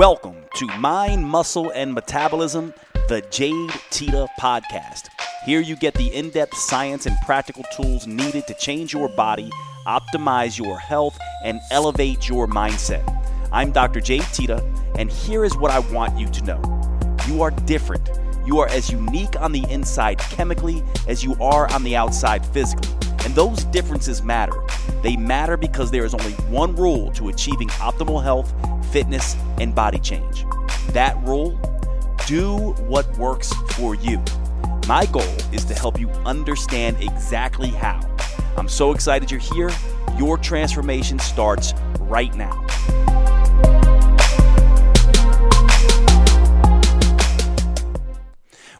Welcome 0.00 0.46
to 0.54 0.66
Mind, 0.78 1.28
Muscle, 1.28 1.72
and 1.72 1.92
Metabolism, 1.92 2.72
the 3.08 3.20
Jade 3.30 3.70
Teta 3.90 4.26
Podcast. 4.40 5.10
Here 5.44 5.60
you 5.60 5.76
get 5.76 5.92
the 5.92 6.06
in 6.14 6.30
depth 6.30 6.56
science 6.56 7.04
and 7.04 7.14
practical 7.26 7.64
tools 7.76 8.06
needed 8.06 8.46
to 8.46 8.54
change 8.54 8.94
your 8.94 9.10
body, 9.10 9.50
optimize 9.86 10.56
your 10.56 10.78
health, 10.78 11.18
and 11.44 11.60
elevate 11.70 12.30
your 12.30 12.46
mindset. 12.46 13.04
I'm 13.52 13.72
Dr. 13.72 14.00
Jade 14.00 14.24
Teta, 14.32 14.64
and 14.96 15.12
here 15.12 15.44
is 15.44 15.54
what 15.58 15.70
I 15.70 15.80
want 15.92 16.18
you 16.18 16.30
to 16.30 16.44
know 16.44 17.02
you 17.28 17.42
are 17.42 17.50
different. 17.50 18.08
You 18.46 18.58
are 18.58 18.68
as 18.68 18.90
unique 18.90 19.38
on 19.38 19.52
the 19.52 19.70
inside 19.70 20.16
chemically 20.16 20.82
as 21.08 21.22
you 21.22 21.36
are 21.42 21.70
on 21.74 21.82
the 21.82 21.94
outside 21.94 22.46
physically. 22.46 22.88
And 23.26 23.34
those 23.34 23.64
differences 23.64 24.22
matter. 24.22 24.62
They 25.02 25.16
matter 25.16 25.58
because 25.58 25.90
there 25.90 26.06
is 26.06 26.14
only 26.14 26.32
one 26.48 26.74
rule 26.74 27.12
to 27.12 27.28
achieving 27.28 27.68
optimal 27.68 28.22
health, 28.22 28.50
fitness, 28.90 29.36
and 29.60 29.74
body 29.74 29.98
change. 29.98 30.44
That 30.88 31.16
rule 31.22 31.58
do 32.26 32.72
what 32.88 33.08
works 33.16 33.52
for 33.74 33.94
you. 33.94 34.22
My 34.86 35.06
goal 35.06 35.22
is 35.52 35.64
to 35.66 35.74
help 35.74 36.00
you 36.00 36.08
understand 36.26 36.96
exactly 37.00 37.68
how. 37.68 38.00
I'm 38.56 38.68
so 38.68 38.92
excited 38.92 39.30
you're 39.30 39.40
here. 39.40 39.70
Your 40.18 40.36
transformation 40.36 41.18
starts 41.20 41.72
right 42.00 42.34
now. 42.34 42.66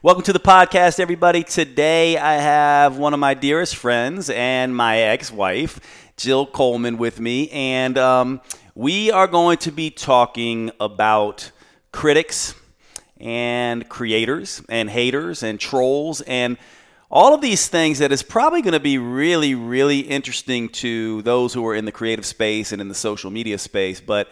Welcome 0.03 0.23
to 0.23 0.33
the 0.33 0.39
podcast, 0.39 0.99
everybody. 0.99 1.43
Today 1.43 2.17
I 2.17 2.33
have 2.33 2.97
one 2.97 3.13
of 3.13 3.19
my 3.19 3.35
dearest 3.35 3.75
friends 3.75 4.31
and 4.31 4.75
my 4.75 4.97
ex 4.97 5.31
wife, 5.31 5.79
Jill 6.17 6.47
Coleman, 6.47 6.97
with 6.97 7.19
me. 7.19 7.49
And 7.51 7.97
um, 7.99 8.41
we 8.75 9.11
are 9.11 9.27
going 9.27 9.57
to 9.57 9.71
be 9.71 9.89
talking 9.89 10.71
about 10.79 11.51
critics 11.91 12.55
and 13.17 13.87
creators 13.89 14.61
and 14.69 14.89
haters 14.89 15.43
and 15.43 15.59
trolls 15.59 16.21
and 16.21 16.57
all 17.09 17.33
of 17.33 17.41
these 17.41 17.67
things 17.67 17.99
that 17.99 18.13
is 18.13 18.23
probably 18.23 18.61
going 18.61 18.71
to 18.71 18.79
be 18.79 18.97
really, 18.97 19.53
really 19.53 19.99
interesting 19.99 20.69
to 20.69 21.21
those 21.23 21.53
who 21.53 21.65
are 21.67 21.75
in 21.75 21.83
the 21.83 21.91
creative 21.91 22.25
space 22.25 22.71
and 22.71 22.79
in 22.81 22.87
the 22.87 22.95
social 22.95 23.29
media 23.29 23.57
space, 23.57 23.99
but 23.99 24.29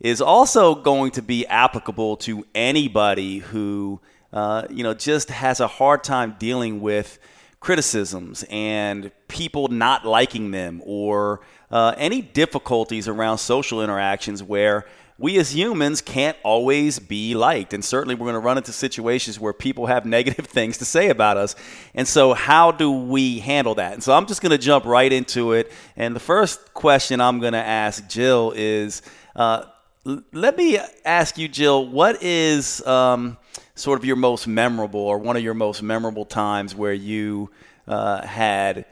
is 0.00 0.20
also 0.20 0.74
going 0.74 1.10
to 1.12 1.22
be 1.22 1.46
applicable 1.46 2.18
to 2.18 2.46
anybody 2.54 3.38
who 3.38 3.98
uh, 4.32 4.66
you 4.70 4.82
know, 4.82 4.94
just 4.94 5.30
has 5.30 5.60
a 5.60 5.66
hard 5.66 6.04
time 6.04 6.36
dealing 6.38 6.80
with 6.80 7.18
criticisms 7.58 8.44
and 8.48 9.10
people 9.28 9.68
not 9.68 10.04
liking 10.04 10.50
them 10.50 10.80
or 10.84 11.40
uh, 11.70 11.94
any 11.96 12.20
difficulties 12.20 13.08
around 13.08 13.38
social 13.38 13.82
interactions 13.82 14.42
where 14.42 14.86
we 15.18 15.38
as 15.38 15.54
humans 15.54 16.00
can't 16.00 16.36
always 16.42 16.98
be 16.98 17.34
liked. 17.34 17.74
And 17.74 17.84
certainly 17.84 18.14
we're 18.14 18.24
going 18.24 18.34
to 18.34 18.40
run 18.40 18.56
into 18.56 18.72
situations 18.72 19.38
where 19.38 19.52
people 19.52 19.86
have 19.86 20.06
negative 20.18 20.46
things 20.46 20.78
to 20.78 20.84
say 20.84 21.10
about 21.10 21.36
us. 21.36 21.54
And 21.94 22.08
so, 22.08 22.32
how 22.32 22.72
do 22.72 22.90
we 22.90 23.38
handle 23.40 23.74
that? 23.76 23.92
And 23.92 24.02
so, 24.02 24.14
I'm 24.14 24.26
just 24.26 24.40
going 24.40 24.50
to 24.50 24.58
jump 24.58 24.84
right 24.84 25.12
into 25.12 25.52
it. 25.52 25.70
And 25.96 26.16
the 26.16 26.20
first 26.20 26.72
question 26.74 27.20
I'm 27.20 27.38
going 27.40 27.52
to 27.52 27.58
ask 27.58 28.08
Jill 28.08 28.52
is 28.56 29.02
uh, 29.36 29.64
let 30.32 30.56
me 30.56 30.78
ask 31.04 31.36
you, 31.38 31.48
Jill, 31.48 31.86
what 31.86 32.22
is. 32.22 32.84
Um, 32.86 33.36
sort 33.80 33.98
of 33.98 34.04
your 34.04 34.16
most 34.16 34.46
memorable 34.46 35.00
or 35.00 35.18
one 35.18 35.36
of 35.36 35.42
your 35.42 35.54
most 35.54 35.82
memorable 35.82 36.26
times 36.26 36.74
where 36.74 36.92
you 36.92 37.50
uh, 37.88 38.24
had 38.26 38.84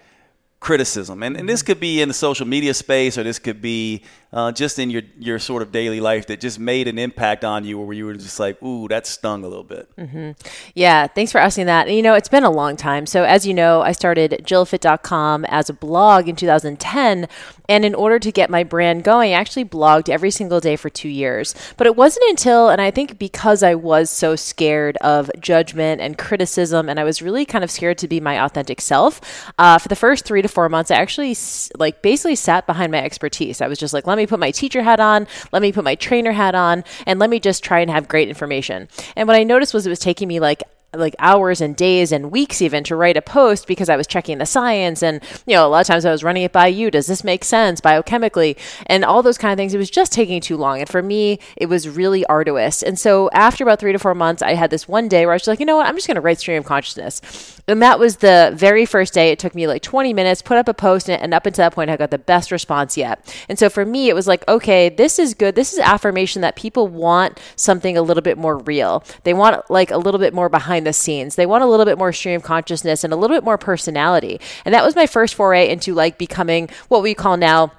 criticism. 0.61 1.23
And, 1.23 1.37
and 1.37 1.49
this 1.49 1.61
mm-hmm. 1.61 1.67
could 1.67 1.81
be 1.81 2.01
in 2.01 2.09
the 2.09 2.15
social 2.15 2.47
media 2.47 2.75
space 2.75 3.17
or 3.17 3.23
this 3.23 3.39
could 3.39 3.63
be 3.63 4.03
uh, 4.33 4.53
just 4.53 4.79
in 4.79 4.91
your, 4.91 5.03
your 5.19 5.39
sort 5.39 5.63
of 5.63 5.73
daily 5.73 6.01
life 6.01 6.27
that 6.27 6.41
just 6.41 6.59
made 6.59 6.87
an 6.87 6.99
impact 6.99 7.45
on 7.45 7.65
you 7.65 7.79
where 7.79 7.95
you 7.95 8.05
were 8.05 8.15
just 8.15 8.39
like, 8.39 8.63
ooh, 8.63 8.87
that 8.89 9.07
stung 9.07 9.43
a 9.43 9.49
little 9.49 9.65
bit? 9.65 9.89
Mm-hmm. 9.97 10.33
Yeah, 10.75 11.07
thanks 11.07 11.33
for 11.33 11.39
asking 11.39 11.67
that. 11.67 11.87
And, 11.87 11.97
you 11.97 12.03
know, 12.03 12.15
it's 12.15 12.29
been 12.29 12.45
a 12.45 12.51
long 12.51 12.77
time. 12.77 13.07
So, 13.07 13.25
as 13.25 13.47
you 13.47 13.55
know, 13.55 13.81
I 13.81 13.93
started 13.93 14.43
jillfit.com 14.45 15.47
as 15.47 15.71
a 15.71 15.73
blog 15.73 16.29
in 16.29 16.37
2010. 16.37 17.27
And 17.71 17.85
in 17.85 17.95
order 17.95 18.19
to 18.19 18.33
get 18.33 18.51
my 18.51 18.65
brand 18.65 19.05
going, 19.05 19.33
I 19.33 19.37
actually 19.37 19.65
blogged 19.65 20.09
every 20.09 20.31
single 20.31 20.61
day 20.61 20.77
for 20.77 20.89
two 20.89 21.09
years. 21.09 21.55
But 21.77 21.87
it 21.87 21.97
wasn't 21.97 22.25
until, 22.31 22.69
and 22.69 22.81
I 22.81 22.91
think 22.91 23.19
because 23.19 23.63
I 23.63 23.75
was 23.75 24.11
so 24.11 24.37
scared 24.37 24.97
of 24.99 25.31
judgment 25.41 26.01
and 26.01 26.17
criticism, 26.17 26.89
and 26.89 27.01
I 27.01 27.05
was 27.05 27.23
really 27.23 27.45
kind 27.45 27.65
of 27.65 27.71
scared 27.71 27.99
to 27.99 28.09
be 28.09 28.21
my 28.21 28.43
authentic 28.43 28.81
self, 28.81 29.53
uh, 29.59 29.79
for 29.79 29.89
the 29.89 29.97
first 29.97 30.25
three 30.25 30.43
to 30.43 30.49
four 30.49 30.69
months, 30.69 30.91
I 30.91 30.97
actually 30.97 31.37
like 31.79 32.03
basically 32.03 32.37
sat 32.37 32.67
behind 32.67 32.93
my 32.93 33.03
expertise. 33.03 33.61
I 33.61 33.69
was 33.69 33.79
just 33.79 33.95
like, 33.95 34.07
let 34.07 34.18
me 34.19 34.27
put 34.27 34.41
my 34.41 34.51
teacher 34.51 34.83
hat 34.83 35.01
on, 35.01 35.27
let 35.53 35.63
me 35.63 35.73
put 35.73 35.85
my 35.85 35.95
trainer 35.95 36.33
hat 36.33 36.55
on, 36.55 36.85
and 37.07 37.19
let 37.19 37.31
me 37.31 37.41
just 37.41 37.65
try 37.65 37.81
and 37.81 37.91
have 37.91 38.09
great 38.09 38.29
information. 38.29 38.89
And 39.17 39.27
what 39.27 39.37
I 39.37 39.45
noticed 39.45 39.75
was 39.75 39.87
it 39.87 39.91
was 39.91 39.99
taking 39.99 40.29
me 40.29 40.41
like 40.41 40.63
like 40.95 41.15
hours 41.19 41.61
and 41.61 41.77
days 41.77 42.13
and 42.13 42.31
weeks 42.31 42.63
even 42.63 42.83
to 42.83 42.97
write 42.97 43.17
a 43.17 43.23
post 43.23 43.67
because 43.67 43.91
I 43.91 43.97
was 43.97 44.07
checking 44.07 44.39
the 44.39 44.47
science 44.47 45.03
and 45.03 45.23
you 45.47 45.55
know 45.55 45.67
a 45.67 45.69
lot 45.69 45.83
of 45.83 45.87
times 45.87 46.07
I 46.07 46.11
was 46.11 46.25
running 46.25 46.45
it 46.45 46.53
by 46.53 46.69
you. 46.69 46.91
Does 46.91 47.07
this 47.07 47.23
make 47.23 47.45
sense 47.45 47.81
biochemically? 47.81 48.57
And 48.87 49.05
all 49.05 49.23
those 49.23 49.37
kind 49.37 49.53
of 49.53 49.59
things. 49.59 49.75
It 49.75 49.79
was 49.79 49.91
just 49.91 50.13
taking 50.13 50.41
too 50.41 50.57
long. 50.57 50.81
And 50.81 50.89
for 50.89 51.03
me 51.03 51.41
it 51.57 51.67
was 51.67 51.89
really 51.89 52.25
arduous. 52.27 52.83
And 52.83 52.99
so 52.99 53.29
after 53.33 53.65
about 53.65 53.81
3 53.81 53.93
to 53.93 53.99
4 53.99 54.15
months 54.15 54.41
I 54.43 54.55
had 54.55 54.71
this 54.71 54.89
one 54.89 55.09
day 55.09 55.27
where 55.27 55.35
I 55.35 55.37
was 55.37 55.47
like 55.47 55.61
you 55.61 55.67
know 55.67 55.77
what? 55.77 55.87
I'm 55.87 55.95
just 55.95 56.07
going 56.07 56.15
to 56.15 56.21
write 56.21 56.39
stream 56.39 56.59
of 56.59 56.65
consciousness 56.65 57.58
and 57.69 57.83
that 57.83 57.99
was 57.99 58.17
the 58.17 58.53
very 58.55 58.85
first 58.85 59.15
day 59.15 59.31
it 59.31 59.39
took 59.39 59.55
me 59.55 59.67
like 59.67 59.83
20 59.83 60.13
minutes 60.13 60.43
put 60.43 60.57
up 60.57 60.69
a 60.69 60.75
post 60.75 61.09
and 61.09 61.33
up 61.33 61.47
until 61.47 61.65
that 61.65 61.75
point 61.75 61.91
I 61.91 61.97
got 61.97 62.11
the 62.11 62.19
best 62.19 62.51
response 62.51 62.97
yet 62.97 63.35
and 63.49 63.59
so 63.59 63.69
for 63.69 63.85
me 63.85 64.09
it 64.09 64.15
was 64.15 64.27
like 64.27 64.47
okay 64.49 64.89
this 64.89 65.19
is 65.19 65.35
good 65.35 65.55
this 65.55 65.73
is 65.73 65.79
affirmation 65.79 66.43
that 66.43 66.57
people 66.57 66.89
want 66.89 67.39
something 67.55 67.97
a 67.97 68.03
little 68.03 68.23
bit 68.23 68.39
more 68.39 68.59
real 68.59 69.05
they 69.23 69.35
want 69.35 69.69
like 69.71 69.91
a 69.91 69.99
little 69.99 70.19
bit 70.19 70.35
more 70.35 70.49
behind 70.49 70.87
the 70.87 70.93
scenes. 70.93 71.37
They 71.37 71.47
want 71.47 71.65
a 71.65 71.67
little 71.67 71.87
bit 71.87 71.99
more 71.99 72.13
stream 72.13 72.41
consciousness 72.41 73.05
and 73.05 73.13
a 73.13 73.17
little 73.17 73.37
bit 73.37 73.45
more 73.45 73.59
personality. 73.59 74.41
And 74.65 74.75
that 74.75 74.85
was 74.85 74.97
my 74.97 75.07
first 75.07 75.35
foray 75.35 75.69
into 75.69 75.95
like 75.95 76.19
becoming 76.19 76.69
what 76.89 77.03
we 77.03 77.15
call 77.15 77.37
now 77.37 77.73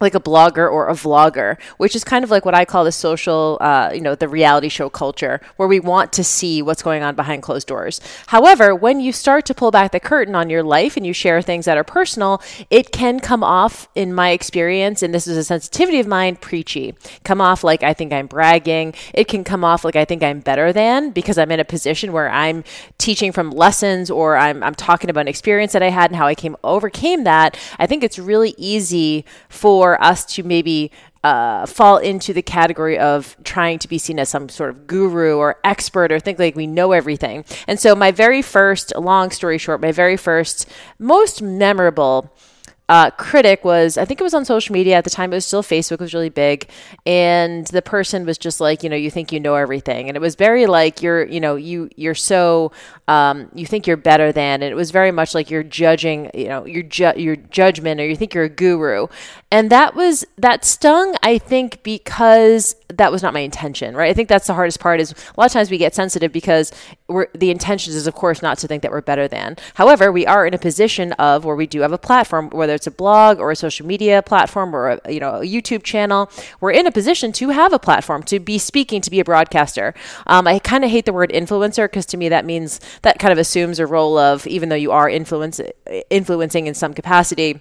like 0.00 0.14
a 0.14 0.20
blogger 0.20 0.70
or 0.70 0.88
a 0.88 0.94
vlogger, 0.94 1.60
which 1.76 1.94
is 1.94 2.04
kind 2.04 2.24
of 2.24 2.30
like 2.30 2.44
what 2.44 2.54
I 2.54 2.64
call 2.64 2.84
the 2.84 2.92
social, 2.92 3.58
uh, 3.60 3.90
you 3.92 4.00
know, 4.00 4.14
the 4.14 4.28
reality 4.28 4.68
show 4.68 4.88
culture, 4.88 5.40
where 5.56 5.68
we 5.68 5.78
want 5.78 6.12
to 6.14 6.24
see 6.24 6.62
what's 6.62 6.82
going 6.82 7.02
on 7.02 7.14
behind 7.14 7.42
closed 7.42 7.66
doors. 7.66 8.00
However, 8.28 8.74
when 8.74 9.00
you 9.00 9.12
start 9.12 9.44
to 9.46 9.54
pull 9.54 9.70
back 9.70 9.92
the 9.92 10.00
curtain 10.00 10.34
on 10.34 10.48
your 10.48 10.62
life 10.62 10.96
and 10.96 11.06
you 11.06 11.12
share 11.12 11.42
things 11.42 11.66
that 11.66 11.76
are 11.76 11.84
personal, 11.84 12.42
it 12.70 12.92
can 12.92 13.20
come 13.20 13.44
off, 13.44 13.88
in 13.94 14.14
my 14.14 14.30
experience, 14.30 15.02
and 15.02 15.12
this 15.12 15.26
is 15.26 15.36
a 15.36 15.44
sensitivity 15.44 16.00
of 16.00 16.06
mine, 16.06 16.36
preachy. 16.36 16.94
Come 17.24 17.40
off 17.40 17.62
like 17.62 17.82
I 17.82 17.92
think 17.92 18.12
I'm 18.12 18.26
bragging. 18.26 18.94
It 19.12 19.28
can 19.28 19.44
come 19.44 19.64
off 19.64 19.84
like 19.84 19.96
I 19.96 20.04
think 20.04 20.22
I'm 20.22 20.40
better 20.40 20.72
than 20.72 21.10
because 21.10 21.36
I'm 21.36 21.50
in 21.50 21.60
a 21.60 21.64
position 21.64 22.12
where 22.12 22.30
I'm 22.30 22.64
teaching 22.98 23.32
from 23.32 23.50
lessons 23.50 24.10
or 24.10 24.36
I'm, 24.36 24.62
I'm 24.62 24.74
talking 24.74 25.10
about 25.10 25.22
an 25.22 25.28
experience 25.28 25.72
that 25.72 25.82
I 25.82 25.90
had 25.90 26.10
and 26.10 26.16
how 26.16 26.26
I 26.26 26.34
came 26.34 26.56
overcame 26.64 27.24
that. 27.24 27.58
I 27.78 27.86
think 27.86 28.02
it's 28.02 28.18
really 28.18 28.54
easy 28.56 29.24
for 29.48 29.89
for 29.90 30.00
us 30.00 30.24
to 30.24 30.44
maybe 30.44 30.92
uh, 31.24 31.66
fall 31.66 31.96
into 31.96 32.32
the 32.32 32.42
category 32.42 32.96
of 32.96 33.36
trying 33.42 33.76
to 33.76 33.88
be 33.88 33.98
seen 33.98 34.20
as 34.20 34.28
some 34.28 34.48
sort 34.48 34.70
of 34.70 34.86
guru 34.86 35.36
or 35.36 35.58
expert 35.64 36.12
or 36.12 36.20
think 36.20 36.38
like 36.38 36.54
we 36.54 36.68
know 36.68 36.92
everything. 36.92 37.44
And 37.66 37.76
so, 37.80 37.96
my 37.96 38.12
very 38.12 38.40
first, 38.40 38.92
long 38.96 39.32
story 39.32 39.58
short, 39.58 39.80
my 39.80 39.90
very 39.90 40.16
first, 40.16 40.68
most 41.00 41.42
memorable 41.42 42.32
uh, 42.90 43.08
critic 43.12 43.64
was, 43.64 43.96
I 43.96 44.04
think 44.04 44.20
it 44.20 44.24
was 44.24 44.34
on 44.34 44.44
social 44.44 44.72
media 44.72 44.96
at 44.96 45.04
the 45.04 45.10
time. 45.10 45.32
It 45.32 45.36
was 45.36 45.46
still 45.46 45.62
Facebook 45.62 46.00
was 46.00 46.12
really 46.12 46.28
big, 46.28 46.68
and 47.06 47.64
the 47.68 47.82
person 47.82 48.26
was 48.26 48.36
just 48.36 48.60
like, 48.60 48.82
you 48.82 48.90
know, 48.90 48.96
you 48.96 49.12
think 49.12 49.30
you 49.30 49.38
know 49.38 49.54
everything, 49.54 50.08
and 50.08 50.16
it 50.16 50.20
was 50.20 50.34
very 50.34 50.66
like 50.66 51.00
you're, 51.00 51.24
you 51.24 51.38
know, 51.38 51.54
you 51.54 51.88
you're 51.94 52.16
so 52.16 52.72
um, 53.06 53.48
you 53.54 53.64
think 53.64 53.86
you're 53.86 53.96
better 53.96 54.32
than, 54.32 54.60
and 54.60 54.72
it 54.72 54.74
was 54.74 54.90
very 54.90 55.12
much 55.12 55.36
like 55.36 55.52
you're 55.52 55.62
judging, 55.62 56.32
you 56.34 56.48
know, 56.48 56.66
your 56.66 56.82
ju- 56.82 57.12
your 57.16 57.36
judgment, 57.36 58.00
or 58.00 58.08
you 58.08 58.16
think 58.16 58.34
you're 58.34 58.42
a 58.42 58.48
guru, 58.48 59.06
and 59.52 59.70
that 59.70 59.94
was 59.94 60.24
that 60.36 60.64
stung. 60.64 61.14
I 61.22 61.38
think 61.38 61.84
because 61.84 62.74
that 62.96 63.12
was 63.12 63.22
not 63.22 63.32
my 63.32 63.40
intention, 63.40 63.96
right? 63.96 64.10
I 64.10 64.14
think 64.14 64.28
that's 64.28 64.46
the 64.46 64.54
hardest 64.54 64.80
part. 64.80 65.00
Is 65.00 65.12
a 65.12 65.40
lot 65.40 65.46
of 65.46 65.52
times 65.52 65.70
we 65.70 65.78
get 65.78 65.94
sensitive 65.94 66.32
because 66.32 66.72
we're 67.08 67.28
the 67.34 67.50
intention 67.50 67.92
is 67.92 68.06
of 68.06 68.14
course 68.14 68.42
not 68.42 68.58
to 68.58 68.68
think 68.68 68.82
that 68.82 68.90
we're 68.90 69.00
better 69.00 69.28
than. 69.28 69.56
However, 69.74 70.12
we 70.12 70.26
are 70.26 70.46
in 70.46 70.54
a 70.54 70.58
position 70.58 71.12
of 71.14 71.44
where 71.44 71.56
we 71.56 71.66
do 71.66 71.80
have 71.80 71.92
a 71.92 71.98
platform, 71.98 72.50
whether 72.50 72.74
it's 72.74 72.86
a 72.86 72.90
blog 72.90 73.38
or 73.38 73.50
a 73.50 73.56
social 73.56 73.86
media 73.86 74.22
platform 74.22 74.74
or 74.74 75.00
a, 75.04 75.12
you 75.12 75.20
know 75.20 75.36
a 75.36 75.44
YouTube 75.44 75.82
channel, 75.82 76.30
we're 76.60 76.72
in 76.72 76.86
a 76.86 76.92
position 76.92 77.32
to 77.32 77.50
have 77.50 77.72
a 77.72 77.78
platform 77.78 78.22
to 78.24 78.38
be 78.38 78.58
speaking, 78.58 79.00
to 79.00 79.10
be 79.10 79.20
a 79.20 79.24
broadcaster. 79.24 79.94
Um, 80.26 80.46
I 80.46 80.58
kind 80.58 80.84
of 80.84 80.90
hate 80.90 81.04
the 81.04 81.12
word 81.12 81.30
influencer 81.30 81.84
because 81.84 82.06
to 82.06 82.16
me 82.16 82.28
that 82.28 82.44
means 82.44 82.80
that 83.02 83.18
kind 83.18 83.32
of 83.32 83.38
assumes 83.38 83.78
a 83.78 83.86
role 83.86 84.18
of 84.18 84.46
even 84.46 84.68
though 84.68 84.76
you 84.76 84.92
are 84.92 85.08
influence 85.08 85.60
influencing 86.10 86.66
in 86.66 86.74
some 86.74 86.94
capacity 86.94 87.60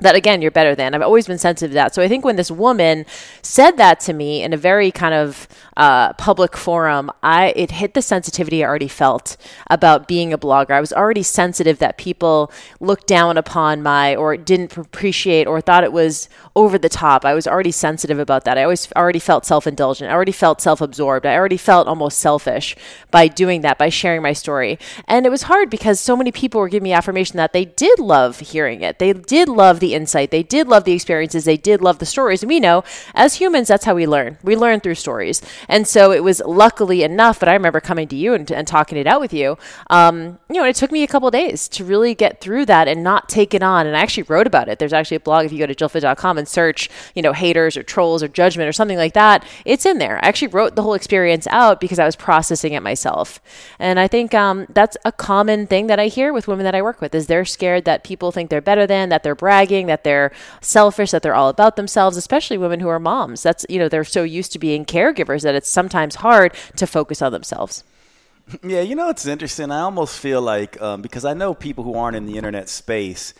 that 0.00 0.14
again 0.14 0.42
you're 0.42 0.50
better 0.50 0.74
than. 0.74 0.94
I've 0.94 1.02
always 1.02 1.26
been 1.26 1.38
sensitive 1.38 1.70
to 1.70 1.74
that. 1.74 1.94
So 1.94 2.02
i 2.02 2.08
think 2.08 2.24
when 2.24 2.36
this 2.36 2.50
woman 2.50 3.06
said 3.42 3.76
that 3.76 4.00
to 4.00 4.12
me 4.12 4.42
in 4.42 4.52
a 4.52 4.56
very 4.56 4.90
kind 4.90 5.14
of 5.14 5.48
uh, 5.76 6.12
public 6.14 6.56
forum 6.56 7.10
i 7.22 7.52
it 7.54 7.70
hit 7.70 7.94
the 7.94 8.02
sensitivity 8.02 8.64
i 8.64 8.66
already 8.66 8.88
felt 8.88 9.36
about 9.70 10.08
being 10.08 10.32
a 10.32 10.38
blogger. 10.38 10.72
I 10.72 10.80
was 10.80 10.92
already 10.92 11.22
sensitive 11.22 11.78
that 11.78 11.98
people 11.98 12.50
looked 12.80 13.06
down 13.06 13.36
upon 13.36 13.82
my 13.82 14.16
or 14.16 14.36
didn't 14.36 14.76
appreciate 14.76 15.46
or 15.46 15.60
thought 15.60 15.84
it 15.84 15.92
was 15.92 16.28
over 16.56 16.78
the 16.78 16.88
top. 16.88 17.24
I 17.24 17.34
was 17.34 17.46
already 17.46 17.70
sensitive 17.70 18.18
about 18.18 18.44
that. 18.44 18.58
I 18.58 18.64
always 18.64 18.90
already 18.96 19.18
felt 19.18 19.46
self-indulgent. 19.46 20.10
I 20.10 20.14
already 20.14 20.32
felt 20.32 20.60
self-absorbed. 20.60 21.26
I 21.26 21.34
already 21.34 21.56
felt 21.56 21.86
almost 21.86 22.18
selfish 22.18 22.76
by 23.10 23.28
doing 23.28 23.60
that 23.62 23.78
by 23.78 23.88
sharing 23.88 24.22
my 24.22 24.32
story. 24.32 24.78
And 25.06 25.26
it 25.26 25.30
was 25.30 25.42
hard 25.42 25.70
because 25.70 26.00
so 26.00 26.16
many 26.16 26.32
people 26.32 26.60
were 26.60 26.68
giving 26.68 26.84
me 26.84 26.92
affirmation 26.92 27.36
that 27.36 27.52
they 27.52 27.64
did 27.64 27.98
love 27.98 28.40
hearing 28.40 28.82
it. 28.82 28.98
They 28.98 29.12
did 29.12 29.48
love 29.48 29.80
the 29.80 29.87
the 29.88 29.94
insight. 29.94 30.30
They 30.30 30.42
did 30.42 30.68
love 30.68 30.84
the 30.84 30.92
experiences. 30.92 31.44
They 31.44 31.56
did 31.56 31.80
love 31.80 31.98
the 31.98 32.06
stories. 32.06 32.42
And 32.42 32.50
we 32.50 32.60
know 32.60 32.84
as 33.14 33.36
humans, 33.36 33.68
that's 33.68 33.84
how 33.84 33.94
we 33.94 34.06
learn. 34.06 34.38
We 34.42 34.54
learn 34.54 34.80
through 34.80 34.96
stories. 34.96 35.40
And 35.68 35.86
so 35.86 36.12
it 36.12 36.22
was 36.22 36.42
luckily 36.44 37.02
enough 37.02 37.38
that 37.38 37.48
I 37.48 37.54
remember 37.54 37.80
coming 37.80 38.08
to 38.08 38.16
you 38.16 38.34
and, 38.34 38.50
and 38.50 38.68
talking 38.68 38.98
it 38.98 39.06
out 39.06 39.20
with 39.20 39.32
you. 39.32 39.56
Um, 39.88 40.38
you 40.48 40.56
know, 40.56 40.64
it 40.64 40.76
took 40.76 40.92
me 40.92 41.02
a 41.02 41.06
couple 41.06 41.30
days 41.30 41.68
to 41.68 41.84
really 41.84 42.14
get 42.14 42.40
through 42.40 42.66
that 42.66 42.88
and 42.88 43.02
not 43.02 43.28
take 43.28 43.54
it 43.54 43.62
on. 43.62 43.86
And 43.86 43.96
I 43.96 44.00
actually 44.00 44.24
wrote 44.24 44.46
about 44.46 44.68
it. 44.68 44.78
There's 44.78 44.92
actually 44.92 45.16
a 45.16 45.20
blog 45.20 45.46
if 45.46 45.52
you 45.52 45.58
go 45.58 45.66
to 45.66 45.74
jillfit.com 45.74 46.38
and 46.38 46.46
search, 46.46 46.90
you 47.14 47.22
know, 47.22 47.32
haters 47.32 47.76
or 47.76 47.82
trolls 47.82 48.22
or 48.22 48.28
judgment 48.28 48.68
or 48.68 48.72
something 48.72 48.98
like 48.98 49.14
that. 49.14 49.44
It's 49.64 49.86
in 49.86 49.98
there. 49.98 50.22
I 50.22 50.28
actually 50.28 50.48
wrote 50.48 50.76
the 50.76 50.82
whole 50.82 50.94
experience 50.94 51.46
out 51.46 51.80
because 51.80 51.98
I 51.98 52.04
was 52.04 52.16
processing 52.16 52.72
it 52.72 52.82
myself. 52.82 53.40
And 53.78 53.98
I 53.98 54.08
think 54.08 54.34
um, 54.34 54.66
that's 54.68 54.96
a 55.04 55.12
common 55.12 55.66
thing 55.66 55.86
that 55.86 55.98
I 55.98 56.08
hear 56.08 56.32
with 56.32 56.48
women 56.48 56.64
that 56.64 56.74
I 56.74 56.82
work 56.82 57.00
with 57.00 57.14
is 57.14 57.26
they're 57.26 57.44
scared 57.44 57.84
that 57.84 58.04
people 58.04 58.32
think 58.32 58.50
they're 58.50 58.60
better 58.60 58.86
than, 58.86 59.08
that 59.08 59.22
they're 59.22 59.34
bragging 59.34 59.77
that 59.86 60.04
they're 60.04 60.32
selfish, 60.60 61.10
that 61.10 61.22
they're 61.22 61.34
all 61.34 61.48
about 61.48 61.76
themselves, 61.76 62.16
especially 62.16 62.58
women 62.58 62.80
who 62.80 62.88
are 62.88 62.98
moms. 62.98 63.42
That's, 63.42 63.64
you 63.68 63.78
know, 63.78 63.88
they're 63.88 64.04
so 64.04 64.22
used 64.22 64.52
to 64.52 64.58
being 64.58 64.84
caregivers 64.84 65.42
that 65.42 65.54
it's 65.54 65.68
sometimes 65.68 66.16
hard 66.16 66.54
to 66.76 66.86
focus 66.86 67.22
on 67.22 67.32
themselves. 67.32 67.84
Yeah, 68.62 68.80
you 68.80 68.94
know, 68.94 69.10
it's 69.10 69.26
interesting. 69.26 69.70
I 69.70 69.80
almost 69.80 70.18
feel 70.18 70.40
like, 70.40 70.80
um, 70.80 71.02
because 71.02 71.26
I 71.26 71.34
know 71.34 71.52
people 71.52 71.84
who 71.84 71.94
aren't 71.94 72.16
in 72.16 72.24
the 72.24 72.38
internet 72.38 72.70
space, 72.70 73.34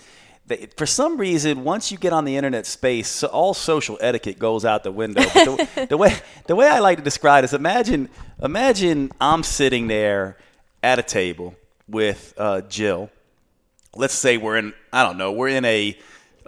they, 0.49 0.69
for 0.77 0.87
some 0.87 1.19
reason, 1.19 1.63
once 1.63 1.93
you 1.93 1.99
get 1.99 2.13
on 2.13 2.25
the 2.25 2.37
internet 2.37 2.67
space, 2.67 3.23
all 3.23 3.55
social 3.55 3.99
etiquette 4.01 4.39
goes 4.39 4.65
out 4.65 4.83
the 4.83 4.93
window. 4.93 5.23
The, 5.23 5.87
the, 5.91 5.97
way 5.97 6.15
the 6.47 6.57
way 6.57 6.69
I 6.69 6.81
like 6.81 6.99
to 6.99 7.05
describe 7.05 7.45
it 7.45 7.47
is 7.47 7.55
imagine 7.55 8.09
imagine 8.43 9.11
I'm 9.21 9.43
sitting 9.43 9.89
there 9.89 10.39
at 10.83 10.99
a 10.99 11.03
table 11.03 11.55
with 11.87 12.35
uh, 12.39 12.63
Jill. 12.63 13.11
Let's 13.95 14.15
say 14.15 14.37
we're 14.37 14.57
in 14.57 14.75
I 14.93 15.05
don't 15.05 15.19
know 15.19 15.33
we're 15.33 15.49
in 15.49 15.65
a 15.65 15.97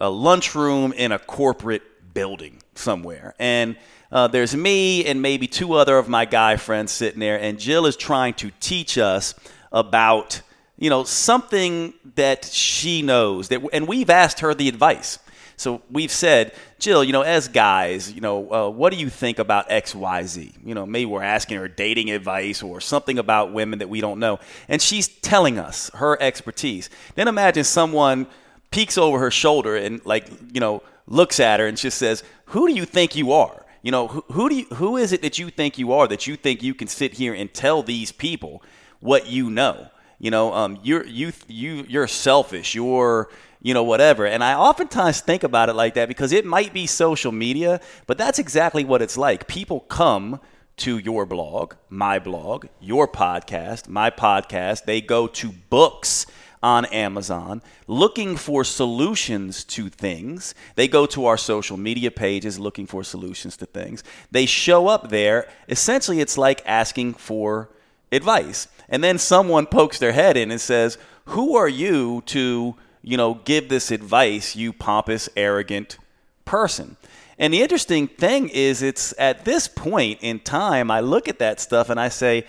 a 0.00 0.10
lunchroom 0.10 0.92
in 0.92 1.12
a 1.12 1.18
corporate 1.18 1.82
building 2.14 2.62
somewhere. 2.74 3.34
And 3.38 3.76
uh, 4.10 4.26
there's 4.26 4.56
me 4.56 5.04
and 5.04 5.22
maybe 5.22 5.46
two 5.46 5.74
other 5.74 5.96
of 5.96 6.08
my 6.08 6.24
guy 6.24 6.56
friends 6.56 6.90
sitting 6.90 7.20
there, 7.20 7.38
and 7.38 7.60
Jill 7.60 7.86
is 7.86 7.96
trying 7.96 8.34
to 8.34 8.50
teach 8.58 8.98
us 8.98 9.34
about 9.70 10.42
you 10.76 10.90
know 10.90 11.04
something 11.04 11.94
that 12.16 12.44
she 12.44 13.02
knows 13.02 13.48
that, 13.48 13.62
and 13.72 13.86
we've 13.86 14.10
asked 14.10 14.40
her 14.40 14.52
the 14.54 14.68
advice. 14.68 15.18
So 15.56 15.82
we've 15.90 16.10
said, 16.10 16.54
Jill, 16.78 17.04
you 17.04 17.12
know, 17.12 17.20
as 17.20 17.46
guys, 17.46 18.10
you 18.10 18.22
know, 18.22 18.50
uh, 18.50 18.70
what 18.70 18.94
do 18.94 18.98
you 18.98 19.10
think 19.10 19.38
about 19.38 19.70
X, 19.70 19.94
Y, 19.94 20.24
Z? 20.24 20.54
You 20.64 20.74
know, 20.74 20.86
maybe 20.86 21.04
we're 21.04 21.22
asking 21.22 21.58
her 21.58 21.68
dating 21.68 22.10
advice 22.10 22.62
or 22.62 22.80
something 22.80 23.18
about 23.18 23.52
women 23.52 23.80
that 23.80 23.90
we 23.90 24.00
don't 24.00 24.18
know, 24.18 24.40
and 24.68 24.80
she's 24.80 25.06
telling 25.06 25.58
us 25.58 25.90
her 25.94 26.20
expertise. 26.20 26.88
Then 27.14 27.28
imagine 27.28 27.64
someone 27.64 28.26
peeks 28.70 28.96
over 28.96 29.18
her 29.18 29.30
shoulder 29.30 29.76
and 29.76 30.04
like 30.04 30.28
you 30.52 30.60
know 30.60 30.82
looks 31.06 31.40
at 31.40 31.60
her 31.60 31.66
and 31.66 31.76
just 31.76 31.98
says, 31.98 32.22
"Who 32.46 32.68
do 32.68 32.74
you 32.74 32.84
think 32.84 33.16
you 33.16 33.32
are? 33.32 33.64
You 33.82 33.90
know, 33.90 34.08
who, 34.08 34.24
who 34.32 34.48
do 34.48 34.54
you, 34.56 34.64
who 34.74 34.96
is 34.96 35.12
it 35.12 35.22
that 35.22 35.38
you 35.38 35.50
think 35.50 35.78
you 35.78 35.92
are 35.92 36.06
that 36.06 36.26
you 36.26 36.36
think 36.36 36.62
you 36.62 36.74
can 36.74 36.88
sit 36.88 37.14
here 37.14 37.32
and 37.32 37.52
tell 37.52 37.82
these 37.82 38.12
people 38.12 38.62
what 39.00 39.26
you 39.26 39.50
know? 39.50 39.88
You 40.18 40.30
know, 40.30 40.52
um, 40.52 40.78
you're 40.82 41.06
you 41.06 41.32
you 41.48 41.86
you're 41.88 42.06
selfish. 42.06 42.74
You're 42.74 43.30
you 43.62 43.72
know 43.72 43.82
whatever. 43.82 44.26
And 44.26 44.44
I 44.44 44.54
oftentimes 44.54 45.20
think 45.20 45.42
about 45.42 45.68
it 45.68 45.74
like 45.74 45.94
that 45.94 46.08
because 46.08 46.32
it 46.32 46.44
might 46.44 46.74
be 46.74 46.86
social 46.86 47.32
media, 47.32 47.80
but 48.06 48.18
that's 48.18 48.38
exactly 48.38 48.84
what 48.84 49.00
it's 49.00 49.16
like. 49.16 49.48
People 49.48 49.80
come 49.80 50.40
to 50.76 50.98
your 50.98 51.26
blog, 51.26 51.74
my 51.88 52.18
blog, 52.18 52.66
your 52.80 53.08
podcast, 53.08 53.88
my 53.88 54.10
podcast. 54.10 54.84
They 54.84 55.00
go 55.00 55.26
to 55.26 55.52
books 55.68 56.26
on 56.62 56.84
Amazon 56.86 57.62
looking 57.86 58.36
for 58.36 58.64
solutions 58.64 59.64
to 59.64 59.88
things. 59.88 60.54
They 60.74 60.88
go 60.88 61.06
to 61.06 61.26
our 61.26 61.36
social 61.36 61.76
media 61.76 62.10
pages 62.10 62.58
looking 62.58 62.86
for 62.86 63.02
solutions 63.02 63.56
to 63.58 63.66
things. 63.66 64.04
They 64.30 64.46
show 64.46 64.88
up 64.88 65.08
there. 65.08 65.48
Essentially, 65.68 66.20
it's 66.20 66.36
like 66.36 66.62
asking 66.66 67.14
for 67.14 67.70
advice. 68.12 68.68
And 68.88 69.02
then 69.02 69.18
someone 69.18 69.66
pokes 69.66 69.98
their 69.98 70.12
head 70.12 70.36
in 70.36 70.50
and 70.50 70.60
says, 70.60 70.98
Who 71.26 71.56
are 71.56 71.68
you 71.68 72.22
to, 72.26 72.74
you 73.02 73.16
know, 73.16 73.34
give 73.44 73.68
this 73.68 73.90
advice, 73.90 74.54
you 74.54 74.72
pompous, 74.72 75.28
arrogant 75.36 75.98
person? 76.44 76.96
And 77.38 77.54
the 77.54 77.62
interesting 77.62 78.06
thing 78.06 78.50
is, 78.50 78.82
it's 78.82 79.14
at 79.18 79.46
this 79.46 79.66
point 79.66 80.18
in 80.20 80.40
time, 80.40 80.90
I 80.90 81.00
look 81.00 81.26
at 81.26 81.38
that 81.38 81.58
stuff 81.58 81.88
and 81.88 81.98
I 81.98 82.10
say, 82.10 82.44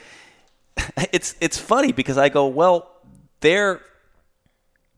it's 1.14 1.36
it's 1.40 1.58
funny 1.58 1.94
because 1.94 2.18
I 2.18 2.28
go, 2.28 2.48
well, 2.48 2.92
they're 3.40 3.82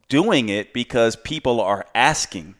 doing 0.10 0.50
it 0.50 0.74
because 0.74 1.16
people 1.16 1.62
are 1.62 1.86
asking. 1.96 2.56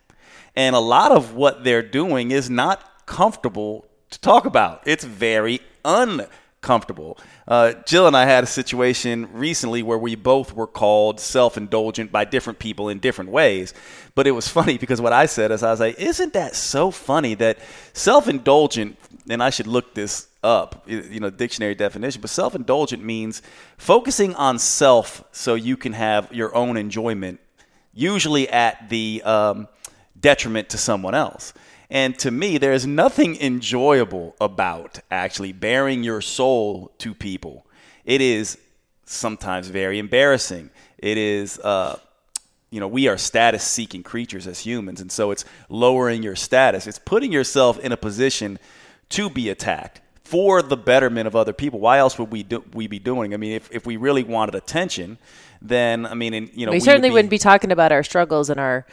And 0.56 0.76
a 0.76 0.80
lot 0.80 1.12
of 1.12 1.34
what 1.34 1.64
they're 1.64 1.82
doing 1.82 2.32
is 2.32 2.50
not 2.50 3.06
comfortable 3.06 3.88
to 4.12 4.20
talk 4.20 4.46
about. 4.46 4.82
It's 4.86 5.04
very 5.04 5.60
uncomfortable. 5.84 7.18
Uh, 7.48 7.74
Jill 7.86 8.08
and 8.08 8.16
I 8.16 8.26
had 8.26 8.44
a 8.44 8.48
situation 8.48 9.30
recently 9.34 9.84
where 9.84 9.98
we 9.98 10.16
both 10.16 10.54
were 10.54 10.68
called 10.68 11.20
self 11.20 11.58
indulgent 11.58 12.12
by 12.12 12.26
different 12.26 12.60
people 12.60 12.90
in 12.90 13.00
different 13.00 13.32
ways. 13.32 13.74
But 14.16 14.28
it 14.28 14.32
was 14.32 14.48
funny 14.60 14.78
because 14.78 15.02
what 15.02 15.14
I 15.14 15.26
said 15.26 15.52
is, 15.52 15.64
I 15.64 15.72
was 15.72 15.80
like, 15.80 16.00
isn't 16.00 16.34
that 16.34 16.56
so 16.56 16.92
funny 16.92 17.34
that 17.36 17.58
self 17.94 18.28
indulgent, 18.28 18.98
and 19.30 19.42
I 19.42 19.50
should 19.50 19.68
look 19.68 19.94
this 19.94 20.28
up, 20.44 20.84
you 20.88 21.20
know, 21.20 21.30
dictionary 21.30 21.76
definition, 21.76 22.22
but 22.22 22.30
self 22.30 22.56
indulgent 22.56 23.04
means 23.04 23.42
focusing 23.78 24.36
on 24.36 24.60
self 24.60 25.24
so 25.32 25.56
you 25.56 25.78
can 25.78 25.94
have 25.94 26.32
your 26.34 26.54
own 26.56 26.78
enjoyment 26.78 27.40
usually 27.94 28.50
at 28.50 28.90
the 28.90 29.22
um, 29.24 29.68
detriment 30.20 30.70
to 30.70 30.78
someone 30.78 31.16
else. 31.16 31.54
And 31.90 32.18
to 32.20 32.32
me, 32.32 32.58
there 32.58 32.74
is 32.74 32.88
nothing 32.88 33.40
enjoyable 33.40 34.36
about 34.42 35.00
actually 35.12 35.52
bearing 35.52 36.04
your 36.04 36.22
soul 36.22 36.92
to 37.00 37.14
people. 37.14 37.68
It 38.04 38.20
is 38.20 38.58
sometimes 39.06 39.68
very 39.68 40.00
embarrassing. 40.00 40.72
It 40.98 41.18
is, 41.18 41.60
uh, 41.60 42.00
you 42.72 42.80
know, 42.80 42.88
we 42.88 43.08
are 43.08 43.18
status 43.18 43.64
seeking 43.64 44.02
creatures 44.02 44.48
as 44.48 44.60
humans. 44.60 45.02
And 45.02 45.12
so 45.12 45.30
it's 45.30 45.46
lowering 45.70 46.24
your 46.24 46.36
status, 46.36 46.88
it's 46.88 47.00
putting 47.00 47.32
yourself 47.32 47.78
in 47.80 47.92
a 47.92 47.98
position 47.98 48.58
to 49.10 49.30
be 49.30 49.50
attacked 49.50 50.02
for 50.24 50.62
the 50.62 50.78
betterment 50.78 51.28
of 51.28 51.36
other 51.36 51.54
people. 51.54 51.80
Why 51.80 51.98
else 51.98 52.18
would 52.18 52.32
we 52.32 52.44
do, 52.44 52.64
we 52.74 52.88
be 52.88 53.00
doing? 53.00 53.34
I 53.34 53.38
mean, 53.38 53.54
if, 53.54 53.72
if 53.72 53.86
we 53.86 53.98
really 53.98 54.24
wanted 54.24 54.56
attention, 54.56 55.18
then 55.62 56.06
I 56.06 56.14
mean, 56.14 56.50
you 56.54 56.66
know, 56.66 56.72
we, 56.72 56.78
we 56.78 56.82
certainly 56.82 57.12
would 57.12 57.26
not 57.26 57.30
be 57.30 57.38
talking 57.38 57.72
about 57.72 57.92
our 57.92 58.04
struggles 58.04 58.50
and 58.50 58.60
our 58.60 58.86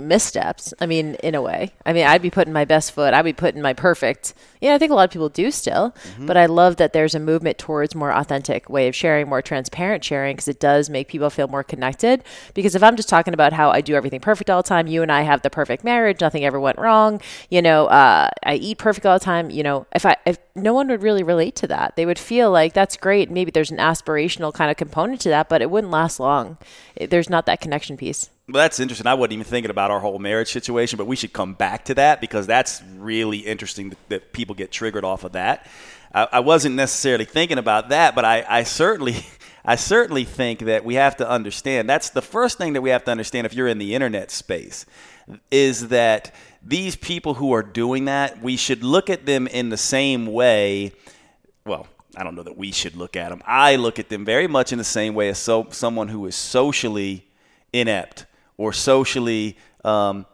missteps. 0.00 0.72
I 0.80 0.86
mean, 0.86 1.14
in 1.16 1.34
a 1.34 1.42
way. 1.42 1.72
I 1.84 1.92
mean, 1.92 2.06
I'd 2.06 2.22
be 2.22 2.30
putting 2.30 2.52
my 2.52 2.64
best 2.64 2.92
foot. 2.92 3.14
I'd 3.14 3.22
be 3.22 3.32
putting 3.32 3.62
my 3.62 3.72
perfect. 3.72 4.34
Yeah, 4.60 4.74
I 4.74 4.78
think 4.78 4.92
a 4.92 4.94
lot 4.94 5.04
of 5.04 5.10
people 5.10 5.28
do 5.28 5.50
still, 5.50 5.90
mm-hmm. 5.90 6.26
but 6.26 6.36
I 6.36 6.46
love 6.46 6.76
that 6.76 6.92
there's 6.92 7.14
a 7.14 7.20
movement 7.20 7.58
towards 7.58 7.94
more 7.94 8.12
authentic 8.12 8.70
way 8.70 8.86
of 8.88 8.94
sharing, 8.94 9.28
more 9.28 9.42
transparent 9.42 10.04
sharing, 10.04 10.36
because 10.36 10.48
it 10.48 10.60
does 10.60 10.88
make 10.88 11.08
people 11.08 11.30
feel 11.30 11.48
more 11.48 11.64
connected. 11.64 12.22
Because 12.54 12.74
if 12.74 12.82
I'm 12.82 12.96
just 12.96 13.08
talking 13.08 13.34
about 13.34 13.52
how 13.52 13.70
I 13.70 13.80
do 13.80 13.94
everything 13.94 14.20
perfect 14.20 14.50
all 14.50 14.62
the 14.62 14.68
time, 14.68 14.86
you 14.86 15.02
and 15.02 15.10
I 15.10 15.22
have 15.22 15.42
the 15.42 15.50
perfect 15.50 15.82
marriage, 15.82 16.20
nothing 16.20 16.44
ever 16.44 16.60
went 16.60 16.78
wrong. 16.78 17.20
You 17.50 17.60
know, 17.60 17.86
uh, 17.86 18.28
I 18.44 18.54
eat 18.54 18.78
perfect 18.78 19.04
all 19.04 19.18
the 19.18 19.24
time. 19.24 19.50
You 19.50 19.64
know, 19.64 19.86
if 19.94 20.06
I 20.06 20.16
if 20.24 20.38
no 20.54 20.74
one 20.74 20.88
would 20.88 21.02
really 21.02 21.22
relate 21.22 21.56
to 21.56 21.66
that, 21.68 21.96
they 21.96 22.06
would 22.06 22.18
feel 22.18 22.50
like 22.50 22.72
that's 22.72 22.96
great. 22.96 23.30
Maybe 23.30 23.50
there's 23.50 23.70
an 23.70 23.78
aspirational 23.78 24.54
kind 24.54 24.70
of 24.70 24.76
component 24.76 25.20
to 25.22 25.28
that, 25.30 25.48
but 25.48 25.62
it 25.62 25.70
wouldn't 25.70 25.92
last 25.92 26.20
long. 26.20 26.58
There's 27.00 27.30
not 27.30 27.46
that 27.46 27.60
connection 27.60 27.96
piece. 27.96 28.30
Well, 28.48 28.60
that's 28.60 28.80
interesting. 28.80 29.06
I 29.06 29.14
wasn't 29.14 29.34
even 29.34 29.44
thinking 29.44 29.70
about 29.70 29.92
our 29.92 30.00
whole 30.00 30.18
marriage 30.18 30.50
situation, 30.50 30.96
but 30.96 31.06
we 31.06 31.14
should 31.14 31.32
come 31.32 31.54
back 31.54 31.84
to 31.84 31.94
that 31.94 32.20
because 32.20 32.46
that's 32.46 32.82
really 32.96 33.38
interesting 33.38 33.90
that, 33.90 34.08
that 34.08 34.32
people 34.32 34.56
get 34.56 34.72
triggered 34.72 35.04
off 35.04 35.22
of 35.22 35.32
that. 35.32 35.66
I, 36.12 36.28
I, 36.32 36.40
wasn't 36.40 36.74
necessarily 36.74 37.24
thinking 37.24 37.58
about 37.58 37.90
that, 37.90 38.14
but 38.14 38.24
I, 38.24 38.44
I 38.48 38.62
certainly. 38.64 39.16
I 39.64 39.76
certainly 39.76 40.24
think 40.24 40.58
that 40.62 40.84
we 40.84 40.96
have 40.96 41.18
to 41.18 41.30
understand 41.30 41.88
that's 41.88 42.10
the 42.10 42.20
first 42.20 42.58
thing 42.58 42.72
that 42.72 42.80
we 42.80 42.90
have 42.90 43.04
to 43.04 43.12
understand 43.12 43.46
if 43.46 43.54
you're 43.54 43.68
in 43.68 43.78
the 43.78 43.94
internet 43.94 44.32
space 44.32 44.86
is 45.52 45.86
that 45.90 46.34
these 46.64 46.96
people 46.96 47.34
who 47.34 47.52
are 47.52 47.62
doing 47.62 48.06
that, 48.06 48.42
we 48.42 48.56
should 48.56 48.82
look 48.82 49.08
at 49.08 49.24
them 49.24 49.46
in 49.46 49.68
the 49.68 49.76
same 49.76 50.26
way. 50.26 50.90
Well, 51.64 51.86
I 52.16 52.24
don't 52.24 52.34
know 52.34 52.42
that 52.42 52.56
we 52.56 52.72
should 52.72 52.96
look 52.96 53.14
at 53.14 53.28
them. 53.28 53.40
I 53.46 53.76
look 53.76 54.00
at 54.00 54.08
them 54.08 54.24
very 54.24 54.48
much 54.48 54.72
in 54.72 54.78
the 54.78 54.84
same 54.84 55.14
way 55.14 55.28
as 55.28 55.38
so, 55.38 55.68
someone 55.70 56.08
who 56.08 56.26
is 56.26 56.34
socially 56.34 57.24
inept 57.72 58.26
or 58.62 58.72
socially 58.72 59.56
um, 59.84 60.24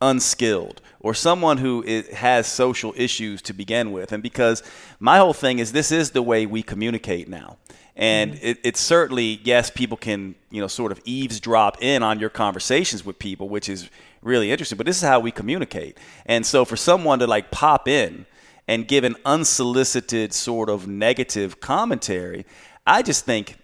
unskilled 0.00 0.80
or 0.98 1.14
someone 1.14 1.58
who 1.58 1.84
is, 1.86 2.08
has 2.08 2.48
social 2.48 2.92
issues 2.96 3.40
to 3.40 3.52
begin 3.52 3.92
with. 3.92 4.10
And 4.10 4.24
because 4.24 4.64
my 4.98 5.18
whole 5.18 5.32
thing 5.32 5.60
is 5.60 5.70
this 5.70 5.92
is 5.92 6.10
the 6.10 6.20
way 6.20 6.46
we 6.46 6.64
communicate 6.64 7.28
now. 7.28 7.58
And 7.94 8.32
mm-hmm. 8.32 8.44
it, 8.44 8.58
it's 8.64 8.80
certainly, 8.80 9.40
yes, 9.44 9.70
people 9.70 9.96
can, 9.96 10.34
you 10.50 10.60
know, 10.60 10.66
sort 10.66 10.90
of 10.90 11.00
eavesdrop 11.04 11.80
in 11.80 12.02
on 12.02 12.18
your 12.18 12.28
conversations 12.28 13.06
with 13.06 13.20
people, 13.20 13.48
which 13.48 13.68
is 13.68 13.88
really 14.20 14.50
interesting, 14.50 14.76
but 14.76 14.86
this 14.86 14.96
is 14.96 15.08
how 15.08 15.20
we 15.20 15.30
communicate. 15.30 15.96
And 16.26 16.44
so 16.44 16.64
for 16.64 16.76
someone 16.76 17.20
to 17.20 17.28
like 17.28 17.52
pop 17.52 17.86
in 17.86 18.26
and 18.66 18.88
give 18.88 19.04
an 19.04 19.14
unsolicited 19.24 20.32
sort 20.32 20.68
of 20.68 20.88
negative 20.88 21.60
commentary, 21.60 22.46
I 22.84 23.02
just 23.02 23.24
think 23.24 23.58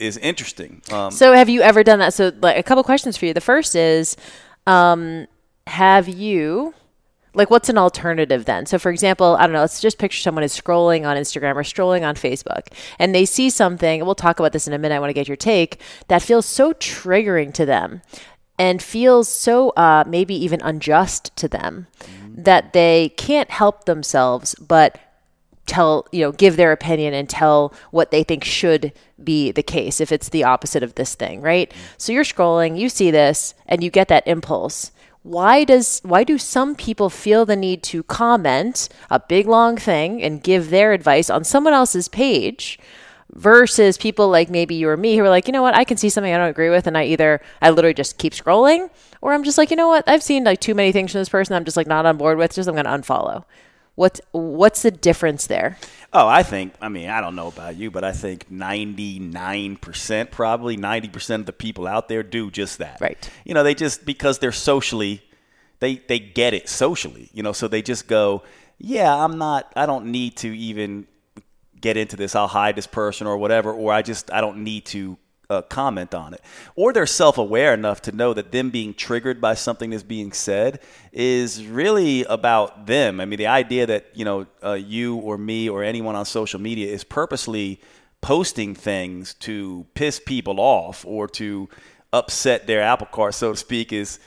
is 0.00 0.16
interesting. 0.16 0.82
Um, 0.90 1.10
so 1.10 1.32
have 1.32 1.48
you 1.48 1.60
ever 1.60 1.84
done 1.84 1.98
that? 2.00 2.14
So 2.14 2.32
like 2.40 2.56
a 2.56 2.62
couple 2.62 2.82
questions 2.82 3.16
for 3.16 3.26
you. 3.26 3.34
The 3.34 3.40
first 3.40 3.76
is, 3.76 4.16
um, 4.66 5.26
have 5.66 6.08
you 6.08 6.74
like 7.32 7.50
what's 7.50 7.68
an 7.68 7.78
alternative 7.78 8.44
then 8.44 8.66
so 8.66 8.76
for 8.76 8.90
example 8.90 9.36
i 9.38 9.42
don't 9.44 9.52
know 9.52 9.60
let's 9.60 9.80
just 9.80 9.98
picture 9.98 10.20
someone 10.20 10.42
is 10.42 10.58
scrolling 10.58 11.06
on 11.06 11.16
instagram 11.16 11.54
or 11.54 11.62
scrolling 11.62 12.06
on 12.06 12.16
facebook 12.16 12.68
and 12.98 13.14
they 13.14 13.24
see 13.24 13.48
something 13.48 14.00
and 14.00 14.06
we'll 14.06 14.16
talk 14.16 14.40
about 14.40 14.52
this 14.52 14.66
in 14.66 14.72
a 14.72 14.78
minute 14.78 14.96
i 14.96 14.98
want 14.98 15.10
to 15.10 15.14
get 15.14 15.28
your 15.28 15.36
take 15.36 15.80
that 16.08 16.22
feels 16.22 16.44
so 16.44 16.72
triggering 16.72 17.54
to 17.54 17.64
them 17.64 18.02
and 18.58 18.82
feels 18.82 19.28
so 19.28 19.70
uh, 19.70 20.04
maybe 20.06 20.34
even 20.34 20.60
unjust 20.62 21.34
to 21.36 21.46
them 21.46 21.86
mm-hmm. 22.00 22.42
that 22.42 22.72
they 22.72 23.10
can't 23.16 23.50
help 23.50 23.84
themselves 23.84 24.54
but 24.56 24.98
tell 25.66 26.06
you 26.10 26.20
know 26.22 26.32
give 26.32 26.56
their 26.56 26.72
opinion 26.72 27.14
and 27.14 27.28
tell 27.28 27.72
what 27.90 28.10
they 28.10 28.24
think 28.24 28.44
should 28.44 28.92
be 29.22 29.52
the 29.52 29.62
case 29.62 30.00
if 30.00 30.10
it's 30.10 30.30
the 30.30 30.44
opposite 30.44 30.82
of 30.82 30.94
this 30.94 31.14
thing 31.14 31.40
right? 31.40 31.72
So 31.96 32.12
you're 32.12 32.24
scrolling 32.24 32.78
you 32.78 32.88
see 32.88 33.10
this 33.10 33.54
and 33.66 33.82
you 33.82 33.90
get 33.90 34.08
that 34.08 34.26
impulse. 34.26 34.92
Why 35.22 35.64
does 35.64 36.00
why 36.02 36.24
do 36.24 36.38
some 36.38 36.74
people 36.74 37.10
feel 37.10 37.44
the 37.44 37.56
need 37.56 37.82
to 37.84 38.02
comment 38.04 38.88
a 39.10 39.20
big 39.20 39.46
long 39.46 39.76
thing 39.76 40.22
and 40.22 40.42
give 40.42 40.70
their 40.70 40.92
advice 40.92 41.28
on 41.28 41.44
someone 41.44 41.74
else's 41.74 42.08
page 42.08 42.78
versus 43.32 43.96
people 43.96 44.28
like 44.28 44.50
maybe 44.50 44.74
you 44.74 44.88
or 44.88 44.96
me 44.96 45.16
who 45.16 45.22
are 45.22 45.28
like 45.28 45.46
you 45.46 45.52
know 45.52 45.62
what? 45.62 45.74
I 45.76 45.84
can 45.84 45.96
see 45.96 46.08
something 46.08 46.32
i 46.32 46.36
don't 46.36 46.48
agree 46.48 46.70
with 46.70 46.86
and 46.86 46.98
i 46.98 47.04
either 47.04 47.40
i 47.62 47.70
literally 47.70 47.94
just 47.94 48.18
keep 48.18 48.32
scrolling 48.32 48.90
or 49.20 49.32
i'm 49.32 49.44
just 49.44 49.58
like 49.58 49.70
you 49.70 49.76
know 49.76 49.88
what? 49.88 50.08
I've 50.08 50.22
seen 50.22 50.44
like 50.44 50.60
too 50.60 50.74
many 50.74 50.90
things 50.90 51.12
from 51.12 51.20
this 51.20 51.28
person 51.28 51.54
i'm 51.54 51.64
just 51.64 51.76
like 51.76 51.86
not 51.86 52.06
on 52.06 52.16
board 52.16 52.38
with 52.38 52.54
just 52.54 52.68
i'm 52.68 52.74
going 52.74 52.86
to 52.86 52.90
unfollow 52.90 53.44
what's 54.00 54.20
what's 54.32 54.82
the 54.82 54.90
difference 54.90 55.46
there 55.46 55.76
Oh, 56.12 56.26
I 56.26 56.42
think, 56.42 56.74
I 56.80 56.88
mean, 56.88 57.08
I 57.08 57.20
don't 57.20 57.36
know 57.36 57.46
about 57.46 57.76
you, 57.76 57.92
but 57.92 58.02
I 58.02 58.10
think 58.10 58.50
99%, 58.50 60.30
probably 60.32 60.76
90% 60.76 61.34
of 61.36 61.46
the 61.46 61.52
people 61.52 61.86
out 61.86 62.08
there 62.08 62.24
do 62.24 62.50
just 62.50 62.78
that. 62.78 63.00
Right. 63.00 63.30
You 63.44 63.54
know, 63.54 63.62
they 63.62 63.76
just, 63.76 64.04
because 64.04 64.40
they're 64.40 64.50
socially, 64.50 65.22
they, 65.78 66.02
they 66.08 66.18
get 66.18 66.52
it 66.52 66.68
socially, 66.68 67.30
you 67.32 67.44
know, 67.44 67.52
so 67.52 67.68
they 67.68 67.80
just 67.80 68.08
go, 68.08 68.42
yeah, 68.76 69.14
I'm 69.14 69.38
not, 69.38 69.72
I 69.76 69.86
don't 69.86 70.06
need 70.06 70.36
to 70.38 70.48
even 70.56 71.06
get 71.80 71.96
into 71.96 72.16
this. 72.16 72.34
I'll 72.34 72.48
hide 72.48 72.74
this 72.74 72.88
person 72.88 73.28
or 73.28 73.36
whatever, 73.36 73.72
or 73.72 73.92
I 73.92 74.02
just, 74.02 74.32
I 74.32 74.40
don't 74.40 74.64
need 74.64 74.86
to 74.86 75.16
uh, 75.50 75.62
comment 75.62 76.14
on 76.14 76.32
it. 76.32 76.40
Or 76.76 76.92
they're 76.92 77.06
self 77.06 77.36
aware 77.36 77.74
enough 77.74 78.00
to 78.02 78.12
know 78.12 78.32
that 78.32 78.52
them 78.52 78.70
being 78.70 78.94
triggered 78.94 79.40
by 79.40 79.54
something 79.54 79.90
that's 79.90 80.04
being 80.04 80.32
said 80.32 80.80
is 81.12 81.66
really 81.66 82.24
about 82.24 82.86
them. 82.86 83.20
I 83.20 83.24
mean, 83.26 83.38
the 83.38 83.48
idea 83.48 83.84
that, 83.86 84.06
you 84.14 84.24
know, 84.24 84.46
uh, 84.64 84.74
you 84.74 85.16
or 85.16 85.36
me 85.36 85.68
or 85.68 85.82
anyone 85.82 86.14
on 86.14 86.24
social 86.24 86.60
media 86.60 86.90
is 86.90 87.04
purposely 87.04 87.80
posting 88.20 88.74
things 88.74 89.34
to 89.34 89.84
piss 89.94 90.20
people 90.24 90.60
off 90.60 91.04
or 91.04 91.26
to 91.26 91.68
upset 92.12 92.66
their 92.66 92.82
apple 92.82 93.08
cart, 93.08 93.34
so 93.34 93.50
to 93.50 93.56
speak, 93.56 93.92
is. 93.92 94.18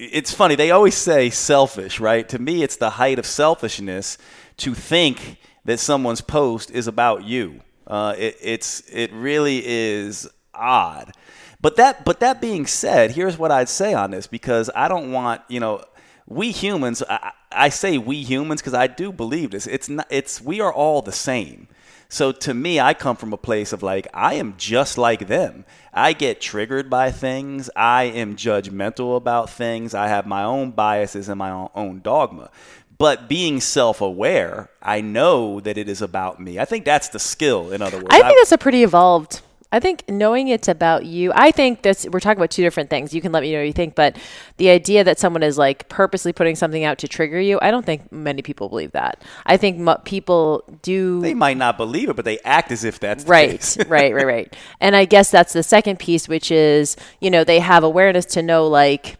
It's 0.00 0.32
funny. 0.32 0.54
They 0.54 0.70
always 0.70 0.94
say 0.94 1.28
selfish, 1.28 1.98
right? 1.98 2.28
To 2.28 2.38
me, 2.38 2.62
it's 2.62 2.76
the 2.76 2.90
height 2.90 3.18
of 3.18 3.26
selfishness 3.26 4.16
to 4.58 4.72
think 4.72 5.38
that 5.64 5.80
someone's 5.80 6.20
post 6.20 6.70
is 6.70 6.86
about 6.86 7.24
you. 7.24 7.62
Uh, 7.88 8.14
it, 8.16 8.36
it's 8.40 8.80
it 8.92 9.12
really 9.12 9.62
is 9.64 10.28
odd. 10.54 11.12
But 11.60 11.76
that 11.76 12.04
but 12.04 12.20
that 12.20 12.40
being 12.40 12.66
said, 12.66 13.12
here's 13.12 13.38
what 13.38 13.50
I'd 13.50 13.68
say 13.68 13.94
on 13.94 14.10
this 14.12 14.26
because 14.26 14.70
I 14.76 14.86
don't 14.86 15.10
want 15.10 15.40
you 15.48 15.58
know 15.58 15.82
we 16.26 16.52
humans. 16.52 17.02
I, 17.08 17.32
I 17.50 17.68
say 17.70 17.96
we 17.98 18.22
humans 18.22 18.60
because 18.60 18.74
I 18.74 18.86
do 18.86 19.10
believe 19.10 19.50
this. 19.50 19.66
It's 19.66 19.88
not. 19.88 20.06
It's 20.10 20.40
we 20.40 20.60
are 20.60 20.72
all 20.72 21.02
the 21.02 21.12
same. 21.12 21.68
So 22.10 22.32
to 22.32 22.54
me, 22.54 22.80
I 22.80 22.94
come 22.94 23.16
from 23.16 23.34
a 23.34 23.38
place 23.38 23.72
of 23.72 23.82
like, 23.82 24.08
I 24.14 24.34
am 24.34 24.54
just 24.56 24.96
like 24.96 25.26
them. 25.26 25.66
I 25.92 26.14
get 26.14 26.40
triggered 26.40 26.88
by 26.88 27.10
things. 27.10 27.68
I 27.76 28.04
am 28.04 28.34
judgmental 28.34 29.14
about 29.16 29.50
things. 29.50 29.92
I 29.92 30.08
have 30.08 30.26
my 30.26 30.42
own 30.42 30.70
biases 30.70 31.28
and 31.28 31.38
my 31.38 31.50
own, 31.50 31.68
own 31.74 32.00
dogma. 32.00 32.50
But 32.98 33.28
being 33.28 33.60
self 33.60 34.00
aware, 34.00 34.70
I 34.82 35.00
know 35.00 35.60
that 35.60 35.78
it 35.78 35.88
is 35.88 36.02
about 36.02 36.40
me. 36.40 36.58
I 36.58 36.64
think 36.64 36.84
that's 36.84 37.08
the 37.08 37.20
skill, 37.20 37.72
in 37.72 37.80
other 37.80 37.98
words. 37.98 38.08
I 38.10 38.22
think 38.22 38.38
that's 38.40 38.52
a 38.52 38.58
pretty 38.58 38.82
evolved. 38.82 39.40
I 39.70 39.80
think 39.80 40.08
knowing 40.08 40.48
it's 40.48 40.66
about 40.66 41.04
you, 41.04 41.30
I 41.34 41.50
think 41.50 41.82
that's, 41.82 42.06
we're 42.08 42.20
talking 42.20 42.38
about 42.38 42.50
two 42.50 42.62
different 42.62 42.88
things. 42.88 43.12
You 43.12 43.20
can 43.20 43.32
let 43.32 43.42
me 43.42 43.52
know 43.52 43.58
what 43.58 43.66
you 43.66 43.74
think, 43.74 43.94
but 43.94 44.16
the 44.56 44.70
idea 44.70 45.04
that 45.04 45.18
someone 45.18 45.42
is 45.42 45.58
like 45.58 45.90
purposely 45.90 46.32
putting 46.32 46.56
something 46.56 46.84
out 46.84 46.96
to 46.98 47.08
trigger 47.08 47.38
you, 47.38 47.58
I 47.60 47.70
don't 47.70 47.84
think 47.84 48.10
many 48.10 48.40
people 48.40 48.70
believe 48.70 48.92
that. 48.92 49.22
I 49.44 49.58
think 49.58 49.86
people 50.04 50.64
do. 50.80 51.20
They 51.20 51.34
might 51.34 51.58
not 51.58 51.76
believe 51.76 52.08
it, 52.08 52.16
but 52.16 52.24
they 52.24 52.38
act 52.40 52.72
as 52.72 52.82
if 52.82 52.98
that's 52.98 53.26
right, 53.26 53.76
right, 53.88 54.14
right, 54.14 54.26
right. 54.26 54.56
And 54.80 54.96
I 54.96 55.04
guess 55.04 55.30
that's 55.30 55.52
the 55.52 55.62
second 55.62 55.98
piece, 55.98 56.28
which 56.28 56.50
is, 56.50 56.96
you 57.20 57.30
know, 57.30 57.44
they 57.44 57.60
have 57.60 57.84
awareness 57.84 58.24
to 58.26 58.42
know 58.42 58.66
like, 58.68 59.18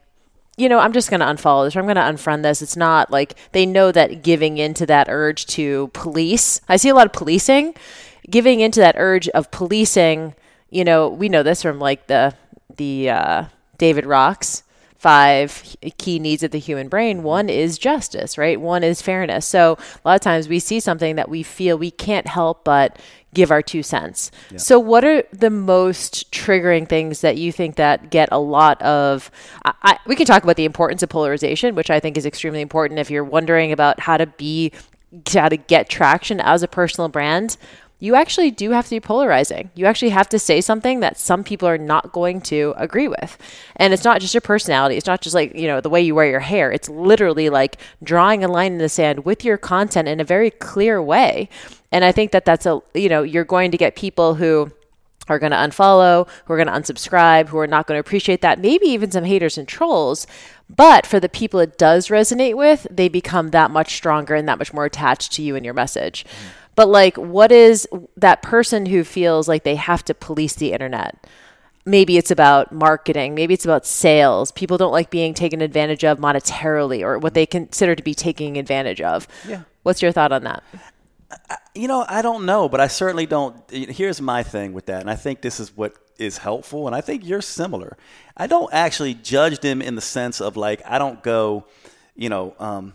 you 0.58 0.68
know, 0.68 0.80
I'm 0.80 0.92
just 0.92 1.08
going 1.08 1.20
to 1.20 1.26
unfollow 1.26 1.66
this 1.66 1.76
or 1.76 1.78
I'm 1.78 1.86
going 1.86 1.96
to 1.96 2.02
unfriend 2.02 2.42
this. 2.42 2.60
It's 2.60 2.76
not 2.76 3.10
like 3.10 3.36
they 3.52 3.64
know 3.64 3.92
that 3.92 4.22
giving 4.22 4.58
into 4.58 4.84
that 4.86 5.06
urge 5.08 5.46
to 5.46 5.88
police. 5.94 6.60
I 6.68 6.76
see 6.76 6.88
a 6.88 6.94
lot 6.94 7.06
of 7.06 7.12
policing, 7.12 7.74
giving 8.28 8.60
into 8.60 8.80
that 8.80 8.96
urge 8.98 9.28
of 9.28 9.50
policing. 9.52 10.34
You 10.70 10.84
know, 10.84 11.08
we 11.08 11.28
know 11.28 11.44
this 11.44 11.62
from 11.62 11.78
like 11.78 12.08
the 12.08 12.34
the 12.76 13.10
uh, 13.10 13.44
David 13.78 14.04
Rocks 14.04 14.64
five 14.98 15.76
key 15.96 16.18
needs 16.18 16.42
of 16.42 16.50
the 16.50 16.58
human 16.58 16.88
brain. 16.88 17.22
One 17.22 17.48
is 17.48 17.78
justice, 17.78 18.36
right? 18.36 18.60
One 18.60 18.82
is 18.82 19.00
fairness. 19.00 19.46
So 19.46 19.78
a 20.04 20.08
lot 20.08 20.16
of 20.16 20.20
times 20.20 20.48
we 20.48 20.58
see 20.58 20.80
something 20.80 21.14
that 21.16 21.28
we 21.28 21.44
feel 21.44 21.78
we 21.78 21.92
can't 21.92 22.26
help 22.26 22.64
but 22.64 22.98
give 23.34 23.50
our 23.50 23.62
two 23.62 23.82
cents. 23.82 24.30
Yeah. 24.50 24.58
So 24.58 24.78
what 24.78 25.04
are 25.04 25.22
the 25.32 25.50
most 25.50 26.30
triggering 26.32 26.88
things 26.88 27.20
that 27.20 27.36
you 27.36 27.52
think 27.52 27.76
that 27.76 28.10
get 28.10 28.28
a 28.32 28.38
lot 28.38 28.80
of 28.82 29.30
I, 29.64 29.74
I, 29.82 29.98
we 30.06 30.16
can 30.16 30.26
talk 30.26 30.42
about 30.42 30.56
the 30.56 30.64
importance 30.64 31.02
of 31.02 31.08
polarization, 31.08 31.74
which 31.74 31.90
I 31.90 32.00
think 32.00 32.16
is 32.16 32.26
extremely 32.26 32.60
important 32.60 33.00
if 33.00 33.10
you're 33.10 33.24
wondering 33.24 33.72
about 33.72 34.00
how 34.00 34.16
to 34.16 34.26
be 34.26 34.72
how 35.32 35.48
to 35.48 35.56
get 35.56 35.88
traction 35.88 36.40
as 36.40 36.62
a 36.62 36.68
personal 36.68 37.08
brand 37.08 37.56
you 38.00 38.14
actually 38.14 38.50
do 38.50 38.70
have 38.70 38.84
to 38.84 38.90
be 38.90 39.00
polarizing. 39.00 39.70
You 39.74 39.86
actually 39.86 40.10
have 40.10 40.28
to 40.28 40.38
say 40.38 40.60
something 40.60 41.00
that 41.00 41.18
some 41.18 41.42
people 41.42 41.68
are 41.68 41.78
not 41.78 42.12
going 42.12 42.40
to 42.42 42.72
agree 42.76 43.08
with. 43.08 43.36
And 43.74 43.92
it's 43.92 44.04
not 44.04 44.20
just 44.20 44.34
your 44.34 44.40
personality. 44.40 44.96
It's 44.96 45.06
not 45.06 45.20
just 45.20 45.34
like, 45.34 45.54
you 45.56 45.66
know, 45.66 45.80
the 45.80 45.90
way 45.90 46.00
you 46.00 46.14
wear 46.14 46.30
your 46.30 46.40
hair. 46.40 46.70
It's 46.70 46.88
literally 46.88 47.50
like 47.50 47.78
drawing 48.02 48.44
a 48.44 48.48
line 48.48 48.72
in 48.72 48.78
the 48.78 48.88
sand 48.88 49.24
with 49.24 49.44
your 49.44 49.56
content 49.56 50.06
in 50.06 50.20
a 50.20 50.24
very 50.24 50.50
clear 50.50 51.02
way. 51.02 51.48
And 51.90 52.04
I 52.04 52.12
think 52.12 52.30
that 52.30 52.44
that's 52.44 52.66
a, 52.66 52.80
you 52.94 53.08
know, 53.08 53.22
you're 53.24 53.44
going 53.44 53.72
to 53.72 53.76
get 53.76 53.96
people 53.96 54.36
who 54.36 54.70
are 55.28 55.40
going 55.40 55.52
to 55.52 55.58
unfollow, 55.58 56.28
who 56.44 56.52
are 56.52 56.56
going 56.56 56.68
to 56.68 56.72
unsubscribe, 56.72 57.48
who 57.48 57.58
are 57.58 57.66
not 57.66 57.86
going 57.86 57.96
to 57.96 58.00
appreciate 58.00 58.40
that, 58.42 58.60
maybe 58.60 58.86
even 58.86 59.10
some 59.10 59.24
haters 59.24 59.58
and 59.58 59.66
trolls. 59.66 60.26
But 60.70 61.04
for 61.04 61.18
the 61.18 61.28
people 61.28 61.60
it 61.60 61.76
does 61.76 62.08
resonate 62.08 62.56
with, 62.56 62.86
they 62.90 63.08
become 63.08 63.50
that 63.50 63.70
much 63.70 63.94
stronger 63.96 64.34
and 64.34 64.48
that 64.48 64.58
much 64.58 64.72
more 64.72 64.84
attached 64.84 65.32
to 65.32 65.42
you 65.42 65.56
and 65.56 65.64
your 65.64 65.74
message. 65.74 66.24
Mm. 66.24 66.67
But 66.78 66.90
like, 66.90 67.16
what 67.16 67.50
is 67.50 67.88
that 68.16 68.40
person 68.40 68.86
who 68.86 69.02
feels 69.02 69.48
like 69.48 69.64
they 69.64 69.74
have 69.74 70.04
to 70.04 70.14
police 70.14 70.54
the 70.54 70.70
internet? 70.70 71.26
Maybe 71.84 72.16
it's 72.16 72.30
about 72.30 72.70
marketing. 72.70 73.34
Maybe 73.34 73.52
it's 73.52 73.64
about 73.64 73.84
sales. 73.84 74.52
People 74.52 74.78
don't 74.78 74.92
like 74.92 75.10
being 75.10 75.34
taken 75.34 75.60
advantage 75.60 76.04
of 76.04 76.18
monetarily 76.18 77.02
or 77.02 77.18
what 77.18 77.34
they 77.34 77.46
consider 77.46 77.96
to 77.96 78.02
be 78.04 78.14
taking 78.14 78.56
advantage 78.56 79.00
of. 79.00 79.26
Yeah. 79.48 79.62
What's 79.82 80.02
your 80.02 80.12
thought 80.12 80.30
on 80.30 80.44
that? 80.44 80.62
You 81.74 81.88
know, 81.88 82.04
I 82.08 82.22
don't 82.22 82.46
know, 82.46 82.68
but 82.68 82.80
I 82.80 82.86
certainly 82.86 83.26
don't. 83.26 83.56
Here's 83.72 84.20
my 84.20 84.44
thing 84.44 84.72
with 84.72 84.86
that, 84.86 85.00
and 85.00 85.10
I 85.10 85.16
think 85.16 85.40
this 85.40 85.58
is 85.58 85.76
what 85.76 85.94
is 86.16 86.38
helpful, 86.38 86.86
and 86.86 86.94
I 86.94 87.00
think 87.00 87.26
you're 87.26 87.42
similar. 87.42 87.96
I 88.36 88.46
don't 88.46 88.72
actually 88.72 89.14
judge 89.14 89.58
them 89.58 89.82
in 89.82 89.96
the 89.96 90.00
sense 90.00 90.40
of 90.40 90.56
like, 90.56 90.80
I 90.86 91.00
don't 91.00 91.24
go, 91.24 91.66
you 92.14 92.28
know, 92.28 92.54
um, 92.60 92.94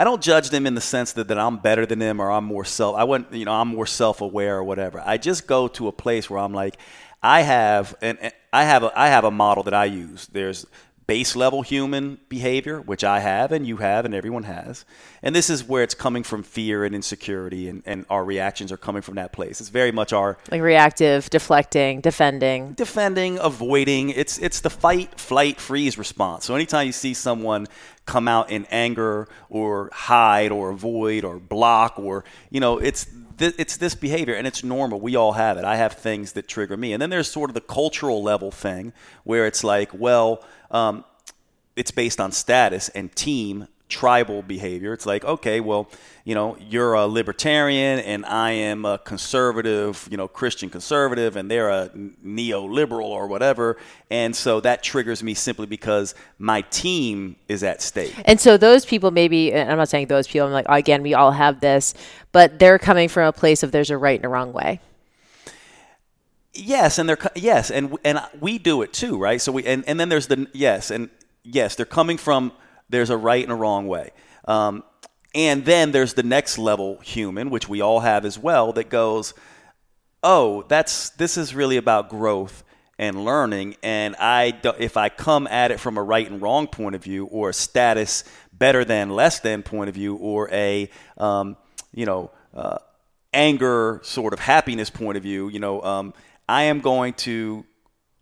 I 0.00 0.04
don't 0.04 0.22
judge 0.22 0.48
them 0.48 0.66
in 0.66 0.74
the 0.74 0.80
sense 0.80 1.12
that, 1.12 1.28
that 1.28 1.38
I'm 1.38 1.58
better 1.58 1.84
than 1.84 1.98
them 1.98 2.20
or 2.20 2.30
I'm 2.30 2.46
more 2.46 2.64
self 2.64 2.96
I 2.96 3.04
wouldn't 3.04 3.34
you 3.34 3.44
know 3.44 3.52
I'm 3.52 3.68
more 3.68 3.84
self 3.84 4.22
aware 4.22 4.56
or 4.56 4.64
whatever. 4.64 5.02
I 5.04 5.18
just 5.18 5.46
go 5.46 5.68
to 5.68 5.88
a 5.88 5.92
place 5.92 6.30
where 6.30 6.38
I'm 6.38 6.54
like 6.54 6.78
I 7.22 7.42
have 7.42 7.94
and 8.00 8.32
I 8.50 8.64
have 8.64 8.82
a 8.82 8.98
I 8.98 9.08
have 9.08 9.24
a 9.24 9.30
model 9.30 9.62
that 9.64 9.74
I 9.74 9.84
use. 9.84 10.26
There's 10.28 10.64
base 11.06 11.36
level 11.36 11.60
human 11.60 12.18
behavior, 12.30 12.80
which 12.80 13.04
I 13.04 13.20
have 13.20 13.52
and 13.52 13.66
you 13.66 13.76
have 13.76 14.06
and 14.06 14.14
everyone 14.14 14.44
has. 14.44 14.86
And 15.22 15.36
this 15.36 15.50
is 15.50 15.62
where 15.62 15.82
it's 15.82 15.94
coming 15.94 16.22
from 16.22 16.42
fear 16.42 16.84
and 16.84 16.94
insecurity, 16.94 17.68
and, 17.68 17.82
and 17.84 18.06
our 18.08 18.24
reactions 18.24 18.72
are 18.72 18.78
coming 18.78 19.02
from 19.02 19.16
that 19.16 19.32
place. 19.32 19.60
It's 19.60 19.68
very 19.68 19.92
much 19.92 20.12
our 20.12 20.38
like 20.50 20.62
reactive, 20.62 21.28
deflecting, 21.28 22.00
defending, 22.00 22.72
defending, 22.72 23.38
avoiding. 23.38 24.10
It's 24.10 24.38
it's 24.38 24.60
the 24.60 24.70
fight, 24.70 25.20
flight, 25.20 25.60
freeze 25.60 25.98
response. 25.98 26.46
So 26.46 26.54
anytime 26.54 26.86
you 26.86 26.92
see 26.92 27.12
someone 27.12 27.66
come 28.06 28.28
out 28.28 28.50
in 28.50 28.66
anger 28.70 29.28
or 29.50 29.90
hide 29.92 30.50
or 30.50 30.70
avoid 30.70 31.24
or 31.24 31.38
block 31.38 31.98
or 31.98 32.24
you 32.50 32.58
know 32.58 32.78
it's 32.78 33.06
it's 33.38 33.76
this 33.76 33.94
behavior 33.94 34.34
and 34.34 34.46
it's 34.46 34.64
normal 34.64 35.00
we 35.00 35.14
all 35.16 35.32
have 35.32 35.56
it 35.56 35.64
i 35.64 35.76
have 35.76 35.92
things 35.92 36.32
that 36.32 36.48
trigger 36.48 36.76
me 36.76 36.92
and 36.92 37.00
then 37.00 37.08
there's 37.08 37.30
sort 37.30 37.48
of 37.48 37.54
the 37.54 37.60
cultural 37.60 38.22
level 38.22 38.50
thing 38.50 38.92
where 39.24 39.46
it's 39.46 39.62
like 39.62 39.90
well 39.94 40.44
um, 40.72 41.04
it's 41.76 41.90
based 41.90 42.20
on 42.20 42.32
status 42.32 42.88
and 42.90 43.14
team 43.14 43.68
tribal 43.90 44.40
behavior. 44.40 44.94
It's 44.94 45.04
like, 45.04 45.24
okay, 45.24 45.60
well, 45.60 45.90
you 46.24 46.34
know, 46.34 46.56
you're 46.58 46.94
a 46.94 47.06
libertarian 47.06 47.98
and 47.98 48.24
I 48.24 48.52
am 48.52 48.84
a 48.84 48.98
conservative, 48.98 50.08
you 50.10 50.16
know, 50.16 50.28
Christian 50.28 50.70
conservative, 50.70 51.36
and 51.36 51.50
they're 51.50 51.68
a 51.68 51.90
neoliberal 52.24 53.08
or 53.08 53.26
whatever. 53.26 53.76
And 54.10 54.34
so 54.34 54.60
that 54.60 54.82
triggers 54.82 55.22
me 55.22 55.34
simply 55.34 55.66
because 55.66 56.14
my 56.38 56.62
team 56.62 57.36
is 57.48 57.62
at 57.62 57.82
stake. 57.82 58.14
And 58.24 58.40
so 58.40 58.56
those 58.56 58.86
people, 58.86 59.10
maybe, 59.10 59.54
I'm 59.54 59.76
not 59.76 59.88
saying 59.88 60.06
those 60.06 60.28
people, 60.28 60.46
I'm 60.46 60.52
like, 60.52 60.66
again, 60.68 61.02
we 61.02 61.14
all 61.14 61.32
have 61.32 61.60
this, 61.60 61.94
but 62.32 62.58
they're 62.58 62.78
coming 62.78 63.08
from 63.08 63.26
a 63.26 63.32
place 63.32 63.62
of 63.62 63.72
there's 63.72 63.90
a 63.90 63.98
right 63.98 64.18
and 64.18 64.24
a 64.24 64.28
wrong 64.28 64.52
way. 64.52 64.80
Yes, 66.52 66.98
and 66.98 67.08
they're 67.08 67.18
yes, 67.36 67.70
and 67.70 67.96
and 68.04 68.20
we 68.40 68.58
do 68.58 68.82
it 68.82 68.92
too, 68.92 69.16
right? 69.16 69.40
So 69.40 69.52
we 69.52 69.64
and, 69.64 69.84
and 69.86 70.00
then 70.00 70.08
there's 70.08 70.26
the 70.26 70.48
yes, 70.52 70.90
and 70.90 71.08
yes, 71.44 71.76
they're 71.76 71.86
coming 71.86 72.18
from 72.18 72.50
there's 72.90 73.10
a 73.10 73.16
right 73.16 73.42
and 73.42 73.52
a 73.52 73.56
wrong 73.56 73.86
way. 73.86 74.10
Um, 74.46 74.84
and 75.34 75.64
then 75.64 75.92
there's 75.92 76.14
the 76.14 76.22
next 76.22 76.58
level 76.58 76.98
human, 76.98 77.50
which 77.50 77.68
we 77.68 77.80
all 77.80 78.00
have 78.00 78.24
as 78.24 78.38
well, 78.38 78.72
that 78.72 78.90
goes, 78.90 79.32
oh, 80.22 80.64
that's 80.68 81.10
this 81.10 81.36
is 81.36 81.54
really 81.54 81.76
about 81.76 82.08
growth 82.08 82.64
and 82.98 83.24
learning. 83.24 83.76
And 83.82 84.16
I, 84.18 84.58
if 84.78 84.96
I 84.96 85.08
come 85.08 85.46
at 85.46 85.70
it 85.70 85.80
from 85.80 85.96
a 85.96 86.02
right 86.02 86.28
and 86.28 86.42
wrong 86.42 86.66
point 86.66 86.94
of 86.94 87.02
view, 87.02 87.26
or 87.26 87.50
a 87.50 87.54
status 87.54 88.24
better 88.52 88.84
than 88.84 89.10
less 89.10 89.40
than 89.40 89.62
point 89.62 89.88
of 89.88 89.94
view, 89.94 90.16
or 90.16 90.50
a 90.50 90.90
um, 91.16 91.56
you 91.94 92.06
know 92.06 92.30
uh, 92.52 92.78
anger 93.32 94.00
sort 94.02 94.32
of 94.32 94.40
happiness 94.40 94.90
point 94.90 95.16
of 95.16 95.22
view, 95.22 95.48
you 95.48 95.60
know, 95.60 95.80
um, 95.82 96.12
I 96.48 96.64
am 96.64 96.80
going 96.80 97.14
to 97.14 97.64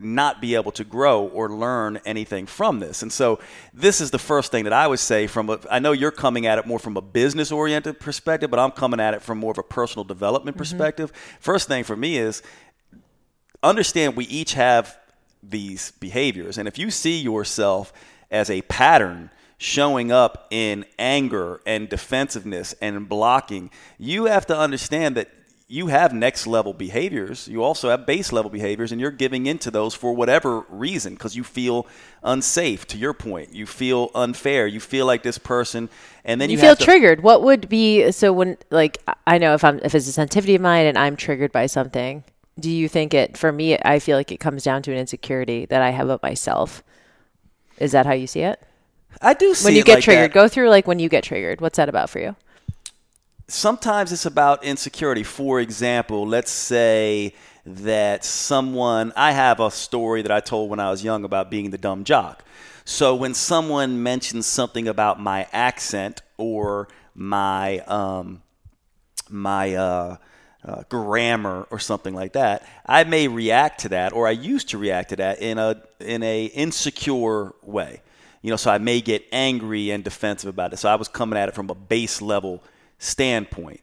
not 0.00 0.40
be 0.40 0.54
able 0.54 0.70
to 0.70 0.84
grow 0.84 1.26
or 1.26 1.48
learn 1.50 2.00
anything 2.06 2.46
from 2.46 2.78
this. 2.78 3.02
And 3.02 3.12
so 3.12 3.40
this 3.74 4.00
is 4.00 4.12
the 4.12 4.18
first 4.18 4.52
thing 4.52 4.64
that 4.64 4.72
I 4.72 4.86
would 4.86 5.00
say 5.00 5.26
from 5.26 5.50
a, 5.50 5.58
I 5.68 5.80
know 5.80 5.90
you're 5.90 6.12
coming 6.12 6.46
at 6.46 6.58
it 6.58 6.66
more 6.66 6.78
from 6.78 6.96
a 6.96 7.00
business 7.00 7.50
oriented 7.50 7.98
perspective, 7.98 8.48
but 8.48 8.60
I'm 8.60 8.70
coming 8.70 9.00
at 9.00 9.14
it 9.14 9.22
from 9.22 9.38
more 9.38 9.50
of 9.50 9.58
a 9.58 9.64
personal 9.64 10.04
development 10.04 10.54
mm-hmm. 10.54 10.60
perspective. 10.60 11.12
First 11.40 11.66
thing 11.66 11.82
for 11.82 11.96
me 11.96 12.16
is 12.16 12.42
understand 13.62 14.16
we 14.16 14.26
each 14.26 14.54
have 14.54 14.96
these 15.42 15.90
behaviors. 15.92 16.58
And 16.58 16.68
if 16.68 16.78
you 16.78 16.92
see 16.92 17.18
yourself 17.18 17.92
as 18.30 18.50
a 18.50 18.62
pattern 18.62 19.30
showing 19.56 20.12
up 20.12 20.46
in 20.52 20.84
anger 20.98 21.60
and 21.66 21.88
defensiveness 21.88 22.72
and 22.80 23.08
blocking, 23.08 23.70
you 23.98 24.26
have 24.26 24.46
to 24.46 24.56
understand 24.56 25.16
that 25.16 25.28
you 25.70 25.88
have 25.88 26.14
next 26.14 26.46
level 26.46 26.72
behaviors. 26.72 27.46
You 27.46 27.62
also 27.62 27.90
have 27.90 28.06
base 28.06 28.32
level 28.32 28.50
behaviors, 28.50 28.90
and 28.90 28.98
you're 28.98 29.10
giving 29.10 29.44
into 29.44 29.70
those 29.70 29.94
for 29.94 30.14
whatever 30.14 30.60
reason 30.70 31.12
because 31.12 31.37
you 31.37 31.44
feel 31.44 31.87
unsafe. 32.22 32.87
To 32.88 32.96
your 32.96 33.12
point, 33.12 33.52
you 33.52 33.66
feel 33.66 34.10
unfair. 34.14 34.66
You 34.66 34.80
feel 34.80 35.04
like 35.04 35.22
this 35.22 35.37
person, 35.37 35.90
and 36.25 36.40
then 36.40 36.48
you, 36.48 36.56
you 36.56 36.60
feel 36.60 36.75
to- 36.75 36.82
triggered. 36.82 37.22
What 37.22 37.42
would 37.42 37.68
be 37.68 38.10
so 38.12 38.32
when 38.32 38.56
like 38.70 38.98
I 39.26 39.37
know 39.37 39.52
if 39.52 39.62
I'm 39.62 39.78
if 39.80 39.94
it's 39.94 40.08
a 40.08 40.12
sensitivity 40.12 40.54
of 40.54 40.62
mine 40.62 40.87
and 40.87 40.96
I'm 40.96 41.16
triggered 41.16 41.52
by 41.52 41.66
something. 41.66 42.25
Do 42.58 42.70
you 42.70 42.88
think 42.88 43.14
it 43.14 43.37
for 43.37 43.52
me? 43.52 43.78
I 43.84 44.00
feel 44.00 44.16
like 44.16 44.32
it 44.32 44.40
comes 44.40 44.64
down 44.64 44.82
to 44.82 44.92
an 44.92 44.98
insecurity 44.98 45.66
that 45.66 45.80
I 45.80 45.90
have 45.90 46.08
of 46.08 46.20
myself. 46.22 46.82
Is 47.78 47.92
that 47.92 48.04
how 48.04 48.14
you 48.14 48.26
see 48.26 48.40
it? 48.40 48.60
I 49.22 49.34
do. 49.34 49.54
when 49.62 49.75
you 49.75 49.84
get 49.84 49.96
like 49.96 50.04
triggered, 50.04 50.30
that. 50.30 50.34
go 50.34 50.48
through 50.48 50.68
like 50.70 50.87
when 50.87 50.98
you 50.98 51.08
get 51.08 51.22
triggered. 51.22 51.60
What's 51.60 51.76
that 51.76 51.88
about 51.88 52.10
for 52.10 52.18
you? 52.18 52.34
Sometimes 53.48 54.12
it's 54.12 54.26
about 54.26 54.62
insecurity. 54.62 55.22
For 55.22 55.60
example, 55.60 56.26
let's 56.26 56.50
say 56.50 57.34
that 57.64 58.24
someone, 58.24 59.12
I 59.16 59.32
have 59.32 59.60
a 59.60 59.70
story 59.70 60.22
that 60.22 60.30
I 60.30 60.40
told 60.40 60.70
when 60.70 60.80
I 60.80 60.90
was 60.90 61.02
young 61.02 61.24
about 61.24 61.50
being 61.50 61.70
the 61.70 61.78
dumb 61.78 62.04
jock. 62.04 62.44
So 62.84 63.14
when 63.14 63.34
someone 63.34 64.02
mentions 64.02 64.46
something 64.46 64.88
about 64.88 65.20
my 65.20 65.46
accent 65.52 66.22
or 66.37 66.88
my, 67.14 67.80
um, 67.80 68.42
my, 69.28 69.74
uh, 69.74 70.16
uh, 70.64 70.82
grammar 70.88 71.66
or 71.70 71.78
something 71.78 72.14
like 72.14 72.32
that, 72.32 72.66
I 72.84 73.04
may 73.04 73.28
react 73.28 73.80
to 73.80 73.90
that, 73.90 74.12
or 74.12 74.26
I 74.26 74.32
used 74.32 74.70
to 74.70 74.78
react 74.78 75.11
to 75.11 75.16
that 75.16 75.40
in 75.40 75.56
a 75.56 75.80
in 76.00 76.22
a 76.22 76.46
insecure 76.46 77.54
way. 77.62 78.02
You 78.42 78.50
know, 78.50 78.56
so 78.56 78.70
I 78.70 78.78
may 78.78 79.00
get 79.00 79.24
angry 79.30 79.90
and 79.90 80.02
defensive 80.02 80.48
about 80.48 80.72
it. 80.72 80.78
So 80.78 80.88
I 80.88 80.96
was 80.96 81.08
coming 81.08 81.38
at 81.38 81.48
it 81.48 81.54
from 81.54 81.70
a 81.70 81.74
base 81.74 82.20
level 82.20 82.62
standpoint. 82.98 83.80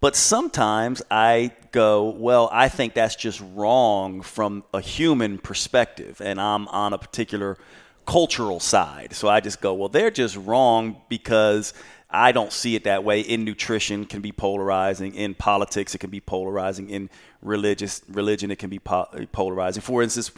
But 0.00 0.16
sometimes 0.16 1.02
I 1.10 1.52
go, 1.72 2.08
well, 2.08 2.48
I 2.52 2.68
think 2.68 2.94
that's 2.94 3.16
just 3.16 3.42
wrong 3.54 4.22
from 4.22 4.64
a 4.72 4.80
human 4.80 5.38
perspective, 5.38 6.22
and 6.24 6.40
I'm 6.40 6.68
on 6.68 6.94
a 6.94 6.98
particular 6.98 7.58
cultural 8.06 8.60
side. 8.60 9.12
So 9.12 9.28
I 9.28 9.40
just 9.40 9.60
go, 9.60 9.74
well, 9.74 9.90
they're 9.90 10.10
just 10.10 10.36
wrong 10.36 10.96
because 11.10 11.74
I 12.08 12.32
don't 12.32 12.52
see 12.52 12.74
it 12.74 12.84
that 12.84 13.04
way. 13.04 13.20
In 13.20 13.44
nutrition, 13.44 14.06
can 14.06 14.22
be 14.22 14.32
polarizing. 14.32 15.14
In 15.14 15.34
politics, 15.34 15.94
it 15.94 15.98
can 15.98 16.10
be 16.10 16.20
polarizing. 16.20 16.88
In 16.88 17.10
religious 17.42 18.02
religion, 18.08 18.50
it 18.50 18.58
can 18.58 18.70
be 18.70 18.78
po- 18.78 19.08
eh, 19.14 19.26
polarizing. 19.30 19.82
For 19.82 20.02
instance, 20.02 20.32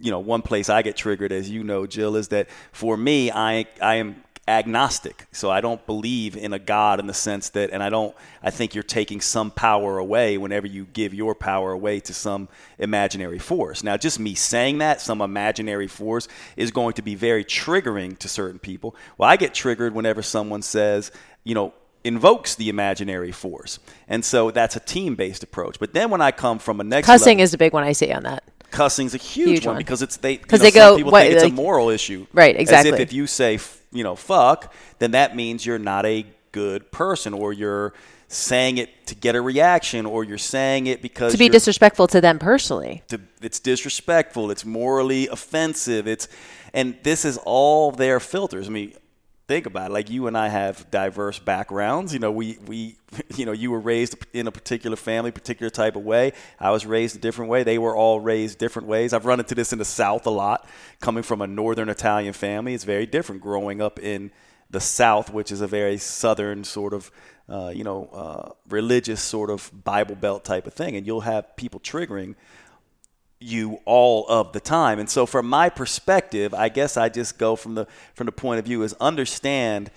you 0.00 0.10
know, 0.10 0.18
one 0.18 0.42
place 0.42 0.68
I 0.68 0.82
get 0.82 0.96
triggered, 0.96 1.32
as 1.32 1.50
you 1.50 1.62
know, 1.62 1.86
Jill, 1.86 2.16
is 2.16 2.28
that 2.28 2.48
for 2.72 2.96
me, 2.96 3.30
I 3.30 3.66
I 3.80 3.96
am 3.96 4.24
agnostic. 4.52 5.26
So 5.32 5.50
I 5.50 5.60
don't 5.60 5.84
believe 5.86 6.36
in 6.36 6.52
a 6.52 6.58
God 6.58 7.00
in 7.00 7.06
the 7.06 7.14
sense 7.14 7.50
that, 7.50 7.70
and 7.70 7.82
I 7.82 7.88
don't, 7.88 8.14
I 8.42 8.50
think 8.50 8.74
you're 8.74 8.82
taking 8.82 9.20
some 9.20 9.50
power 9.50 9.98
away 9.98 10.38
whenever 10.38 10.66
you 10.66 10.86
give 10.92 11.14
your 11.14 11.34
power 11.34 11.72
away 11.72 12.00
to 12.00 12.14
some 12.14 12.48
imaginary 12.78 13.38
force. 13.38 13.82
Now, 13.82 13.96
just 13.96 14.20
me 14.20 14.34
saying 14.34 14.78
that, 14.78 15.00
some 15.00 15.20
imaginary 15.20 15.88
force, 15.88 16.28
is 16.56 16.70
going 16.70 16.94
to 16.94 17.02
be 17.02 17.14
very 17.14 17.44
triggering 17.44 18.18
to 18.18 18.28
certain 18.28 18.58
people. 18.58 18.94
Well, 19.18 19.28
I 19.28 19.36
get 19.36 19.54
triggered 19.54 19.94
whenever 19.94 20.22
someone 20.22 20.62
says, 20.62 21.10
you 21.44 21.54
know, 21.54 21.72
invokes 22.04 22.54
the 22.56 22.68
imaginary 22.68 23.32
force. 23.32 23.78
And 24.08 24.24
so 24.24 24.50
that's 24.50 24.76
a 24.76 24.80
team 24.80 25.14
based 25.14 25.42
approach. 25.42 25.78
But 25.78 25.94
then 25.94 26.10
when 26.10 26.20
I 26.20 26.30
come 26.30 26.58
from 26.58 26.80
a 26.80 26.84
next 26.84 27.06
cussing 27.06 27.38
level, 27.38 27.44
is 27.44 27.54
a 27.54 27.58
big 27.58 27.72
one 27.72 27.84
I 27.84 27.92
see 27.92 28.12
on 28.12 28.24
that. 28.24 28.44
Cussing's 28.70 29.14
a 29.14 29.18
huge, 29.18 29.48
huge 29.48 29.66
one, 29.66 29.74
one, 29.74 29.80
because 29.80 30.02
it's 30.02 30.16
they 30.16 30.38
because 30.38 30.60
they 30.60 30.70
go 30.70 30.96
people 30.96 31.12
what, 31.12 31.22
think 31.22 31.34
it's 31.34 31.44
like, 31.44 31.52
a 31.52 31.54
moral 31.54 31.90
issue, 31.90 32.26
right? 32.32 32.58
Exactly. 32.58 32.90
As 32.92 32.94
if 32.94 33.00
if 33.00 33.12
you 33.12 33.26
say 33.26 33.58
you 33.92 34.02
know, 34.02 34.16
fuck, 34.16 34.72
then 34.98 35.12
that 35.12 35.36
means 35.36 35.64
you're 35.64 35.78
not 35.78 36.06
a 36.06 36.26
good 36.52 36.90
person 36.90 37.32
or 37.34 37.52
you're 37.52 37.92
saying 38.28 38.78
it 38.78 39.06
to 39.06 39.14
get 39.14 39.34
a 39.34 39.40
reaction 39.40 40.06
or 40.06 40.24
you're 40.24 40.38
saying 40.38 40.86
it 40.86 41.02
because 41.02 41.32
to 41.32 41.38
be 41.38 41.48
disrespectful 41.48 42.06
to 42.06 42.20
them 42.20 42.38
personally. 42.38 43.02
To, 43.08 43.20
it's 43.42 43.60
disrespectful. 43.60 44.50
It's 44.50 44.64
morally 44.64 45.28
offensive. 45.28 46.06
It's 46.06 46.28
and 46.72 46.96
this 47.02 47.24
is 47.24 47.38
all 47.44 47.92
their 47.92 48.20
filters. 48.20 48.66
I 48.66 48.70
mean, 48.70 48.94
think 49.48 49.66
about 49.66 49.90
it. 49.90 49.94
Like 49.94 50.10
you 50.10 50.26
and 50.26 50.36
I 50.36 50.48
have 50.48 50.90
diverse 50.90 51.38
backgrounds. 51.38 52.12
You 52.12 52.18
know, 52.20 52.30
we 52.30 52.58
we 52.66 52.96
you 53.36 53.46
know 53.46 53.52
you 53.52 53.70
were 53.70 53.80
raised 53.80 54.16
in 54.32 54.46
a 54.46 54.52
particular 54.52 54.96
family, 54.96 55.30
particular 55.30 55.70
type 55.70 55.96
of 55.96 56.02
way. 56.02 56.32
I 56.58 56.70
was 56.70 56.86
raised 56.86 57.16
a 57.16 57.18
different 57.18 57.50
way. 57.50 57.62
They 57.62 57.78
were 57.78 57.96
all 57.96 58.20
raised 58.20 58.58
different 58.58 58.88
ways. 58.88 59.12
I've 59.12 59.26
run 59.26 59.40
into 59.40 59.54
this 59.54 59.72
in 59.72 59.78
the 59.78 59.84
South 59.84 60.26
a 60.26 60.30
lot. 60.30 60.68
Coming 61.00 61.22
from 61.22 61.40
a 61.40 61.46
Northern 61.46 61.88
Italian 61.88 62.32
family, 62.32 62.74
it's 62.74 62.84
very 62.84 63.06
different. 63.06 63.42
Growing 63.42 63.80
up 63.80 63.98
in 63.98 64.30
the 64.70 64.80
South, 64.80 65.32
which 65.32 65.52
is 65.52 65.60
a 65.60 65.66
very 65.66 65.98
Southern 65.98 66.64
sort 66.64 66.94
of 66.94 67.10
uh, 67.48 67.72
you 67.74 67.84
know 67.84 68.08
uh, 68.12 68.50
religious 68.68 69.22
sort 69.22 69.50
of 69.50 69.70
Bible 69.84 70.14
Belt 70.14 70.44
type 70.44 70.66
of 70.66 70.74
thing, 70.74 70.96
and 70.96 71.06
you'll 71.06 71.20
have 71.22 71.56
people 71.56 71.80
triggering 71.80 72.34
you 73.42 73.80
all 73.84 74.26
of 74.28 74.52
the 74.52 74.60
time. 74.60 74.98
And 74.98 75.08
so 75.08 75.26
from 75.26 75.48
my 75.48 75.68
perspective, 75.68 76.54
I 76.54 76.68
guess 76.68 76.96
I 76.96 77.08
just 77.08 77.38
go 77.38 77.56
from 77.56 77.74
the 77.74 77.86
from 78.14 78.26
the 78.26 78.32
point 78.32 78.58
of 78.58 78.64
view 78.64 78.82
is 78.82 78.94
understand 79.00 79.90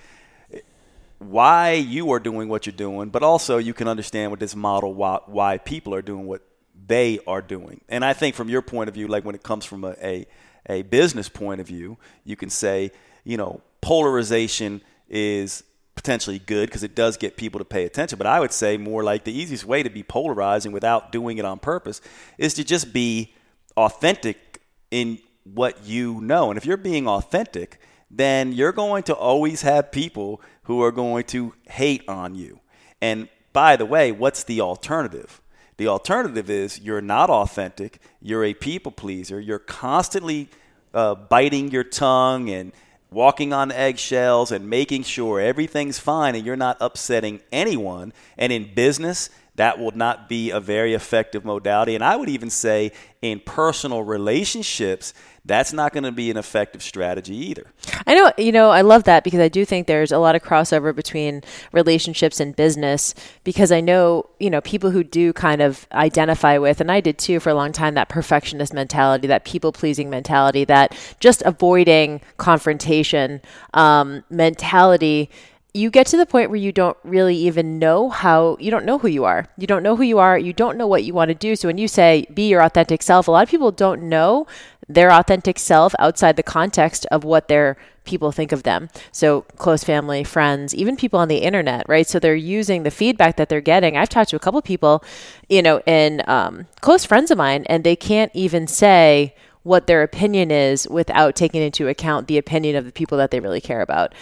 why 1.19 1.73
you 1.73 2.11
are 2.11 2.19
doing 2.19 2.49
what 2.49 2.65
you're 2.65 2.73
doing, 2.75 3.09
but 3.09 3.23
also 3.23 3.57
you 3.57 3.73
can 3.73 3.87
understand 3.87 4.31
with 4.31 4.39
this 4.39 4.55
model 4.55 4.93
why, 4.93 5.19
why 5.25 5.57
people 5.57 5.93
are 5.93 6.01
doing 6.01 6.25
what 6.27 6.41
they 6.87 7.19
are 7.25 7.41
doing. 7.41 7.81
And 7.89 8.03
I 8.03 8.13
think 8.13 8.35
from 8.35 8.49
your 8.49 8.61
point 8.61 8.89
of 8.89 8.93
view, 8.93 9.07
like 9.07 9.25
when 9.25 9.35
it 9.35 9.43
comes 9.43 9.65
from 9.65 9.83
a, 9.83 9.95
a, 10.01 10.27
a 10.67 10.81
business 10.83 11.29
point 11.29 11.61
of 11.61 11.67
view, 11.67 11.97
you 12.25 12.35
can 12.35 12.49
say, 12.49 12.91
you 13.23 13.37
know, 13.37 13.61
polarization 13.81 14.81
is 15.09 15.63
potentially 15.95 16.39
good 16.39 16.69
because 16.69 16.83
it 16.83 16.95
does 16.95 17.17
get 17.17 17.37
people 17.37 17.59
to 17.59 17.65
pay 17.65 17.85
attention. 17.85 18.17
But 18.17 18.27
I 18.27 18.39
would 18.39 18.51
say 18.51 18.77
more 18.77 19.03
like 19.03 19.23
the 19.23 19.37
easiest 19.37 19.65
way 19.65 19.81
to 19.81 19.89
be 19.89 20.03
polarizing 20.03 20.71
without 20.71 21.11
doing 21.11 21.37
it 21.37 21.45
on 21.45 21.59
purpose 21.59 22.01
is 22.37 22.53
to 22.55 22.63
just 22.63 22.93
be 22.93 23.33
authentic 23.77 24.61
in 24.91 25.19
what 25.43 25.85
you 25.85 26.21
know. 26.21 26.49
And 26.49 26.57
if 26.57 26.65
you're 26.65 26.77
being 26.77 27.07
authentic, 27.07 27.79
then 28.11 28.51
you're 28.51 28.71
going 28.71 29.03
to 29.03 29.15
always 29.15 29.61
have 29.61 29.91
people 29.91 30.41
who 30.63 30.81
are 30.83 30.91
going 30.91 31.23
to 31.25 31.53
hate 31.67 32.03
on 32.07 32.35
you. 32.35 32.59
And 33.01 33.29
by 33.53 33.75
the 33.75 33.85
way, 33.85 34.11
what's 34.11 34.43
the 34.43 34.61
alternative? 34.61 35.41
The 35.77 35.87
alternative 35.87 36.49
is 36.49 36.79
you're 36.79 37.01
not 37.01 37.29
authentic, 37.29 37.99
you're 38.21 38.43
a 38.43 38.53
people 38.53 38.91
pleaser, 38.91 39.39
you're 39.39 39.59
constantly 39.59 40.49
uh, 40.93 41.15
biting 41.15 41.71
your 41.71 41.83
tongue 41.83 42.49
and 42.49 42.71
walking 43.11 43.53
on 43.53 43.71
eggshells 43.71 44.51
and 44.51 44.69
making 44.69 45.03
sure 45.03 45.39
everything's 45.39 45.99
fine 45.99 46.35
and 46.35 46.45
you're 46.45 46.55
not 46.55 46.77
upsetting 46.79 47.39
anyone. 47.51 48.13
And 48.37 48.51
in 48.51 48.73
business, 48.73 49.29
that 49.55 49.79
will 49.79 49.95
not 49.95 50.27
be 50.27 50.51
a 50.51 50.59
very 50.59 50.93
effective 50.93 51.45
modality. 51.45 51.95
And 51.95 52.03
I 52.03 52.15
would 52.15 52.29
even 52.29 52.49
say 52.49 52.91
in 53.21 53.39
personal 53.39 54.03
relationships, 54.03 55.13
that's 55.45 55.71
not 55.71 55.93
going 55.93 56.03
to 56.03 56.11
be 56.11 56.31
an 56.31 56.37
effective 56.37 56.81
strategy 56.81 57.35
either. 57.35 57.67
I 58.07 58.15
know, 58.15 58.31
you 58.37 58.51
know, 58.51 58.71
I 58.71 58.81
love 58.81 59.03
that 59.03 59.23
because 59.23 59.39
I 59.39 59.47
do 59.47 59.63
think 59.63 59.85
there's 59.85 60.11
a 60.11 60.17
lot 60.17 60.35
of 60.35 60.41
crossover 60.41 60.93
between 60.95 61.43
relationships 61.71 62.39
and 62.39 62.55
business 62.55 63.13
because 63.43 63.71
I 63.71 63.79
know, 63.79 64.27
you 64.39 64.49
know, 64.49 64.61
people 64.61 64.89
who 64.89 65.03
do 65.03 65.33
kind 65.33 65.61
of 65.61 65.87
identify 65.91 66.57
with, 66.57 66.81
and 66.81 66.91
I 66.91 66.99
did 66.99 67.19
too 67.19 67.39
for 67.39 67.49
a 67.49 67.55
long 67.55 67.71
time, 67.71 67.93
that 67.93 68.09
perfectionist 68.09 68.73
mentality, 68.73 69.27
that 69.27 69.45
people 69.45 69.71
pleasing 69.71 70.09
mentality, 70.09 70.65
that 70.65 70.97
just 71.19 71.43
avoiding 71.43 72.21
confrontation 72.37 73.41
um, 73.73 74.23
mentality 74.29 75.29
you 75.75 75.89
get 75.89 76.07
to 76.07 76.15
the 76.15 76.25
point 76.25 76.49
where 76.49 76.57
you 76.57 76.71
don't 76.71 76.95
really 77.03 77.35
even 77.35 77.77
know 77.77 78.09
how 78.09 78.55
you 78.61 78.71
don't 78.71 78.85
know 78.85 78.97
who 78.97 79.09
you 79.09 79.25
are. 79.25 79.45
You 79.57 79.67
don't 79.67 79.83
know 79.83 79.97
who 79.97 80.03
you 80.03 80.19
are. 80.19 80.37
You 80.37 80.53
don't 80.53 80.77
know 80.77 80.87
what 80.87 81.03
you 81.03 81.13
want 81.13 81.29
to 81.29 81.35
do. 81.35 81.57
So 81.57 81.67
when 81.67 81.77
you 81.77 81.89
say 81.89 82.25
be 82.33 82.47
your 82.47 82.61
authentic 82.61 83.03
self, 83.03 83.27
a 83.27 83.31
lot 83.31 83.43
of 83.43 83.49
people 83.49 83.73
don't 83.73 84.03
know 84.03 84.47
their 84.87 85.11
authentic 85.11 85.59
self 85.59 85.95
outside 85.99 86.35
the 86.35 86.43
context 86.43 87.05
of 87.11 87.23
what 87.23 87.47
their 87.47 87.77
people 88.03 88.31
think 88.31 88.51
of 88.51 88.63
them. 88.63 88.89
So 89.11 89.41
close 89.57 89.83
family, 89.83 90.23
friends, 90.23 90.73
even 90.75 90.95
people 90.95 91.19
on 91.19 91.27
the 91.27 91.37
internet, 91.37 91.87
right? 91.89 92.07
So 92.07 92.19
they're 92.19 92.35
using 92.35 92.83
the 92.83 92.91
feedback 92.91 93.35
that 93.37 93.49
they're 93.49 93.61
getting. 93.61 93.97
I've 93.97 94.09
talked 94.09 94.29
to 94.29 94.35
a 94.35 94.39
couple 94.39 94.61
people, 94.61 95.03
you 95.49 95.61
know, 95.61 95.81
and 95.87 96.27
um, 96.29 96.67
close 96.81 97.03
friends 97.03 97.31
of 97.31 97.37
mine, 97.37 97.65
and 97.67 97.83
they 97.83 97.95
can't 97.95 98.31
even 98.33 98.67
say 98.67 99.35
what 99.63 99.87
their 99.87 100.03
opinion 100.03 100.51
is 100.51 100.87
without 100.87 101.35
taking 101.35 101.63
into 101.63 101.87
account 101.87 102.27
the 102.27 102.37
opinion 102.37 102.75
of 102.75 102.85
the 102.85 102.91
people 102.91 103.17
that 103.17 103.31
they 103.31 103.39
really 103.39 103.61
care 103.61 103.81
about. 103.81 104.13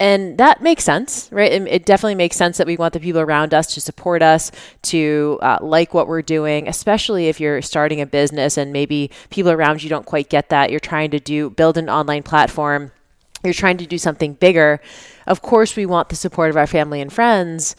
And 0.00 0.38
that 0.38 0.62
makes 0.62 0.84
sense, 0.84 1.28
right? 1.32 1.50
It, 1.50 1.66
it, 1.66 1.84
definitely 1.84 2.14
makes 2.14 2.36
sense 2.36 2.58
that 2.58 2.68
we 2.68 2.76
want 2.76 2.92
the 2.94 3.00
people 3.00 3.20
around 3.20 3.52
us 3.52 3.74
to 3.74 3.80
support 3.80 4.22
us, 4.22 4.52
to 4.82 5.40
uh, 5.42 5.58
like 5.60 5.92
what 5.92 6.06
we're 6.06 6.22
doing, 6.22 6.68
especially 6.68 7.26
if 7.26 7.40
you're 7.40 7.60
starting 7.62 8.00
a 8.00 8.06
business 8.06 8.56
and 8.56 8.72
maybe 8.72 9.10
people 9.30 9.50
around 9.50 9.82
you 9.82 9.88
don't 9.88 10.06
quite 10.06 10.28
get 10.28 10.50
that. 10.50 10.70
You're 10.70 10.78
trying 10.78 11.10
to 11.10 11.18
do 11.18 11.50
build 11.50 11.76
an 11.78 11.90
online 11.90 12.22
platform, 12.22 12.92
you're 13.42 13.54
trying 13.54 13.76
to 13.78 13.86
do 13.86 13.98
something 13.98 14.34
bigger. 14.34 14.80
Of 15.26 15.42
course, 15.42 15.74
we 15.74 15.84
want 15.84 16.10
the 16.10 16.16
support 16.16 16.50
of 16.50 16.56
our 16.56 16.68
family 16.68 17.00
and 17.00 17.12
friends 17.12 17.74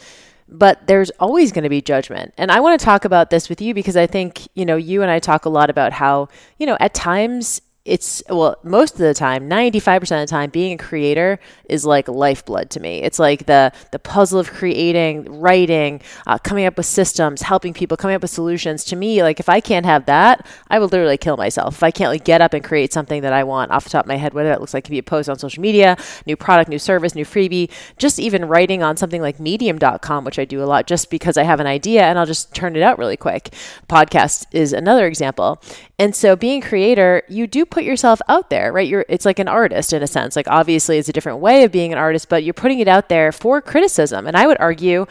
but 0.52 0.88
there's 0.88 1.12
always 1.20 1.52
going 1.52 1.64
to 1.64 1.70
be 1.70 1.82
judgment. 1.82 2.34
And 2.36 2.52
I 2.52 2.60
want 2.60 2.80
to 2.80 2.84
talk 2.84 3.06
about 3.06 3.30
this 3.30 3.50
with 3.50 3.62
you 3.62 3.74
because 3.74 3.96
I 3.96 4.08
think, 4.08 4.48
you 4.56 4.66
know, 4.66 4.78
you 4.78 5.02
and 5.02 5.12
I 5.12 5.20
talk 5.20 5.46
a 5.46 5.50
lot 5.50 5.70
about 5.70 5.94
how, 5.94 6.30
you 6.58 6.66
know, 6.66 6.76
at 6.80 6.94
times 6.96 7.62
it's 7.86 8.22
well 8.30 8.58
most 8.64 8.94
of 8.94 9.00
the 9.00 9.14
time 9.14 9.50
95% 9.50 10.02
of 10.02 10.10
the 10.10 10.26
time 10.28 10.50
being 10.50 10.74
a 10.74 10.78
creator 10.78 11.40
is 11.66 11.86
like 11.86 12.08
lifeblood 12.08 12.70
to 12.72 12.80
me. 12.80 13.02
It's 13.02 13.20
like 13.20 13.46
the 13.46 13.72
the 13.92 14.00
puzzle 14.00 14.40
of 14.40 14.52
creating 14.52 15.40
writing 15.40 16.02
uh, 16.28 16.38
coming 16.38 16.66
up 16.66 16.78
with 16.78 16.86
systems 16.86 17.42
helping 17.42 17.74
people 17.74 17.98
coming 17.98 18.16
up 18.16 18.22
with 18.22 18.32
solutions. 18.32 18.84
To 18.86 18.96
me 18.96 19.24
like 19.24 19.40
if 19.40 19.50
i 19.50 19.60
can't 19.60 19.86
have 19.86 20.06
that 20.06 20.46
i 20.70 20.80
will 20.80 20.88
literally 20.88 21.18
kill 21.18 21.38
myself. 21.38 21.76
If 21.76 21.84
i 21.84 21.92
can't 21.92 22.12
like 22.12 22.24
get 22.24 22.42
up 22.42 22.54
and 22.54 22.64
create 22.64 22.94
something 22.94 23.22
that 23.22 23.34
i 23.34 23.44
want 23.44 23.72
off 23.72 23.84
the 23.84 23.90
top 23.90 24.06
of 24.06 24.10
my 24.10 24.18
head 24.18 24.34
whether 24.34 24.52
it 24.52 24.60
looks 24.60 24.74
like 24.74 24.84
it 24.84 24.86
could 24.86 24.92
be 24.92 25.00
a 25.00 25.04
post 25.04 25.30
on 25.30 25.40
social 25.40 25.62
media 25.62 25.98
new 26.26 26.36
product 26.36 26.70
new 26.70 26.80
service 26.80 27.16
new 27.16 27.26
freebie 27.26 27.72
just 27.98 28.20
even 28.20 28.46
writing 28.46 28.84
on 28.84 28.98
something 28.98 29.22
like 29.22 29.40
medium.com 29.40 30.24
which 30.24 30.40
i 30.40 30.46
do 30.46 30.64
a 30.64 30.66
lot 30.66 30.88
just 30.88 31.10
because 31.10 31.38
i 31.38 31.44
have 31.44 31.60
an 31.60 31.68
idea 31.68 32.04
and 32.04 32.20
i'll 32.20 32.26
just 32.26 32.54
turn 32.54 32.76
it 32.76 32.82
out 32.82 32.98
really 33.00 33.18
quick. 33.18 33.54
Podcast 33.88 34.46
is 34.52 34.74
another 34.74 35.08
example. 35.08 35.62
And 35.98 36.16
so 36.16 36.36
being 36.36 36.62
creator 36.62 37.24
you 37.28 37.48
do 37.48 37.66
put 37.70 37.84
yourself 37.84 38.22
out 38.28 38.50
there, 38.50 38.72
right? 38.72 38.88
You're 38.88 39.06
it's 39.10 39.26
like 39.26 39.40
an 39.40 39.48
artist 39.48 39.94
in 39.94 40.04
a 40.04 40.08
sense. 40.08 40.36
Like 40.36 40.48
obviously 40.48 40.98
it's 40.98 41.10
a 41.10 41.14
different 41.14 41.40
way 41.40 41.64
of 41.64 41.72
being 41.72 41.92
an 41.92 41.98
artist, 41.98 42.30
but 42.30 42.44
you're 42.44 42.54
putting 42.54 42.80
it 42.80 42.88
out 42.88 43.10
there 43.10 43.32
for 43.32 43.62
criticism. 43.62 44.28
And 44.28 44.36
I 44.36 44.48
would 44.48 44.60
argue 44.60 45.06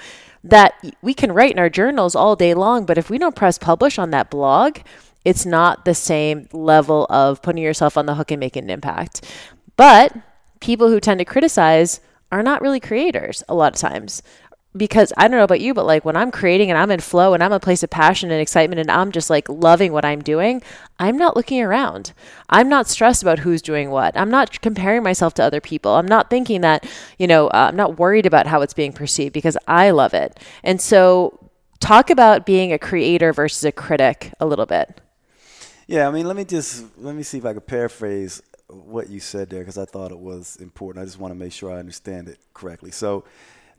that 0.44 0.74
we 1.02 1.14
can 1.14 1.32
write 1.32 1.52
in 1.52 1.58
our 1.58 1.68
journals 1.68 2.14
all 2.14 2.36
day 2.36 2.54
long, 2.54 2.86
but 2.86 2.98
if 2.98 3.10
we 3.10 3.18
don't 3.18 3.36
press 3.36 3.58
publish 3.58 3.98
on 3.98 4.10
that 4.10 4.30
blog, 4.30 4.78
it's 5.24 5.44
not 5.44 5.84
the 5.84 5.94
same 5.94 6.48
level 6.52 7.06
of 7.10 7.42
putting 7.42 7.62
yourself 7.62 7.96
on 7.96 8.06
the 8.06 8.14
hook 8.14 8.30
and 8.30 8.40
making 8.40 8.64
an 8.64 8.70
impact. 8.70 9.24
But 9.76 10.16
people 10.60 10.88
who 10.88 11.00
tend 11.00 11.18
to 11.18 11.24
criticize 11.24 12.00
are 12.30 12.42
not 12.42 12.62
really 12.62 12.80
creators 12.80 13.42
a 13.48 13.54
lot 13.54 13.74
of 13.74 13.80
times 13.80 14.22
because 14.76 15.12
I 15.16 15.28
don't 15.28 15.38
know 15.38 15.44
about 15.44 15.60
you, 15.60 15.74
but 15.74 15.86
like 15.86 16.04
when 16.04 16.16
I'm 16.16 16.30
creating 16.30 16.70
and 16.70 16.78
I'm 16.78 16.90
in 16.90 17.00
flow 17.00 17.34
and 17.34 17.42
I'm 17.42 17.52
a 17.52 17.60
place 17.60 17.82
of 17.82 17.90
passion 17.90 18.30
and 18.30 18.40
excitement 18.40 18.80
and 18.80 18.90
I'm 18.90 19.12
just 19.12 19.30
like 19.30 19.48
loving 19.48 19.92
what 19.92 20.04
I'm 20.04 20.20
doing, 20.20 20.62
I'm 20.98 21.16
not 21.16 21.36
looking 21.36 21.62
around. 21.62 22.12
I'm 22.50 22.68
not 22.68 22.86
stressed 22.86 23.22
about 23.22 23.40
who's 23.40 23.62
doing 23.62 23.90
what. 23.90 24.16
I'm 24.16 24.30
not 24.30 24.60
comparing 24.60 25.02
myself 25.02 25.34
to 25.34 25.42
other 25.42 25.60
people. 25.60 25.92
I'm 25.92 26.06
not 26.06 26.30
thinking 26.30 26.60
that, 26.60 26.86
you 27.18 27.26
know, 27.26 27.48
uh, 27.48 27.68
I'm 27.70 27.76
not 27.76 27.98
worried 27.98 28.26
about 28.26 28.46
how 28.46 28.60
it's 28.60 28.74
being 28.74 28.92
perceived 28.92 29.32
because 29.32 29.56
I 29.66 29.90
love 29.90 30.14
it. 30.14 30.38
And 30.62 30.80
so, 30.80 31.50
talk 31.80 32.10
about 32.10 32.44
being 32.44 32.72
a 32.72 32.78
creator 32.78 33.32
versus 33.32 33.64
a 33.64 33.72
critic 33.72 34.32
a 34.40 34.46
little 34.46 34.66
bit. 34.66 35.00
Yeah, 35.86 36.06
I 36.06 36.10
mean, 36.10 36.26
let 36.26 36.36
me 36.36 36.44
just 36.44 36.84
let 36.98 37.14
me 37.14 37.22
see 37.22 37.38
if 37.38 37.44
I 37.46 37.52
can 37.54 37.62
paraphrase 37.62 38.42
what 38.68 39.08
you 39.08 39.20
said 39.20 39.48
there 39.48 39.60
because 39.60 39.78
I 39.78 39.86
thought 39.86 40.12
it 40.12 40.18
was 40.18 40.56
important. 40.56 41.02
I 41.02 41.06
just 41.06 41.18
want 41.18 41.30
to 41.32 41.34
make 41.34 41.52
sure 41.52 41.70
I 41.72 41.78
understand 41.78 42.28
it 42.28 42.38
correctly. 42.52 42.90
So, 42.90 43.24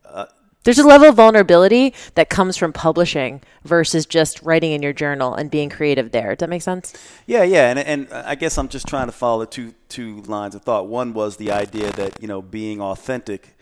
uh, 0.05 0.25
there's 0.63 0.79
a 0.79 0.85
level 0.85 1.07
of 1.07 1.15
vulnerability 1.15 1.93
that 2.15 2.29
comes 2.29 2.57
from 2.57 2.73
publishing 2.73 3.41
versus 3.63 4.05
just 4.05 4.41
writing 4.41 4.73
in 4.73 4.81
your 4.81 4.93
journal 4.93 5.33
and 5.33 5.49
being 5.49 5.69
creative 5.69 6.11
there. 6.11 6.35
Does 6.35 6.39
that 6.39 6.49
make 6.49 6.61
sense? 6.61 6.93
Yeah, 7.25 7.43
yeah, 7.43 7.69
and 7.69 7.79
and 7.79 8.11
I 8.11 8.35
guess 8.35 8.57
I'm 8.57 8.67
just 8.67 8.87
trying 8.87 9.07
to 9.07 9.13
follow 9.13 9.45
two 9.45 9.73
two 9.87 10.21
lines 10.23 10.55
of 10.55 10.63
thought. 10.63 10.87
One 10.87 11.13
was 11.13 11.37
the 11.37 11.51
idea 11.51 11.91
that 11.93 12.21
you 12.21 12.27
know 12.27 12.41
being 12.41 12.81
authentic, 12.81 13.57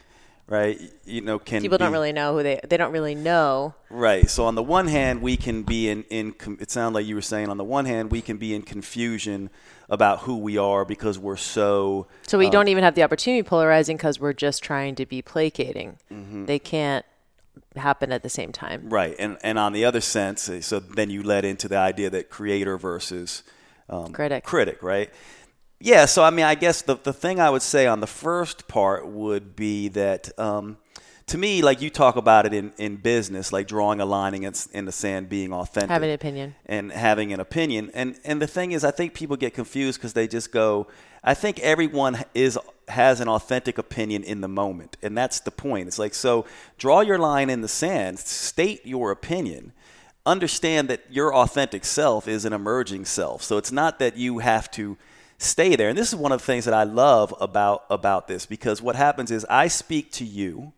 right? 0.47 0.79
You 1.05 1.21
know, 1.21 1.39
can 1.39 1.61
people 1.61 1.77
be, 1.77 1.83
don't 1.83 1.91
really 1.91 2.13
know 2.13 2.35
who 2.35 2.43
they 2.43 2.59
they 2.67 2.77
don't 2.77 2.91
really 2.91 3.15
know. 3.15 3.75
Right. 3.89 4.29
So 4.29 4.45
on 4.45 4.55
the 4.55 4.63
one 4.63 4.87
hand, 4.87 5.21
we 5.21 5.37
can 5.37 5.63
be 5.63 5.89
in 5.89 6.03
in 6.09 6.35
it 6.59 6.71
sounded 6.71 6.95
like 6.95 7.05
you 7.05 7.15
were 7.15 7.21
saying 7.21 7.49
on 7.49 7.57
the 7.57 7.63
one 7.63 7.85
hand 7.85 8.11
we 8.11 8.21
can 8.21 8.37
be 8.37 8.55
in 8.55 8.61
confusion 8.61 9.49
about 9.89 10.19
who 10.19 10.37
we 10.37 10.57
are 10.57 10.85
because 10.85 11.17
we're 11.19 11.37
so. 11.37 12.07
So 12.27 12.37
we 12.37 12.45
um, 12.45 12.51
don't 12.51 12.67
even 12.67 12.83
have 12.83 12.95
the 12.95 13.03
opportunity 13.03 13.43
polarizing 13.43 13.97
because 13.97 14.19
we're 14.19 14.33
just 14.33 14.63
trying 14.63 14.95
to 14.95 15.05
be 15.05 15.21
placating. 15.21 15.97
Mm-hmm. 16.11 16.45
They 16.45 16.59
can't 16.59 17.05
happen 17.75 18.11
at 18.11 18.23
the 18.23 18.29
same 18.29 18.51
time. 18.51 18.89
Right, 18.89 19.15
and 19.19 19.37
and 19.43 19.59
on 19.59 19.73
the 19.73 19.85
other 19.85 20.01
sense, 20.01 20.49
eh, 20.49 20.61
so 20.61 20.79
then 20.79 21.09
you 21.09 21.23
led 21.23 21.45
into 21.45 21.67
the 21.67 21.77
idea 21.77 22.09
that 22.09 22.29
creator 22.29 22.77
versus 22.77 23.43
um, 23.89 24.11
critic. 24.11 24.43
Critic, 24.43 24.83
right? 24.83 25.09
Yeah. 25.79 26.05
So 26.05 26.23
I 26.23 26.29
mean, 26.29 26.45
I 26.45 26.55
guess 26.55 26.81
the 26.81 26.95
the 26.95 27.13
thing 27.13 27.39
I 27.39 27.49
would 27.49 27.61
say 27.61 27.87
on 27.87 27.99
the 27.99 28.07
first 28.07 28.67
part 28.67 29.07
would 29.07 29.55
be 29.55 29.89
that. 29.89 30.37
Um, 30.39 30.77
to 31.27 31.37
me, 31.37 31.61
like 31.61 31.81
you 31.81 31.89
talk 31.89 32.15
about 32.15 32.45
it 32.45 32.53
in, 32.53 32.71
in 32.77 32.95
business, 32.95 33.51
like 33.51 33.67
drawing 33.67 33.99
a 33.99 34.05
line 34.05 34.33
in, 34.33 34.53
in 34.71 34.85
the 34.85 34.93
sand, 34.93 35.27
being 35.27 35.51
authentic, 35.51 35.89
having 35.89 36.09
an 36.09 36.15
opinion, 36.15 36.55
and 36.65 36.91
having 36.91 37.33
an 37.33 37.41
opinion. 37.41 37.91
And 37.93 38.17
and 38.23 38.41
the 38.41 38.47
thing 38.47 38.71
is, 38.71 38.85
I 38.85 38.91
think 38.91 39.13
people 39.13 39.35
get 39.35 39.53
confused 39.53 39.99
because 39.99 40.13
they 40.13 40.27
just 40.27 40.51
go. 40.51 40.87
I 41.23 41.33
think 41.33 41.59
everyone 41.59 42.23
is 42.33 42.57
has 42.87 43.19
an 43.19 43.27
authentic 43.27 43.77
opinion 43.77 44.23
in 44.23 44.39
the 44.39 44.47
moment, 44.47 44.95
and 45.01 45.17
that's 45.17 45.41
the 45.41 45.51
point. 45.51 45.89
It's 45.89 45.99
like 45.99 46.13
so, 46.13 46.45
draw 46.77 47.01
your 47.01 47.17
line 47.19 47.49
in 47.49 47.59
the 47.59 47.67
sand, 47.67 48.19
state 48.19 48.85
your 48.85 49.11
opinion. 49.11 49.73
Understand 50.25 50.89
that 50.89 51.01
your 51.09 51.33
authentic 51.33 51.85
self 51.85 52.27
is 52.27 52.45
an 52.45 52.53
emerging 52.53 53.05
self. 53.05 53.43
So 53.43 53.57
it's 53.57 53.71
not 53.71 53.99
that 53.99 54.17
you 54.17 54.39
have 54.39 54.69
to 54.71 54.97
stay 55.37 55.75
there. 55.75 55.89
And 55.89 55.97
this 55.97 56.09
is 56.09 56.15
one 56.15 56.31
of 56.31 56.39
the 56.39 56.45
things 56.45 56.65
that 56.65 56.73
I 56.73 56.83
love 56.83 57.33
about 57.39 57.85
about 57.89 58.27
this 58.27 58.45
because 58.45 58.81
what 58.81 58.95
happens 58.95 59.31
is 59.31 59.45
I 59.49 59.67
speak 59.67 60.11
to 60.13 60.25
you 60.25 60.73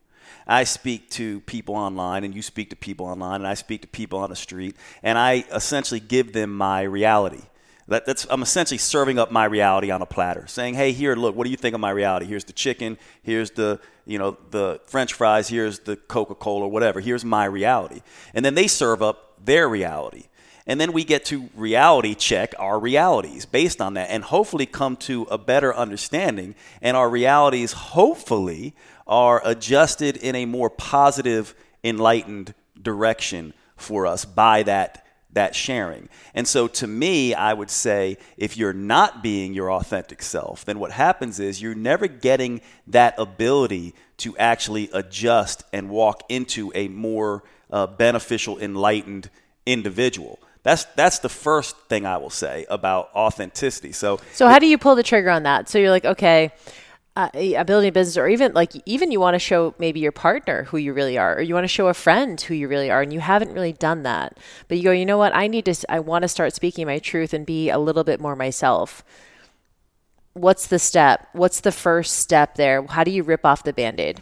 I 0.50 0.63
speak 0.63 1.12
to 1.12 1.41
people 1.41 1.76
online, 1.76 2.24
and 2.24 2.34
you 2.34 2.41
speak 2.41 2.72
to 2.72 2.76
people 2.76 3.06
online, 3.06 3.36
and 3.36 3.48
I 3.48 3.54
speak 3.54 3.84
to 3.84 3.88
people 3.88 4.17
on 4.17 4.32
the 4.32 4.36
street, 4.36 4.76
and 5.04 5.15
I 5.15 5.45
essentially 5.54 6.00
give 6.00 6.34
them 6.34 6.58
my 6.58 6.82
reality. 6.82 7.43
That, 7.88 8.08
that's 8.08 8.26
I'm 8.32 8.41
essentially 8.41 8.80
serving 8.80 9.19
up 9.19 9.32
my 9.32 9.45
reality 9.45 9.91
on 9.91 10.02
a 10.02 10.08
platter, 10.08 10.48
saying, 10.48 10.74
"Hey, 10.74 10.91
here, 10.91 11.15
look, 11.15 11.36
what 11.36 11.43
do 11.43 11.52
you 11.52 11.58
think 11.58 11.76
of 11.76 11.82
my 11.82 11.91
reality? 11.91 12.26
Here's 12.26 12.45
the 12.45 12.54
chicken, 12.54 12.98
here's 13.22 13.52
the 13.52 13.80
you 14.08 14.17
know 14.17 14.38
the 14.50 14.82
French 14.86 15.13
fries, 15.13 15.48
here's 15.48 15.80
the 15.80 15.95
Coca-Cola, 15.95 16.65
or 16.65 16.72
whatever. 16.72 17.00
Here's 17.00 17.24
my 17.24 17.45
reality." 17.45 18.02
And 18.34 18.43
then 18.43 18.56
they 18.56 18.67
serve 18.67 19.04
up 19.04 19.45
their 19.45 19.69
reality. 19.69 20.26
And 20.69 20.79
then 20.79 20.93
we 20.93 21.03
get 21.03 21.25
to 21.25 21.49
reality 21.55 22.13
check 22.13 22.53
our 22.60 22.79
realities 22.79 23.47
based 23.47 23.82
on 23.82 23.95
that 23.95 24.12
and 24.12 24.23
hopefully 24.23 24.67
come 24.67 24.97
to 24.97 25.23
a 25.23 25.38
better 25.39 25.75
understanding. 25.75 26.53
And 26.79 26.95
our 26.95 27.10
realities, 27.10 27.71
hopefully, 27.71 28.75
are 29.08 29.41
adjusted 29.43 30.15
in 30.15 30.36
a 30.36 30.45
more 30.45 30.69
positive, 30.69 31.55
enlightened 31.84 32.53
direction 32.79 33.55
for 33.77 34.05
us 34.05 34.25
by 34.25 34.62
that 34.63 35.08
that 35.32 35.55
sharing. 35.55 36.10
And 36.34 36.47
so 36.47 36.67
to 36.67 36.88
me, 36.88 37.34
I 37.34 37.53
would 37.53 37.69
say 37.69 38.17
if 38.38 38.58
you're 38.58 38.73
not 38.73 39.23
being 39.23 39.53
your 39.53 39.71
authentic 39.71 40.21
self, 40.21 40.65
then 40.65 40.79
what 40.79 40.91
happens 40.91 41.39
is 41.39 41.62
you're 41.62 41.75
never 41.75 42.08
getting 42.08 42.62
that 42.88 43.15
ability 43.17 43.93
to 44.17 44.38
actually 44.38 44.89
adjust 44.91 45.63
and 45.71 45.89
walk 45.89 46.23
into 46.29 46.71
a 46.75 46.88
more 46.88 47.43
uh, 47.71 47.88
beneficial, 47.88 48.60
enlightened 48.60 49.29
individual. 49.67 50.39
That's 50.69 50.86
that's 50.95 51.17
the 51.17 51.29
first 51.29 51.75
thing 51.88 52.05
I 52.05 52.17
will 52.17 52.29
say 52.29 52.67
about 52.69 53.10
authenticity. 53.15 53.91
So 53.91 54.19
So 54.34 54.47
how 54.47 54.60
do 54.60 54.67
you 54.67 54.77
pull 54.77 54.93
the 54.93 55.01
trigger 55.01 55.32
on 55.32 55.41
that? 55.41 55.67
So 55.67 55.79
you're 55.79 55.89
like, 55.89 56.05
okay, 56.05 56.51
uh, 57.15 57.63
building 57.63 57.89
a 57.89 57.91
business 57.91 58.17
or 58.17 58.27
even 58.27 58.53
like 58.53 58.73
even 58.86 59.10
you 59.10 59.19
want 59.19 59.34
to 59.34 59.39
show 59.39 59.73
maybe 59.79 59.99
your 59.99 60.12
partner 60.12 60.65
who 60.65 60.77
you 60.77 60.93
really 60.93 61.17
are 61.17 61.38
or 61.38 61.41
you 61.41 61.55
want 61.55 61.63
to 61.63 61.67
show 61.67 61.88
a 61.88 61.93
friend 61.95 62.39
who 62.39 62.53
you 62.53 62.67
really 62.67 62.91
are 62.91 63.01
and 63.01 63.12
you 63.12 63.19
haven't 63.19 63.51
really 63.51 63.73
done 63.73 64.03
that. 64.03 64.38
But 64.67 64.77
you 64.77 64.84
go 64.84 64.91
you 64.91 65.08
know 65.08 65.17
what? 65.17 65.36
I 65.36 65.47
need 65.47 65.65
to 65.65 65.73
i 65.89 65.99
want 65.99 66.21
to 66.21 66.27
start 66.27 66.53
speaking 66.53 66.86
my 66.86 66.99
truth 66.99 67.34
and 67.34 67.47
be 67.47 67.71
a 67.71 67.79
little 67.79 68.03
bit 68.03 68.19
more 68.21 68.36
myself. 68.36 69.03
What's 70.34 70.67
the 70.67 70.77
step? 70.77 71.29
What's 71.34 71.62
the 71.62 71.71
first 71.71 72.17
step 72.17 72.53
there? 72.58 72.86
How 72.86 73.03
do 73.03 73.10
you 73.10 73.23
rip 73.23 73.43
off 73.43 73.63
the 73.63 73.73
band-aid 73.73 74.21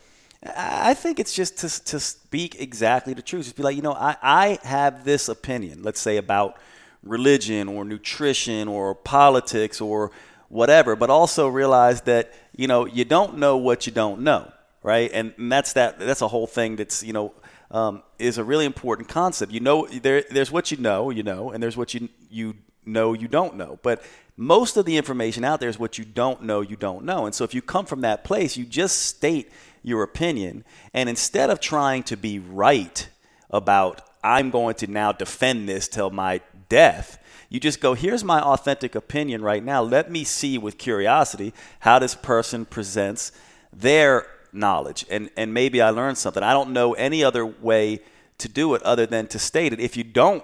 I 0.55 0.93
think 0.93 1.19
it's 1.19 1.33
just 1.33 1.57
to, 1.59 1.83
to 1.85 1.99
speak 1.99 2.59
exactly 2.59 3.13
the 3.13 3.21
truth. 3.21 3.45
Just 3.45 3.55
be 3.55 3.63
like, 3.63 3.75
you 3.75 3.81
know, 3.81 3.93
I, 3.93 4.15
I 4.21 4.59
have 4.63 5.03
this 5.03 5.29
opinion, 5.29 5.83
let's 5.83 5.99
say 5.99 6.17
about 6.17 6.57
religion 7.03 7.67
or 7.67 7.85
nutrition 7.85 8.67
or 8.67 8.95
politics 8.95 9.81
or 9.81 10.11
whatever, 10.49 10.95
but 10.95 11.09
also 11.09 11.47
realize 11.47 12.01
that, 12.01 12.33
you 12.55 12.67
know, 12.67 12.85
you 12.85 13.05
don't 13.05 13.37
know 13.37 13.57
what 13.57 13.85
you 13.85 13.93
don't 13.93 14.21
know, 14.21 14.51
right? 14.83 15.09
And, 15.13 15.33
and 15.37 15.51
that's 15.51 15.73
that, 15.73 15.99
that's 15.99 16.21
a 16.21 16.27
whole 16.27 16.47
thing 16.47 16.75
that's, 16.75 17.03
you 17.03 17.13
know, 17.13 17.33
um, 17.71 18.03
is 18.17 18.37
a 18.37 18.43
really 18.43 18.65
important 18.65 19.09
concept. 19.09 19.51
You 19.51 19.59
know, 19.59 19.87
there, 19.87 20.23
there's 20.29 20.51
what 20.51 20.71
you 20.71 20.77
know, 20.77 21.09
you 21.09 21.23
know, 21.23 21.51
and 21.51 21.61
there's 21.61 21.75
what 21.75 21.93
you, 21.93 22.09
you 22.29 22.55
know 22.85 23.13
you 23.13 23.27
don't 23.27 23.55
know. 23.55 23.79
But 23.83 24.01
most 24.37 24.77
of 24.77 24.85
the 24.85 24.97
information 24.97 25.43
out 25.43 25.59
there 25.59 25.69
is 25.69 25.77
what 25.77 25.97
you 25.97 26.05
don't 26.05 26.43
know 26.43 26.61
you 26.61 26.75
don't 26.75 27.03
know. 27.03 27.25
And 27.25 27.35
so 27.35 27.43
if 27.43 27.53
you 27.53 27.61
come 27.61 27.85
from 27.85 28.01
that 28.01 28.23
place, 28.23 28.55
you 28.55 28.65
just 28.65 29.01
state 29.01 29.51
your 29.87 30.03
opinion. 30.03 30.65
And 30.93 31.07
instead 31.07 31.49
of 31.49 31.59
trying 31.59 32.03
to 32.03 32.17
be 32.17 32.39
right 32.39 33.07
about, 33.49 34.01
I'm 34.23 34.51
going 34.51 34.75
to 34.75 34.87
now 34.87 35.13
defend 35.13 35.69
this 35.69 35.87
till 35.87 36.09
my 36.09 36.41
death, 36.67 37.23
you 37.49 37.61
just 37.61 37.79
go, 37.79 37.93
here's 37.93 38.23
my 38.23 38.41
authentic 38.41 38.93
opinion 38.93 39.41
right 39.41 39.63
now. 39.63 39.81
Let 39.81 40.11
me 40.11 40.25
see 40.25 40.57
with 40.57 40.77
curiosity 40.77 41.53
how 41.79 41.99
this 41.99 42.13
person 42.13 42.65
presents 42.65 43.31
their 43.71 44.27
knowledge. 44.51 45.05
And, 45.09 45.29
and 45.37 45.53
maybe 45.53 45.81
I 45.81 45.91
learned 45.91 46.17
something. 46.17 46.43
I 46.43 46.51
don't 46.51 46.73
know 46.73 46.93
any 46.93 47.23
other 47.23 47.45
way 47.45 48.01
to 48.39 48.49
do 48.49 48.73
it 48.75 48.83
other 48.83 49.05
than 49.05 49.27
to 49.27 49.39
state 49.39 49.71
it. 49.71 49.79
If 49.79 49.95
you 49.95 50.03
don't 50.03 50.43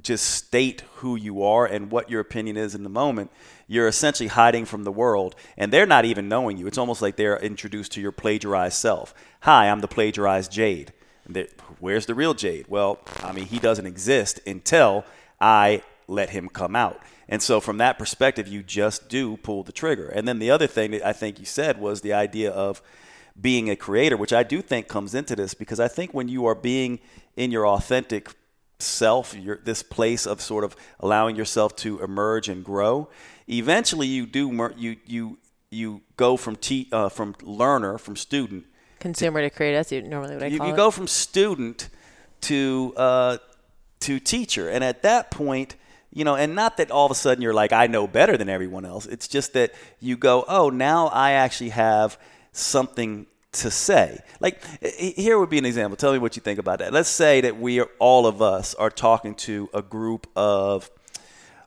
just 0.00 0.26
state 0.26 0.82
who 0.96 1.16
you 1.16 1.42
are 1.42 1.66
and 1.66 1.90
what 1.90 2.10
your 2.10 2.20
opinion 2.20 2.56
is 2.56 2.76
in 2.76 2.84
the 2.84 2.88
moment, 2.88 3.32
you're 3.66 3.88
essentially 3.88 4.28
hiding 4.28 4.64
from 4.64 4.84
the 4.84 4.92
world 4.92 5.34
and 5.56 5.72
they're 5.72 5.86
not 5.86 6.04
even 6.04 6.28
knowing 6.28 6.56
you. 6.56 6.66
It's 6.66 6.78
almost 6.78 7.02
like 7.02 7.16
they're 7.16 7.38
introduced 7.38 7.92
to 7.92 8.00
your 8.00 8.12
plagiarized 8.12 8.76
self. 8.76 9.14
Hi, 9.40 9.68
I'm 9.68 9.80
the 9.80 9.88
plagiarized 9.88 10.52
Jade. 10.52 10.92
Where's 11.80 12.06
the 12.06 12.14
real 12.14 12.34
Jade? 12.34 12.66
Well, 12.68 12.98
I 13.22 13.32
mean, 13.32 13.46
he 13.46 13.58
doesn't 13.58 13.86
exist 13.86 14.40
until 14.46 15.04
I 15.40 15.82
let 16.06 16.30
him 16.30 16.48
come 16.48 16.76
out. 16.76 17.00
And 17.28 17.42
so, 17.42 17.60
from 17.60 17.78
that 17.78 17.98
perspective, 17.98 18.46
you 18.46 18.62
just 18.62 19.08
do 19.08 19.38
pull 19.38 19.62
the 19.62 19.72
trigger. 19.72 20.08
And 20.08 20.28
then 20.28 20.38
the 20.38 20.50
other 20.50 20.66
thing 20.66 20.90
that 20.90 21.06
I 21.06 21.14
think 21.14 21.38
you 21.38 21.46
said 21.46 21.80
was 21.80 22.02
the 22.02 22.12
idea 22.12 22.50
of 22.50 22.82
being 23.40 23.70
a 23.70 23.76
creator, 23.76 24.16
which 24.16 24.32
I 24.32 24.42
do 24.42 24.60
think 24.60 24.88
comes 24.88 25.14
into 25.14 25.34
this 25.34 25.54
because 25.54 25.80
I 25.80 25.88
think 25.88 26.14
when 26.14 26.28
you 26.28 26.46
are 26.46 26.54
being 26.54 27.00
in 27.36 27.50
your 27.50 27.66
authentic 27.66 28.28
self, 28.78 29.34
your, 29.34 29.58
this 29.64 29.82
place 29.82 30.26
of 30.26 30.40
sort 30.40 30.64
of 30.64 30.76
allowing 31.00 31.36
yourself 31.36 31.74
to 31.76 32.00
emerge 32.02 32.48
and 32.48 32.64
grow, 32.64 33.08
eventually 33.48 34.06
you 34.06 34.26
do 34.26 34.50
you 34.76 34.96
you 35.06 35.38
you 35.70 36.02
go 36.16 36.36
from 36.36 36.56
te- 36.56 36.88
uh, 36.92 37.08
from 37.08 37.34
learner 37.42 37.98
from 37.98 38.16
student 38.16 38.64
consumer 39.00 39.42
to, 39.42 39.50
to 39.50 39.56
creator. 39.56 39.76
That's 39.76 39.92
normally 39.92 40.34
what 40.34 40.44
I 40.44 40.46
you, 40.46 40.58
call 40.58 40.66
you 40.68 40.74
it. 40.74 40.76
go 40.76 40.90
from 40.90 41.06
student 41.06 41.88
to 42.42 42.94
uh, 42.96 43.38
to 44.00 44.20
teacher, 44.20 44.68
and 44.68 44.82
at 44.84 45.02
that 45.02 45.30
point. 45.30 45.76
You 46.16 46.22
know, 46.22 46.36
and 46.36 46.54
not 46.54 46.76
that 46.76 46.92
all 46.92 47.06
of 47.06 47.10
a 47.10 47.16
sudden 47.16 47.42
you're 47.42 47.52
like, 47.52 47.72
I 47.72 47.88
know 47.88 48.06
better 48.06 48.36
than 48.36 48.48
everyone 48.48 48.84
else. 48.84 49.04
It's 49.04 49.26
just 49.26 49.52
that 49.54 49.74
you 49.98 50.16
go, 50.16 50.44
oh, 50.46 50.70
now 50.70 51.08
I 51.08 51.32
actually 51.32 51.70
have 51.70 52.16
something 52.52 53.26
to 53.54 53.70
say. 53.70 54.20
Like 54.40 54.62
here 54.96 55.38
would 55.38 55.50
be 55.50 55.58
an 55.58 55.64
example. 55.64 55.96
Tell 55.96 56.12
me 56.12 56.18
what 56.18 56.36
you 56.36 56.42
think 56.42 56.58
about 56.58 56.78
that. 56.80 56.92
Let's 56.92 57.08
say 57.08 57.40
that 57.40 57.58
we 57.58 57.80
are 57.80 57.88
all 57.98 58.26
of 58.26 58.42
us 58.42 58.74
are 58.74 58.90
talking 58.90 59.34
to 59.36 59.68
a 59.72 59.82
group 59.82 60.28
of 60.36 60.90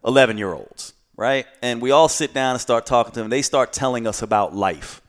11 0.05 0.37
year 0.37 0.53
olds, 0.53 0.93
right? 1.17 1.45
And 1.61 1.81
we 1.81 1.91
all 1.91 2.07
sit 2.07 2.33
down 2.33 2.51
and 2.51 2.61
start 2.61 2.85
talking 2.85 3.11
to 3.13 3.19
them. 3.19 3.29
They 3.29 3.41
start 3.41 3.73
telling 3.73 4.07
us 4.07 4.21
about 4.21 4.55
life. 4.55 5.01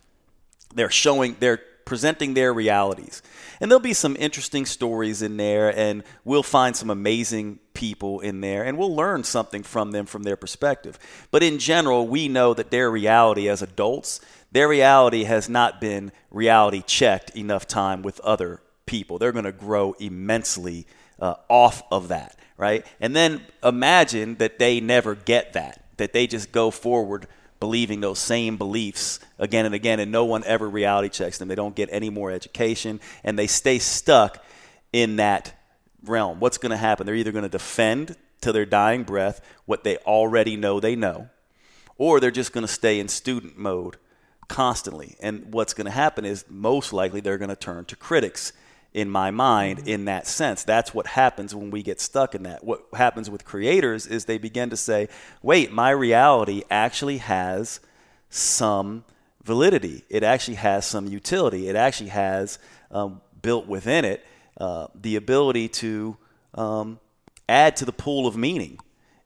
They're 0.75 0.90
showing, 0.90 1.37
they're 1.38 1.61
presenting 1.85 2.35
their 2.35 2.53
realities. 2.53 3.23
And 3.61 3.71
there'll 3.71 3.81
be 3.81 3.94
some 3.94 4.16
interesting 4.18 4.66
stories 4.66 5.23
in 5.23 5.37
there, 5.37 5.77
and 5.77 6.03
we'll 6.25 6.42
find 6.42 6.75
some 6.75 6.90
amazing 6.90 7.61
people 7.75 8.21
in 8.21 8.40
there, 8.40 8.64
and 8.64 8.77
we'll 8.77 8.94
learn 8.94 9.23
something 9.23 9.62
from 9.62 9.92
them 9.92 10.07
from 10.07 10.25
their 10.25 10.37
perspective. 10.37 10.99
But 11.31 11.42
in 11.42 11.59
general, 11.59 12.07
we 12.07 12.29
know 12.29 12.55
that 12.55 12.71
their 12.71 12.90
reality 12.90 13.49
as 13.49 13.62
adults 13.62 14.21
their 14.51 14.68
reality 14.68 15.25
has 15.25 15.49
not 15.49 15.81
been 15.81 16.12
reality 16.31 16.83
checked 16.87 17.37
enough 17.37 17.66
time 17.66 18.03
with 18.03 18.18
other 18.21 18.61
people. 18.87 19.18
They're 19.18 19.33
going 19.33 19.44
to 19.44 19.53
grow 19.53 19.92
immensely 19.99 20.87
uh, 21.21 21.35
off 21.49 21.83
of 21.90 22.09
that, 22.09 22.38
right? 22.57 22.87
And 23.01 23.14
then 23.14 23.42
imagine 23.62 24.37
that 24.37 24.59
they 24.59 24.81
never 24.81 25.14
get 25.14 25.53
that, 25.53 25.85
that 25.99 26.13
they 26.13 26.27
just 26.27 26.51
go 26.53 26.71
forward 26.71 27.27
believing 27.61 28.01
those 28.01 28.19
same 28.19 28.57
beliefs 28.57 29.21
again 29.39 29.67
and 29.67 29.75
again, 29.75 30.01
and 30.01 30.13
no 30.13 30.25
one 30.25 30.45
ever 30.45 30.69
reality 30.69 31.09
checks 31.09 31.39
them. 31.39 31.49
They 31.49 31.55
don't 31.55 31.75
get 31.75 31.89
any 31.93 32.11
more 32.11 32.31
education, 32.31 33.01
and 33.25 33.39
they 33.39 33.47
stay 33.47 33.79
stuck 33.79 34.45
in 34.93 35.17
that 35.17 35.55
realm. 36.05 36.41
What's 36.41 36.59
going 36.59 36.71
to 36.71 36.77
happen? 36.77 37.07
They're 37.07 37.15
either 37.15 37.33
going 37.33 37.43
to 37.43 37.49
defend 37.49 38.17
to 38.41 38.53
their 38.53 38.67
dying 38.67 39.03
breath 39.03 39.41
what 39.67 39.85
they 39.85 39.97
already 39.99 40.57
know 40.57 40.81
they 40.81 40.95
know, 40.95 41.29
or 41.97 42.21
they're 42.21 42.31
just 42.31 42.53
going 42.53 42.67
to 42.67 42.73
stay 42.73 43.01
in 43.01 43.09
student 43.09 43.59
mode 43.59 43.97
constantly. 44.47 45.17
And 45.21 45.53
what's 45.53 45.75
going 45.75 45.87
to 45.87 45.91
happen 45.91 46.25
is 46.25 46.45
most 46.49 46.93
likely 46.93 47.21
they're 47.21 47.39
going 47.39 47.51
to 47.51 47.57
turn 47.57 47.85
to 47.87 47.97
critics 47.97 48.53
in 48.94 49.09
my 49.11 49.31
mind 49.31 49.87
in 49.87 50.07
that 50.07 50.27
sense. 50.27 50.64
That's 50.64 50.94
what 50.94 51.07
happens 51.07 51.55
when 51.55 51.70
we 51.70 51.83
get 51.83 52.01
stuck 52.01 52.35
in 52.35 52.44
that. 52.44 52.64
What 52.64 52.85
happens 52.94 53.29
with 53.31 53.44
creators 53.44 54.07
is 54.07 54.24
they 54.24 54.38
begin 54.38 54.70
to 54.70 54.77
say, 54.77 55.09
wait, 55.42 55.72
my 55.72 55.90
reality 55.90 56.62
actually 56.70 57.18
has 57.18 57.81
some 58.31 59.05
validity. 59.44 60.05
It 60.09 60.22
actually 60.22 60.57
has 60.57 60.87
some 60.87 61.07
utility. 61.07 61.68
It 61.68 61.77
actually 61.77 62.11
has 62.11 62.59
um, 62.90 63.20
built 63.42 63.66
within 63.66 64.05
it 64.05 64.24
uh, 64.59 64.88
the 64.94 65.16
ability 65.16 65.68
to 65.68 66.16
um, 66.55 66.98
add 67.48 67.77
to 67.77 67.85
the 67.85 67.92
pool 67.92 68.27
of 68.27 68.37
meaning 68.37 68.79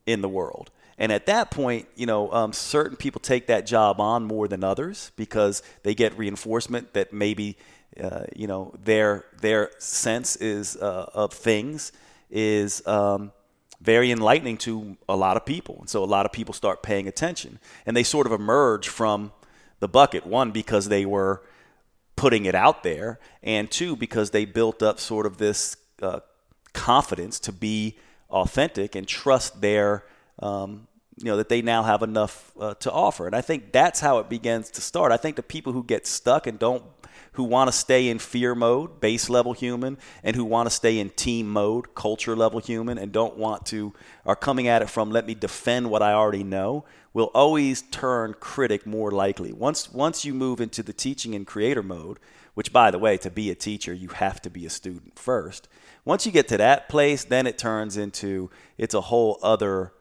in 0.07 0.21
the 0.21 0.29
world. 0.29 0.71
And 0.99 1.11
at 1.11 1.27
that 1.27 1.51
point, 1.51 1.89
you 1.97 2.07
know, 2.07 2.31
um, 2.33 2.53
certain 2.53 2.97
people 2.97 3.21
take 3.21 3.47
that 3.47 3.67
job 3.67 4.01
on 4.01 4.25
more 4.25 4.47
than 4.47 4.63
others 4.63 5.11
because 5.17 5.63
they 5.83 5.95
get 5.95 6.17
reinforcement 6.17 6.93
that 6.93 7.13
maybe, 7.13 7.57
uh, 8.01 8.25
you 8.35 8.47
know, 8.47 8.75
their 8.83 9.25
their 9.41 9.71
sense 9.79 10.37
is 10.37 10.77
uh, 10.77 11.11
of 11.15 11.33
things 11.33 11.93
is 12.31 12.87
um, 12.87 13.33
very 13.81 14.11
enlightening 14.11 14.57
to 14.57 14.97
a 15.09 15.17
lot 15.17 15.37
of 15.37 15.45
people, 15.45 15.77
and 15.81 15.89
so 15.89 16.03
a 16.03 16.07
lot 16.07 16.25
of 16.25 16.33
people 16.33 16.55
start 16.55 16.83
paying 16.83 17.07
attention, 17.07 17.59
and 17.85 17.97
they 17.97 18.03
sort 18.03 18.27
of 18.27 18.33
emerge 18.33 18.89
from 18.89 19.33
the 19.81 19.89
bucket. 19.89 20.27
One 20.27 20.53
because 20.53 20.89
they 20.89 21.05
were 21.05 21.43
putting 22.17 22.47
it 22.47 22.55
out 22.55 22.83
there, 22.83 23.19
and 23.43 23.71
two 23.71 23.97
because 23.97 24.31
they 24.31 24.45
built 24.45 24.83
up 24.83 24.99
sort 24.99 25.27
of 25.27 25.39
this 25.39 25.77
uh, 26.01 26.21
confidence 26.73 27.39
to 27.41 27.53
be 27.53 27.99
authentic 28.31 28.95
and 28.95 29.07
trust 29.07 29.61
their 29.61 30.05
um, 30.39 30.87
you 31.19 31.27
know 31.27 31.37
that 31.37 31.49
they 31.49 31.63
now 31.63 31.83
have 31.83 32.03
enough 32.03 32.53
uh, 32.59 32.75
to 32.75 32.91
offer. 32.91 33.27
And 33.27 33.37
i 33.37 33.41
think 33.41 33.73
that's 33.73 34.01
how 34.01 34.19
it 34.19 34.29
begins 34.29 34.71
to 34.71 34.81
start. 34.81 35.13
I 35.13 35.17
think 35.17 35.37
the 35.37 35.43
people 35.43 35.73
who 35.73 35.85
get 35.85 36.07
stuck 36.07 36.47
and 36.47 36.59
don't 36.59 36.83
who 37.33 37.45
want 37.45 37.69
to 37.69 37.73
stay 37.73 38.09
in 38.09 38.19
fear 38.19 38.55
mode 38.55 39.01
base 39.01 39.29
level 39.29 39.53
human 39.53 39.99
and 40.23 40.37
who 40.37 40.45
want 40.45 40.67
to 40.67 40.75
stay 40.75 40.99
in 40.99 41.11
team 41.11 41.49
mode 41.49 41.95
culture 41.95 42.37
level 42.37 42.61
human 42.61 42.99
and 42.99 43.13
don't 43.13 43.37
want 43.37 43.65
to 43.67 43.93
are 44.27 44.37
coming 44.37 44.69
at 44.69 44.83
it 44.83 44.91
from 44.91 45.11
let 45.11 45.27
me 45.27 45.35
defend 45.35 45.91
what 45.91 46.03
i 46.03 46.13
already 46.13 46.45
know 46.45 46.85
will 47.13 47.31
always 47.35 47.83
turn 47.83 48.35
critic 48.41 48.87
more 48.87 49.11
likely 49.11 49.53
once 49.53 49.93
once 49.93 50.25
you 50.25 50.35
move 50.35 50.61
into 50.61 50.83
the 50.83 50.93
teaching 50.93 51.35
and 51.35 51.47
creator 51.47 51.83
mode 51.83 52.19
which 52.55 52.73
by 52.73 52.91
the 52.91 52.99
way 52.99 53.17
to 53.17 53.31
be 53.31 53.51
a 53.51 53.55
teacher 53.55 53.93
you 53.93 54.09
have 54.09 54.41
to 54.41 54.51
be 54.51 54.67
a 54.67 54.71
student 54.71 55.19
first 55.19 55.69
once 56.05 56.27
you 56.27 56.33
get 56.33 56.49
to 56.49 56.57
that 56.57 56.89
place 56.89 57.25
then 57.25 57.47
it 57.47 57.59
turns 57.59 57.97
into 57.97 58.51
it's 58.77 58.95
a 58.95 59.01
whole 59.01 59.39
other 59.43 59.93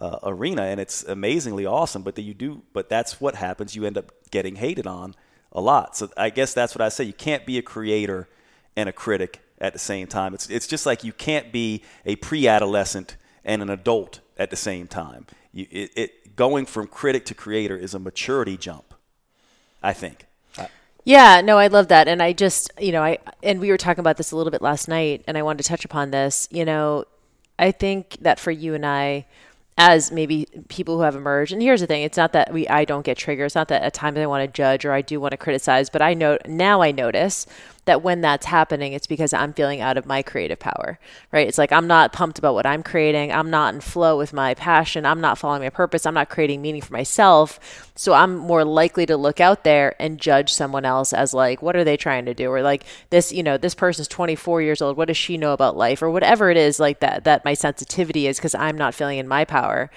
uh, 0.00 0.18
arena, 0.22 0.62
and 0.62 0.80
it's 0.80 1.04
amazingly 1.04 1.66
awesome. 1.66 2.02
But 2.02 2.14
that 2.16 2.22
you 2.22 2.34
do, 2.34 2.62
but 2.72 2.88
that's 2.88 3.20
what 3.20 3.34
happens. 3.34 3.76
You 3.76 3.84
end 3.84 3.98
up 3.98 4.12
getting 4.30 4.56
hated 4.56 4.86
on 4.86 5.14
a 5.52 5.60
lot. 5.60 5.96
So 5.96 6.10
I 6.16 6.30
guess 6.30 6.54
that's 6.54 6.74
what 6.74 6.82
I 6.82 6.88
say. 6.88 7.04
You 7.04 7.12
can't 7.12 7.46
be 7.46 7.58
a 7.58 7.62
creator 7.62 8.28
and 8.76 8.88
a 8.88 8.92
critic 8.92 9.40
at 9.60 9.72
the 9.72 9.78
same 9.78 10.06
time. 10.06 10.34
It's 10.34 10.48
it's 10.48 10.66
just 10.66 10.86
like 10.86 11.04
you 11.04 11.12
can't 11.12 11.52
be 11.52 11.82
a 12.06 12.16
pre-adolescent 12.16 13.16
and 13.44 13.62
an 13.62 13.70
adult 13.70 14.20
at 14.38 14.50
the 14.50 14.56
same 14.56 14.86
time. 14.86 15.26
You, 15.52 15.66
it, 15.70 15.90
it 15.96 16.36
going 16.36 16.66
from 16.66 16.86
critic 16.86 17.24
to 17.26 17.34
creator 17.34 17.76
is 17.76 17.94
a 17.94 17.98
maturity 17.98 18.56
jump. 18.56 18.94
I 19.82 19.92
think. 19.92 20.26
Yeah, 21.04 21.40
no, 21.40 21.56
I 21.56 21.68
love 21.68 21.88
that. 21.88 22.08
And 22.08 22.22
I 22.22 22.34
just, 22.34 22.70
you 22.78 22.92
know, 22.92 23.02
I, 23.02 23.18
and 23.42 23.58
we 23.58 23.70
were 23.70 23.78
talking 23.78 24.00
about 24.00 24.18
this 24.18 24.32
a 24.32 24.36
little 24.36 24.50
bit 24.50 24.60
last 24.60 24.86
night, 24.86 25.24
and 25.26 25.38
I 25.38 25.42
wanted 25.42 25.62
to 25.62 25.68
touch 25.68 25.84
upon 25.84 26.10
this. 26.10 26.46
You 26.50 26.64
know, 26.64 27.04
I 27.58 27.72
think 27.72 28.18
that 28.20 28.38
for 28.38 28.50
you 28.50 28.74
and 28.74 28.84
I, 28.84 29.26
as 29.80 30.12
maybe 30.12 30.46
people 30.68 30.96
who 30.98 31.02
have 31.02 31.16
emerged, 31.16 31.52
and 31.52 31.62
here's 31.62 31.80
the 31.80 31.86
thing: 31.86 32.02
it's 32.02 32.18
not 32.18 32.32
that 32.34 32.52
we 32.52 32.68
I 32.68 32.84
don't 32.84 33.04
get 33.04 33.16
triggered. 33.16 33.46
It's 33.46 33.54
not 33.54 33.68
that 33.68 33.82
at 33.82 33.94
times 33.94 34.18
I 34.18 34.26
want 34.26 34.46
to 34.46 34.52
judge 34.52 34.84
or 34.84 34.92
I 34.92 35.00
do 35.00 35.18
want 35.18 35.30
to 35.32 35.38
criticize, 35.38 35.88
but 35.88 36.02
I 36.02 36.12
know 36.12 36.36
now 36.46 36.82
I 36.82 36.90
notice 36.90 37.46
that 37.90 38.02
when 38.02 38.20
that's 38.20 38.46
happening, 38.46 38.92
it's 38.92 39.08
because 39.08 39.32
I'm 39.32 39.52
feeling 39.52 39.80
out 39.80 39.98
of 39.98 40.06
my 40.06 40.22
creative 40.22 40.60
power, 40.60 41.00
right? 41.32 41.48
It's 41.48 41.58
like 41.58 41.72
I'm 41.72 41.88
not 41.88 42.12
pumped 42.12 42.38
about 42.38 42.54
what 42.54 42.64
I'm 42.64 42.84
creating. 42.84 43.32
I'm 43.32 43.50
not 43.50 43.74
in 43.74 43.80
flow 43.80 44.16
with 44.16 44.32
my 44.32 44.54
passion. 44.54 45.04
I'm 45.04 45.20
not 45.20 45.38
following 45.38 45.62
my 45.62 45.70
purpose. 45.70 46.06
I'm 46.06 46.14
not 46.14 46.30
creating 46.30 46.62
meaning 46.62 46.82
for 46.82 46.92
myself. 46.92 47.90
So 47.96 48.12
I'm 48.12 48.36
more 48.36 48.64
likely 48.64 49.06
to 49.06 49.16
look 49.16 49.40
out 49.40 49.64
there 49.64 50.00
and 50.00 50.20
judge 50.20 50.52
someone 50.52 50.84
else 50.84 51.12
as 51.12 51.34
like, 51.34 51.62
what 51.62 51.74
are 51.74 51.82
they 51.82 51.96
trying 51.96 52.26
to 52.26 52.34
do? 52.34 52.48
Or 52.48 52.62
like 52.62 52.84
this, 53.10 53.32
you 53.32 53.42
know, 53.42 53.58
this 53.58 53.74
person's 53.74 54.06
24 54.06 54.62
years 54.62 54.80
old. 54.80 54.96
What 54.96 55.08
does 55.08 55.16
she 55.16 55.36
know 55.36 55.52
about 55.52 55.76
life? 55.76 56.00
Or 56.00 56.10
whatever 56.10 56.48
it 56.48 56.56
is 56.56 56.78
like 56.78 57.00
that, 57.00 57.24
that 57.24 57.44
my 57.44 57.54
sensitivity 57.54 58.28
is 58.28 58.36
because 58.36 58.54
I'm 58.54 58.78
not 58.78 58.94
feeling 58.94 59.18
in 59.18 59.26
my 59.26 59.44
power. 59.44 59.90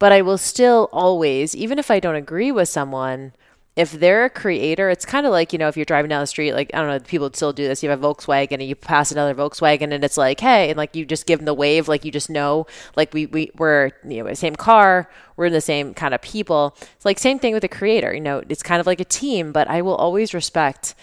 But 0.00 0.10
I 0.10 0.20
will 0.22 0.36
still 0.36 0.88
always, 0.92 1.54
even 1.54 1.78
if 1.78 1.92
I 1.92 2.00
don't 2.00 2.16
agree 2.16 2.50
with 2.50 2.68
someone, 2.68 3.34
if 3.76 3.90
they're 3.90 4.24
a 4.24 4.30
creator, 4.30 4.88
it's 4.88 5.04
kind 5.04 5.26
of 5.26 5.32
like, 5.32 5.52
you 5.52 5.58
know, 5.58 5.66
if 5.66 5.76
you're 5.76 5.84
driving 5.84 6.08
down 6.08 6.20
the 6.20 6.28
street, 6.28 6.52
like, 6.52 6.70
I 6.72 6.78
don't 6.78 6.88
know, 6.88 7.00
people 7.00 7.28
still 7.32 7.52
do 7.52 7.66
this. 7.66 7.82
You 7.82 7.90
have 7.90 8.02
a 8.02 8.06
Volkswagen 8.06 8.52
and 8.52 8.62
you 8.62 8.76
pass 8.76 9.10
another 9.10 9.34
Volkswagen 9.34 9.92
and 9.92 10.04
it's 10.04 10.16
like, 10.16 10.38
hey, 10.38 10.70
and 10.70 10.76
like 10.76 10.94
you 10.94 11.04
just 11.04 11.26
give 11.26 11.40
them 11.40 11.46
the 11.46 11.54
wave, 11.54 11.88
like 11.88 12.04
you 12.04 12.12
just 12.12 12.30
know, 12.30 12.68
like 12.94 13.12
we, 13.12 13.26
we, 13.26 13.50
we're, 13.56 13.90
you 14.06 14.22
know, 14.22 14.28
the 14.28 14.36
same 14.36 14.54
car, 14.54 15.10
we're 15.36 15.50
the 15.50 15.60
same 15.60 15.92
kind 15.92 16.14
of 16.14 16.22
people. 16.22 16.76
It's 16.80 17.04
like 17.04 17.18
same 17.18 17.40
thing 17.40 17.52
with 17.52 17.64
a 17.64 17.68
creator, 17.68 18.14
you 18.14 18.20
know, 18.20 18.44
it's 18.48 18.62
kind 18.62 18.80
of 18.80 18.86
like 18.86 19.00
a 19.00 19.04
team, 19.04 19.50
but 19.50 19.68
I 19.68 19.82
will 19.82 19.96
always 19.96 20.34
respect 20.34 20.94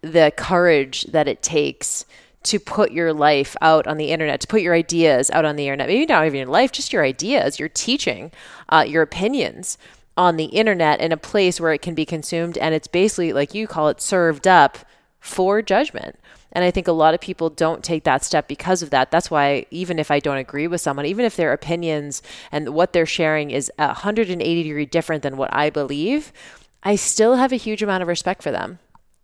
the 0.00 0.32
courage 0.34 1.04
that 1.04 1.28
it 1.28 1.42
takes 1.42 2.06
to 2.44 2.58
put 2.58 2.92
your 2.92 3.12
life 3.12 3.54
out 3.60 3.86
on 3.86 3.98
the 3.98 4.10
internet, 4.10 4.40
to 4.40 4.46
put 4.46 4.62
your 4.62 4.72
ideas 4.72 5.30
out 5.30 5.44
on 5.44 5.56
the 5.56 5.66
internet. 5.66 5.88
Maybe 5.88 6.06
not 6.06 6.24
even 6.24 6.38
your 6.38 6.46
life, 6.46 6.72
just 6.72 6.92
your 6.92 7.04
ideas, 7.04 7.58
your 7.58 7.68
teaching, 7.68 8.32
uh, 8.70 8.86
your 8.88 9.02
opinions 9.02 9.76
on 10.18 10.36
the 10.36 10.46
internet 10.46 11.00
in 11.00 11.12
a 11.12 11.16
place 11.16 11.60
where 11.60 11.72
it 11.72 11.80
can 11.80 11.94
be 11.94 12.04
consumed 12.04 12.58
and 12.58 12.74
it's 12.74 12.88
basically 12.88 13.32
like 13.32 13.54
you 13.54 13.68
call 13.68 13.88
it 13.88 14.00
served 14.00 14.48
up 14.48 14.78
for 15.20 15.62
judgment. 15.62 16.18
And 16.50 16.64
I 16.64 16.72
think 16.72 16.88
a 16.88 16.92
lot 16.92 17.14
of 17.14 17.20
people 17.20 17.50
don't 17.50 17.84
take 17.84 18.02
that 18.02 18.24
step 18.24 18.48
because 18.48 18.82
of 18.82 18.90
that. 18.90 19.12
That's 19.12 19.30
why 19.30 19.66
even 19.70 19.98
if 19.98 20.10
I 20.10 20.18
don't 20.18 20.38
agree 20.38 20.66
with 20.66 20.80
someone, 20.80 21.06
even 21.06 21.24
if 21.24 21.36
their 21.36 21.52
opinions 21.52 22.20
and 22.50 22.70
what 22.70 22.92
they're 22.92 23.06
sharing 23.06 23.52
is 23.52 23.70
180 23.76 24.62
degree 24.64 24.86
different 24.86 25.22
than 25.22 25.36
what 25.36 25.54
I 25.54 25.70
believe, 25.70 26.32
I 26.82 26.96
still 26.96 27.36
have 27.36 27.52
a 27.52 27.56
huge 27.56 27.82
amount 27.82 28.02
of 28.02 28.08
respect 28.08 28.42
for 28.42 28.50
them 28.50 28.80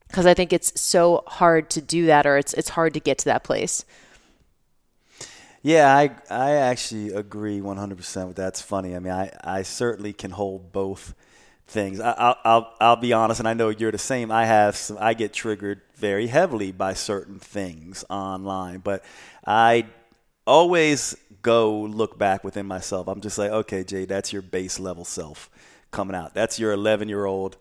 because 0.07 0.27
I 0.27 0.35
think 0.35 0.53
it's 0.53 0.81
so 0.81 1.25
hard 1.27 1.71
to 1.71 1.81
do 1.81 2.07
that 2.07 2.25
or 2.25 2.39
it's 2.39 2.55
it's 2.55 2.71
hard 2.71 2.95
to 2.95 3.01
get 3.01 3.19
to 3.19 3.25
that 3.25 3.43
place. 3.43 3.85
Yeah, 5.65 5.97
I 5.97 6.11
I 6.31 6.51
actually 6.53 7.13
agree 7.15 7.61
100% 7.61 8.29
with 8.29 8.37
that. 8.37 8.43
That's 8.45 8.63
funny. 8.63 8.95
I 8.95 8.99
mean, 8.99 9.13
I, 9.13 9.31
I 9.43 9.63
certainly 9.63 10.13
can 10.13 10.31
hold 10.31 10.73
both 10.73 11.15
things. 11.67 12.01
I, 12.01 12.09
will 12.11 12.37
I'll 12.45 12.75
I'll 12.81 12.97
be 12.97 13.13
honest, 13.15 13.41
and 13.41 13.49
I 13.49 13.55
know 13.55 13.71
you're 13.71 13.93
the 13.93 13.99
same. 13.99 14.31
I 14.31 14.45
have 14.45 14.77
some, 14.77 14.99
I 15.01 15.15
get 15.15 15.33
triggered 15.33 15.81
very 15.97 16.27
heavily 16.27 16.73
by 16.73 16.95
certain 16.95 17.39
things 17.39 18.05
online, 18.11 18.81
but 18.81 19.05
I 19.47 19.87
always 20.47 21.17
go 21.43 21.81
look 21.83 22.19
back 22.19 22.45
within 22.45 22.67
myself. 22.67 23.09
I'm 23.09 23.23
just 23.23 23.39
like, 23.39 23.51
okay, 23.51 23.85
Jay, 23.85 24.07
that's 24.07 24.33
your 24.35 24.43
base 24.43 24.81
level 24.81 25.05
self 25.07 25.51
coming 25.93 26.17
out. 26.17 26.35
That's 26.35 26.59
your 26.59 26.73
11 26.73 27.09
year 27.09 27.27
old 27.27 27.57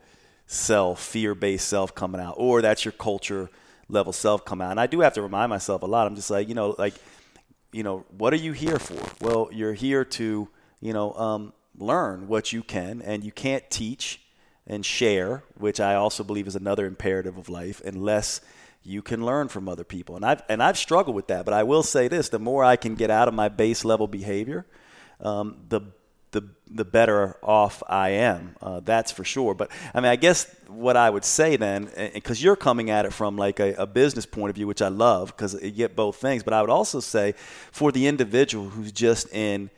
self, 0.48 1.02
fear 1.02 1.36
based 1.36 1.70
self 1.70 1.96
coming 1.96 2.22
out, 2.22 2.36
or 2.38 2.62
that's 2.62 2.86
your 2.86 2.92
culture 2.94 3.50
level 3.90 4.14
self 4.14 4.46
come 4.46 4.62
out. 4.62 4.72
And 4.72 4.80
I 4.80 4.88
do 4.88 5.02
have 5.02 5.14
to 5.14 5.22
remind 5.22 5.50
myself 5.50 5.84
a 5.84 5.86
lot. 5.86 6.08
I'm 6.08 6.16
just 6.16 6.32
like, 6.32 6.50
you 6.50 6.56
know, 6.56 6.76
like 6.78 6.96
you 7.74 7.84
know, 7.84 8.06
what 8.18 8.32
are 8.34 8.38
you 8.38 8.54
here 8.54 8.80
for? 8.80 9.02
Well, 9.20 9.50
you're 9.52 9.74
here 9.74 10.06
to, 10.06 10.48
you 10.80 10.94
know, 10.94 11.14
um, 11.14 11.54
learn 11.78 12.28
what 12.28 12.54
you 12.54 12.64
can, 12.64 13.02
and 13.02 13.24
you 13.24 13.32
can't 13.32 13.68
teach 13.70 14.22
and 14.66 14.86
share, 14.86 15.44
which 15.58 15.80
I 15.80 15.96
also 15.96 16.24
believe 16.24 16.48
is 16.48 16.56
another 16.56 16.86
imperative 16.86 17.38
of 17.38 17.50
life, 17.50 17.82
unless 17.84 18.40
you 18.84 19.02
can 19.02 19.26
learn 19.26 19.48
from 19.48 19.68
other 19.68 19.84
people. 19.84 20.16
And 20.16 20.24
I've 20.26 20.44
and 20.48 20.62
I've 20.62 20.78
struggled 20.78 21.16
with 21.16 21.28
that, 21.28 21.46
but 21.46 21.54
I 21.54 21.64
will 21.64 21.84
say 21.84 22.08
this: 22.08 22.30
the 22.30 22.40
more 22.40 22.64
I 22.64 22.76
can 22.76 22.96
get 22.96 23.10
out 23.10 23.28
of 23.28 23.34
my 23.34 23.50
base 23.50 23.84
level 23.84 24.08
behavior, 24.08 24.66
um, 25.20 25.58
the 25.70 25.82
the 26.34 26.44
the 26.70 26.84
better 26.84 27.38
off 27.42 27.82
I 27.88 28.10
am. 28.10 28.56
Uh, 28.62 28.82
that's 28.82 29.12
for 29.12 29.24
sure. 29.24 29.54
But 29.54 29.72
I 29.94 30.02
mean, 30.02 30.10
I 30.12 30.16
guess 30.18 30.54
what 30.68 30.98
I 30.98 31.10
would 31.10 31.24
say 31.24 31.56
then, 31.56 31.90
because 32.14 32.44
you're 32.44 32.56
coming 32.56 32.90
at 32.90 33.06
it 33.06 33.14
from 33.14 33.38
like 33.38 33.60
a, 33.60 33.74
a 33.76 33.88
business 33.88 34.26
point 34.26 34.50
of 34.50 34.56
view, 34.56 34.68
which 34.68 34.82
I 34.82 34.90
love, 34.90 35.28
because 35.28 35.54
you 35.62 35.72
get 35.72 35.96
both 35.96 36.18
things. 36.18 36.44
But 36.44 36.54
I 36.54 36.62
would 36.62 36.70
also 36.70 37.00
say 37.00 37.36
for 37.72 37.92
the 37.92 38.08
individual 38.08 38.70
who's 38.70 38.92
just 38.92 39.34
in, 39.34 39.70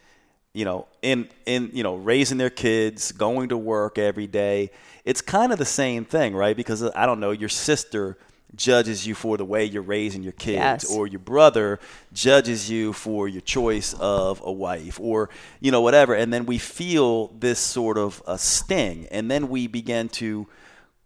you 0.53 0.65
know, 0.65 0.87
in 1.01 1.29
in 1.45 1.69
you 1.73 1.83
know, 1.83 1.95
raising 1.95 2.37
their 2.37 2.49
kids, 2.49 3.11
going 3.11 3.49
to 3.49 3.57
work 3.57 3.97
every 3.97 4.27
day, 4.27 4.71
it's 5.03 5.21
kind 5.21 5.51
of 5.51 5.59
the 5.59 5.65
same 5.65 6.05
thing, 6.05 6.35
right? 6.35 6.55
Because 6.55 6.81
I 6.81 7.05
don't 7.05 7.19
know, 7.19 7.31
your 7.31 7.49
sister 7.49 8.17
judges 8.55 9.05
you 9.05 9.15
for 9.15 9.37
the 9.37 9.45
way 9.45 9.65
you're 9.65 9.81
raising 9.81 10.23
your 10.23 10.33
kids 10.33 10.83
yes. 10.83 10.91
or 10.91 11.07
your 11.07 11.19
brother 11.19 11.79
judges 12.13 12.69
you 12.69 12.93
for 12.93 13.27
your 13.27 13.41
choice 13.41 13.93
of 13.99 14.41
a 14.43 14.51
wife 14.51 14.99
or 14.99 15.29
you 15.59 15.71
know 15.71 15.81
whatever. 15.81 16.13
And 16.13 16.33
then 16.33 16.45
we 16.45 16.57
feel 16.57 17.27
this 17.27 17.59
sort 17.59 17.97
of 17.97 18.21
a 18.27 18.37
sting 18.37 19.07
and 19.11 19.29
then 19.29 19.49
we 19.49 19.67
begin 19.67 20.09
to 20.09 20.47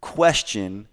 question 0.01 0.88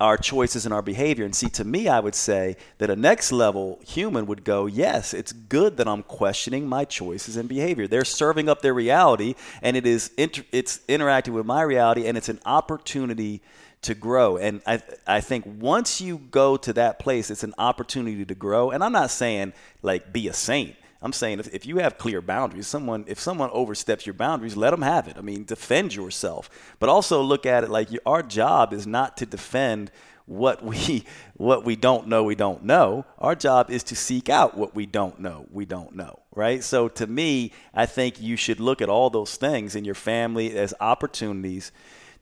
our 0.00 0.16
choices 0.16 0.64
and 0.64 0.74
our 0.74 0.82
behavior. 0.82 1.24
And 1.24 1.34
see 1.34 1.48
to 1.50 1.64
me 1.64 1.88
i 1.88 2.00
would 2.00 2.14
say 2.14 2.56
that 2.78 2.90
a 2.90 2.96
next 2.96 3.32
level 3.32 3.80
human 3.86 4.26
would 4.26 4.44
go 4.44 4.66
yes 4.66 5.14
it's 5.14 5.32
good 5.32 5.76
that 5.76 5.86
i'm 5.86 6.02
questioning 6.02 6.66
my 6.66 6.84
choices 6.84 7.36
and 7.36 7.48
behavior. 7.48 7.86
They're 7.86 8.04
serving 8.04 8.48
up 8.48 8.62
their 8.62 8.74
reality 8.74 9.34
and 9.62 9.76
it 9.76 9.86
is 9.86 10.10
inter- 10.16 10.44
it's 10.52 10.80
interacting 10.88 11.34
with 11.34 11.46
my 11.46 11.62
reality 11.62 12.06
and 12.06 12.16
it's 12.16 12.28
an 12.28 12.40
opportunity 12.44 13.40
to 13.84 13.94
grow. 13.94 14.36
And 14.36 14.60
I, 14.66 14.82
I 15.06 15.20
think 15.20 15.44
once 15.46 16.00
you 16.00 16.18
go 16.18 16.56
to 16.56 16.72
that 16.74 16.98
place, 16.98 17.30
it's 17.30 17.44
an 17.44 17.54
opportunity 17.58 18.24
to 18.24 18.34
grow. 18.34 18.70
And 18.70 18.82
I'm 18.82 18.92
not 18.92 19.10
saying 19.10 19.52
like 19.82 20.12
be 20.12 20.28
a 20.28 20.32
saint. 20.32 20.76
I'm 21.02 21.12
saying 21.12 21.38
if, 21.38 21.52
if 21.52 21.66
you 21.66 21.78
have 21.78 21.98
clear 21.98 22.22
boundaries, 22.22 22.66
someone 22.66 23.04
if 23.06 23.20
someone 23.20 23.50
oversteps 23.52 24.06
your 24.06 24.14
boundaries, 24.14 24.56
let 24.56 24.70
them 24.70 24.82
have 24.82 25.06
it. 25.06 25.18
I 25.18 25.20
mean, 25.20 25.44
defend 25.44 25.94
yourself, 25.94 26.48
but 26.78 26.88
also 26.88 27.20
look 27.22 27.44
at 27.44 27.62
it 27.62 27.70
like 27.70 27.92
you, 27.92 28.00
our 28.06 28.22
job 28.22 28.72
is 28.72 28.86
not 28.86 29.18
to 29.18 29.26
defend 29.26 29.90
what 30.24 30.64
we 30.64 31.04
what 31.36 31.62
we 31.62 31.76
don't 31.76 32.08
know 32.08 32.24
we 32.24 32.34
don't 32.34 32.64
know. 32.64 33.04
Our 33.18 33.34
job 33.34 33.70
is 33.70 33.82
to 33.84 33.96
seek 33.96 34.30
out 34.30 34.56
what 34.56 34.74
we 34.74 34.86
don't 34.86 35.20
know 35.20 35.46
we 35.50 35.66
don't 35.66 35.94
know, 35.94 36.20
right? 36.34 36.64
So 36.64 36.88
to 36.88 37.06
me, 37.06 37.52
I 37.74 37.84
think 37.84 38.18
you 38.18 38.36
should 38.36 38.58
look 38.58 38.80
at 38.80 38.88
all 38.88 39.10
those 39.10 39.36
things 39.36 39.76
in 39.76 39.84
your 39.84 39.94
family 39.94 40.56
as 40.56 40.72
opportunities 40.80 41.70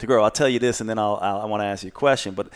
to 0.02 0.06
grow. 0.06 0.22
I'll 0.22 0.30
tell 0.30 0.48
you 0.48 0.58
this, 0.58 0.80
and 0.80 0.90
then 0.90 0.98
I'll, 0.98 1.18
I'll 1.22 1.40
i 1.40 1.44
want 1.46 1.62
to 1.62 1.64
ask 1.64 1.82
you 1.82 1.88
a 1.88 1.92
question. 1.92 2.34
But 2.34 2.48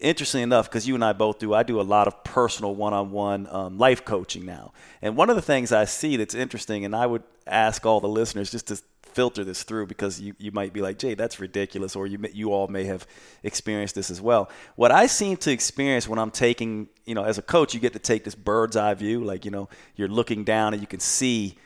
interestingly 0.00 0.42
enough, 0.42 0.68
because 0.68 0.86
you 0.88 0.94
and 0.94 1.04
I 1.04 1.12
both 1.12 1.38
do, 1.38 1.54
I 1.54 1.62
do 1.62 1.80
a 1.80 1.82
lot 1.82 2.08
of 2.08 2.24
personal 2.24 2.74
one-on-one 2.74 3.46
um, 3.50 3.78
life 3.78 4.04
coaching 4.04 4.44
now. 4.44 4.72
And 5.00 5.16
one 5.16 5.30
of 5.30 5.36
the 5.36 5.42
things 5.42 5.72
I 5.72 5.84
see 5.84 6.16
that's 6.16 6.34
interesting, 6.34 6.84
and 6.84 6.96
I 6.96 7.06
would 7.06 7.22
ask 7.46 7.86
all 7.86 8.00
the 8.00 8.08
listeners 8.08 8.50
just 8.50 8.66
to 8.68 8.82
filter 9.02 9.44
this 9.44 9.62
through 9.62 9.86
because 9.86 10.20
you, 10.20 10.34
you 10.38 10.52
might 10.52 10.72
be 10.74 10.82
like, 10.82 10.98
Jay, 10.98 11.14
that's 11.14 11.40
ridiculous, 11.40 11.94
or 11.96 12.06
you 12.06 12.18
you 12.32 12.52
all 12.52 12.66
may 12.66 12.84
have 12.84 13.06
experienced 13.42 13.94
this 13.94 14.10
as 14.10 14.20
well. 14.20 14.50
What 14.74 14.90
I 14.90 15.06
seem 15.06 15.36
to 15.38 15.50
experience 15.50 16.08
when 16.08 16.18
I'm 16.18 16.30
taking, 16.30 16.88
you 17.04 17.14
know, 17.14 17.24
as 17.24 17.38
a 17.38 17.42
coach, 17.42 17.72
you 17.72 17.80
get 17.80 17.92
to 17.92 17.98
take 17.98 18.24
this 18.24 18.34
bird's 18.34 18.76
eye 18.76 18.94
view, 18.94 19.22
like 19.22 19.44
you 19.44 19.50
know, 19.50 19.68
you're 19.96 20.08
looking 20.08 20.44
down 20.44 20.74
and 20.74 20.82
you 20.82 20.88
can 20.88 21.00
see 21.00 21.56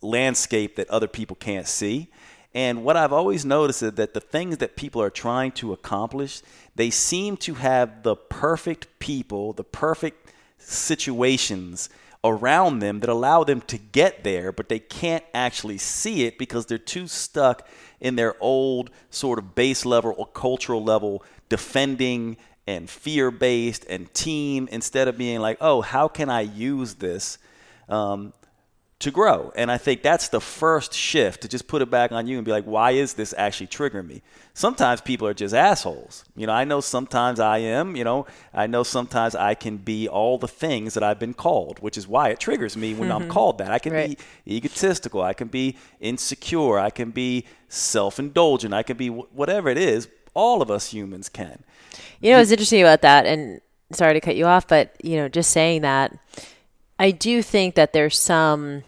landscape 0.00 0.76
that 0.76 0.88
other 0.88 1.06
people 1.06 1.36
can't 1.36 1.66
see. 1.66 2.08
And 2.54 2.84
what 2.84 2.96
I've 2.96 3.12
always 3.12 3.44
noticed 3.44 3.82
is 3.82 3.92
that 3.92 4.14
the 4.14 4.20
things 4.20 4.58
that 4.58 4.76
people 4.76 5.00
are 5.00 5.10
trying 5.10 5.52
to 5.52 5.72
accomplish, 5.72 6.42
they 6.74 6.90
seem 6.90 7.36
to 7.38 7.54
have 7.54 8.02
the 8.02 8.14
perfect 8.14 8.86
people, 8.98 9.52
the 9.52 9.64
perfect 9.64 10.32
situations 10.58 11.88
around 12.24 12.78
them 12.78 13.00
that 13.00 13.08
allow 13.08 13.42
them 13.42 13.60
to 13.62 13.78
get 13.78 14.22
there, 14.22 14.52
but 14.52 14.68
they 14.68 14.78
can't 14.78 15.24
actually 15.34 15.78
see 15.78 16.24
it 16.24 16.38
because 16.38 16.66
they're 16.66 16.78
too 16.78 17.08
stuck 17.08 17.66
in 18.00 18.16
their 18.16 18.36
old 18.40 18.90
sort 19.10 19.38
of 19.38 19.54
base 19.54 19.84
level 19.84 20.14
or 20.16 20.26
cultural 20.26 20.84
level 20.84 21.24
defending 21.48 22.36
and 22.66 22.88
fear 22.88 23.30
based 23.30 23.84
and 23.88 24.12
team 24.14 24.68
instead 24.70 25.08
of 25.08 25.18
being 25.18 25.40
like, 25.40 25.58
oh, 25.60 25.80
how 25.80 26.06
can 26.06 26.30
I 26.30 26.42
use 26.42 26.94
this? 26.94 27.38
Um, 27.88 28.32
to 29.02 29.10
grow. 29.10 29.52
And 29.54 29.70
I 29.70 29.78
think 29.78 30.02
that's 30.02 30.28
the 30.28 30.40
first 30.40 30.94
shift 30.94 31.42
to 31.42 31.48
just 31.48 31.68
put 31.68 31.82
it 31.82 31.90
back 31.90 32.12
on 32.12 32.26
you 32.26 32.36
and 32.38 32.44
be 32.44 32.50
like, 32.50 32.64
why 32.64 32.92
is 32.92 33.14
this 33.14 33.34
actually 33.36 33.68
triggering 33.68 34.06
me? 34.06 34.22
Sometimes 34.54 35.00
people 35.00 35.26
are 35.26 35.34
just 35.34 35.54
assholes. 35.54 36.24
You 36.36 36.46
know, 36.46 36.52
I 36.52 36.64
know 36.64 36.80
sometimes 36.80 37.40
I 37.40 37.58
am, 37.58 37.96
you 37.96 38.04
know, 38.04 38.26
I 38.52 38.66
know 38.66 38.82
sometimes 38.82 39.34
I 39.34 39.54
can 39.54 39.76
be 39.78 40.08
all 40.08 40.38
the 40.38 40.48
things 40.48 40.94
that 40.94 41.02
I've 41.02 41.18
been 41.18 41.34
called, 41.34 41.78
which 41.80 41.96
is 41.96 42.06
why 42.06 42.30
it 42.30 42.40
triggers 42.40 42.76
me 42.76 42.94
when 42.94 43.10
I'm 43.10 43.22
mm-hmm. 43.22 43.30
called 43.30 43.58
that. 43.58 43.70
I 43.70 43.78
can 43.78 43.92
Right. 43.92 44.18
be 44.46 44.56
egotistical, 44.56 45.22
I 45.22 45.32
can 45.32 45.48
be 45.48 45.76
insecure, 46.00 46.78
I 46.78 46.90
can 46.90 47.10
be 47.10 47.44
self 47.68 48.18
indulgent, 48.18 48.74
I 48.74 48.82
can 48.82 48.96
be 48.96 49.08
wh- 49.08 49.34
whatever 49.34 49.68
it 49.68 49.78
is. 49.78 50.08
All 50.34 50.62
of 50.62 50.70
us 50.70 50.92
humans 50.92 51.28
can. 51.28 51.62
You 52.20 52.32
know 52.32 52.38
what's 52.38 52.50
interesting 52.50 52.80
about 52.80 53.02
that, 53.02 53.26
and 53.26 53.60
sorry 53.92 54.14
to 54.14 54.20
cut 54.20 54.36
you 54.36 54.46
off, 54.46 54.66
but 54.66 54.94
you 55.02 55.16
know, 55.16 55.28
just 55.28 55.50
saying 55.50 55.82
that, 55.82 56.16
I 56.98 57.10
do 57.10 57.42
think 57.42 57.74
that 57.74 57.92
there's 57.92 58.18
some. 58.18 58.84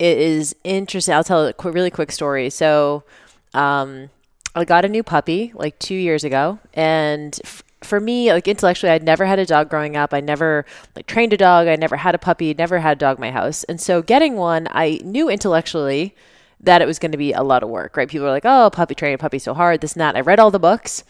It 0.00 0.16
is 0.16 0.56
interesting. 0.64 1.14
I'll 1.14 1.22
tell 1.22 1.46
a 1.46 1.52
quick, 1.52 1.74
really 1.74 1.90
quick 1.90 2.10
story. 2.10 2.48
So, 2.48 3.04
um, 3.52 4.08
I 4.54 4.64
got 4.64 4.86
a 4.86 4.88
new 4.88 5.02
puppy 5.02 5.52
like 5.54 5.78
two 5.78 5.94
years 5.94 6.24
ago, 6.24 6.58
and 6.72 7.38
f- 7.44 7.62
for 7.82 8.00
me, 8.00 8.32
like 8.32 8.48
intellectually, 8.48 8.90
I'd 8.92 9.02
never 9.02 9.26
had 9.26 9.38
a 9.38 9.44
dog 9.44 9.68
growing 9.68 9.96
up. 9.98 10.14
I 10.14 10.20
never 10.20 10.64
like 10.96 11.06
trained 11.06 11.34
a 11.34 11.36
dog. 11.36 11.68
I 11.68 11.76
never 11.76 11.96
had 11.96 12.14
a 12.14 12.18
puppy. 12.18 12.54
Never 12.54 12.78
had 12.78 12.96
a 12.96 13.00
dog 13.00 13.18
in 13.18 13.20
my 13.20 13.30
house, 13.30 13.62
and 13.64 13.78
so 13.78 14.00
getting 14.00 14.36
one, 14.36 14.68
I 14.70 15.00
knew 15.04 15.28
intellectually 15.28 16.16
that 16.60 16.80
it 16.80 16.86
was 16.86 16.98
going 16.98 17.12
to 17.12 17.18
be 17.18 17.32
a 17.34 17.42
lot 17.42 17.62
of 17.62 17.68
work. 17.68 17.94
Right? 17.94 18.08
People 18.08 18.24
were 18.26 18.32
like, 18.32 18.46
"Oh, 18.46 18.70
puppy 18.72 18.94
training, 18.94 19.18
puppy 19.18 19.38
so 19.38 19.52
hard." 19.52 19.82
This 19.82 19.92
and 19.92 20.00
that. 20.00 20.16
I 20.16 20.20
read 20.20 20.40
all 20.40 20.50
the 20.50 20.58
books. 20.58 21.04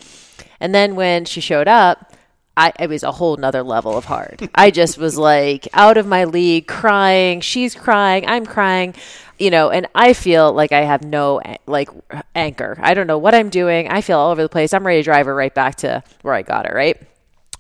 And 0.58 0.74
then 0.74 0.96
when 0.96 1.26
she 1.26 1.40
showed 1.40 1.68
up, 1.68 2.12
I 2.56 2.72
it 2.78 2.88
was 2.88 3.02
a 3.02 3.12
whole 3.12 3.36
nother 3.36 3.62
level 3.62 3.96
of 3.96 4.04
hard. 4.04 4.48
I 4.54 4.70
just 4.70 4.98
was 4.98 5.16
like 5.32 5.68
out 5.72 5.96
of 5.96 6.06
my 6.06 6.24
league, 6.24 6.66
crying. 6.66 7.40
She's 7.40 7.74
crying. 7.74 8.26
I'm 8.26 8.46
crying. 8.46 8.94
You 9.38 9.50
know, 9.50 9.70
and 9.70 9.86
I 9.94 10.12
feel 10.12 10.52
like 10.52 10.70
I 10.72 10.82
have 10.82 11.02
no 11.02 11.40
like 11.66 11.88
anchor. 12.34 12.78
I 12.82 12.92
don't 12.92 13.06
know 13.06 13.18
what 13.18 13.34
I'm 13.34 13.48
doing. 13.48 13.88
I 13.88 14.02
feel 14.02 14.18
all 14.18 14.30
over 14.30 14.42
the 14.42 14.50
place. 14.50 14.74
I'm 14.74 14.86
ready 14.86 15.00
to 15.00 15.04
drive 15.04 15.26
her 15.26 15.34
right 15.34 15.54
back 15.54 15.76
to 15.76 16.02
where 16.22 16.34
I 16.34 16.42
got 16.42 16.66
her. 16.66 16.74
Right. 16.74 17.00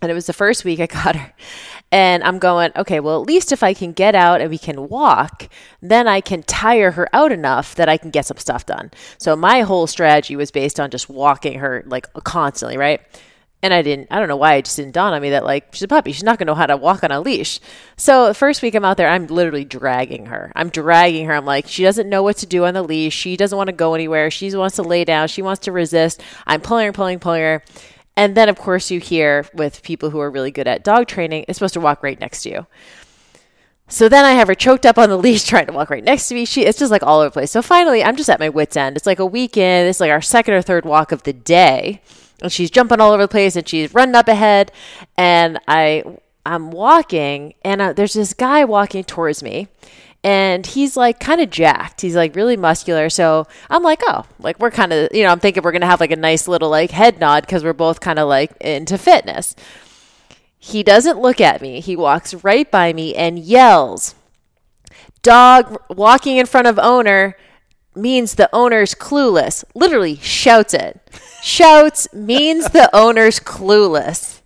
And 0.02 0.10
it 0.10 0.14
was 0.14 0.26
the 0.26 0.32
first 0.32 0.64
week 0.64 0.80
I 0.80 0.86
got 1.04 1.16
her. 1.16 1.32
And 1.92 2.22
I'm 2.22 2.38
going, 2.38 2.70
okay, 2.76 3.00
well, 3.00 3.20
at 3.20 3.26
least 3.26 3.50
if 3.50 3.62
I 3.62 3.74
can 3.74 3.92
get 3.92 4.14
out 4.14 4.40
and 4.40 4.48
we 4.48 4.58
can 4.58 4.88
walk, 4.88 5.48
then 5.82 6.06
I 6.06 6.20
can 6.20 6.42
tire 6.44 6.92
her 6.92 7.08
out 7.12 7.32
enough 7.32 7.74
that 7.74 7.88
I 7.88 7.96
can 7.96 8.10
get 8.10 8.26
some 8.26 8.36
stuff 8.36 8.64
done. 8.64 8.92
So 9.18 9.34
my 9.34 9.62
whole 9.62 9.88
strategy 9.88 10.36
was 10.36 10.52
based 10.52 10.78
on 10.78 10.90
just 10.90 11.08
walking 11.08 11.58
her 11.58 11.82
like 11.86 12.12
constantly, 12.24 12.76
right? 12.76 13.00
And 13.62 13.74
I 13.74 13.82
didn't, 13.82 14.08
I 14.10 14.18
don't 14.18 14.28
know 14.28 14.36
why 14.36 14.54
it 14.54 14.64
just 14.64 14.76
didn't 14.78 14.94
dawn 14.94 15.12
on 15.12 15.20
me 15.20 15.30
that 15.30 15.44
like 15.44 15.74
she's 15.74 15.82
a 15.82 15.88
puppy. 15.88 16.12
She's 16.12 16.22
not 16.22 16.38
going 16.38 16.46
to 16.46 16.52
know 16.52 16.56
how 16.56 16.66
to 16.66 16.78
walk 16.78 17.04
on 17.04 17.10
a 17.10 17.20
leash. 17.20 17.60
So 17.96 18.26
the 18.26 18.34
first 18.34 18.62
week 18.62 18.74
I'm 18.74 18.84
out 18.84 18.96
there, 18.96 19.08
I'm 19.08 19.26
literally 19.26 19.66
dragging 19.66 20.26
her. 20.26 20.50
I'm 20.56 20.70
dragging 20.70 21.26
her. 21.26 21.34
I'm 21.34 21.44
like, 21.44 21.68
she 21.68 21.82
doesn't 21.82 22.08
know 22.08 22.22
what 22.22 22.38
to 22.38 22.46
do 22.46 22.64
on 22.64 22.72
the 22.72 22.82
leash. 22.82 23.14
She 23.14 23.36
doesn't 23.36 23.56
want 23.56 23.68
to 23.68 23.74
go 23.74 23.94
anywhere. 23.94 24.30
She 24.30 24.54
wants 24.56 24.76
to 24.76 24.82
lay 24.82 25.04
down. 25.04 25.28
She 25.28 25.42
wants 25.42 25.60
to 25.64 25.72
resist. 25.72 26.22
I'm 26.46 26.62
pulling 26.62 26.86
her, 26.86 26.92
pulling, 26.92 27.18
pulling 27.18 27.42
her. 27.42 27.62
And 28.16 28.36
then, 28.36 28.48
of 28.48 28.56
course, 28.56 28.90
you 28.90 28.98
hear 29.00 29.46
with 29.54 29.82
people 29.82 30.10
who 30.10 30.20
are 30.20 30.30
really 30.30 30.50
good 30.50 30.66
at 30.66 30.84
dog 30.84 31.06
training, 31.06 31.44
it's 31.46 31.58
supposed 31.58 31.74
to 31.74 31.80
walk 31.80 32.02
right 32.02 32.18
next 32.18 32.42
to 32.42 32.50
you. 32.50 32.66
So 33.90 34.08
then 34.08 34.24
I 34.24 34.32
have 34.32 34.48
her 34.48 34.54
choked 34.54 34.86
up 34.86 34.98
on 34.98 35.08
the 35.08 35.16
leash 35.18 35.44
trying 35.44 35.66
to 35.66 35.72
walk 35.72 35.90
right 35.90 36.04
next 36.04 36.28
to 36.28 36.34
me. 36.34 36.44
She 36.44 36.64
it's 36.64 36.78
just 36.78 36.92
like 36.92 37.02
all 37.02 37.20
over 37.20 37.28
the 37.28 37.32
place. 37.32 37.50
So 37.50 37.60
finally 37.60 38.02
I'm 38.02 38.16
just 38.16 38.30
at 38.30 38.40
my 38.40 38.48
wits 38.48 38.76
end. 38.76 38.96
It's 38.96 39.06
like 39.06 39.18
a 39.18 39.26
weekend. 39.26 39.88
It's 39.88 40.00
like 40.00 40.10
our 40.10 40.22
second 40.22 40.54
or 40.54 40.62
third 40.62 40.84
walk 40.84 41.12
of 41.12 41.24
the 41.24 41.32
day. 41.32 42.00
And 42.42 42.50
she's 42.50 42.70
jumping 42.70 43.00
all 43.00 43.12
over 43.12 43.24
the 43.24 43.28
place 43.28 43.56
and 43.56 43.68
she's 43.68 43.92
running 43.92 44.14
up 44.14 44.28
ahead 44.28 44.72
and 45.16 45.58
I 45.68 46.04
I'm 46.46 46.70
walking 46.70 47.54
and 47.62 47.82
uh, 47.82 47.92
there's 47.92 48.14
this 48.14 48.32
guy 48.32 48.64
walking 48.64 49.04
towards 49.04 49.42
me 49.42 49.68
and 50.24 50.66
he's 50.66 50.96
like 50.96 51.20
kind 51.20 51.40
of 51.40 51.50
jacked. 51.50 52.00
He's 52.00 52.16
like 52.16 52.34
really 52.34 52.56
muscular. 52.56 53.10
So 53.10 53.46
I'm 53.68 53.82
like, 53.82 54.00
oh, 54.06 54.24
like 54.38 54.58
we're 54.58 54.70
kind 54.70 54.92
of, 54.92 55.08
you 55.12 55.22
know, 55.22 55.30
I'm 55.30 55.40
thinking 55.40 55.62
we're 55.62 55.72
going 55.72 55.80
to 55.80 55.86
have 55.86 56.00
like 56.00 56.10
a 56.10 56.16
nice 56.16 56.48
little 56.48 56.70
like 56.70 56.90
head 56.90 57.20
nod 57.20 57.42
because 57.42 57.64
we're 57.64 57.72
both 57.72 58.00
kind 58.00 58.18
of 58.18 58.28
like 58.28 58.56
into 58.60 58.98
fitness. 58.98 59.54
He 60.58 60.82
doesn't 60.82 61.20
look 61.20 61.40
at 61.40 61.62
me. 61.62 61.80
He 61.80 61.96
walks 61.96 62.34
right 62.34 62.70
by 62.70 62.92
me 62.92 63.14
and 63.14 63.38
yells, 63.38 64.14
Dog 65.22 65.76
walking 65.90 66.38
in 66.38 66.46
front 66.46 66.66
of 66.66 66.78
owner 66.78 67.36
means 68.00 68.34
the 68.34 68.48
owner's 68.52 68.94
clueless. 68.94 69.64
Literally 69.74 70.16
shouts 70.16 70.74
it. 70.74 71.00
Shouts 71.42 72.12
means 72.12 72.70
the 72.70 72.90
owner's 72.94 73.40
clueless. 73.40 74.40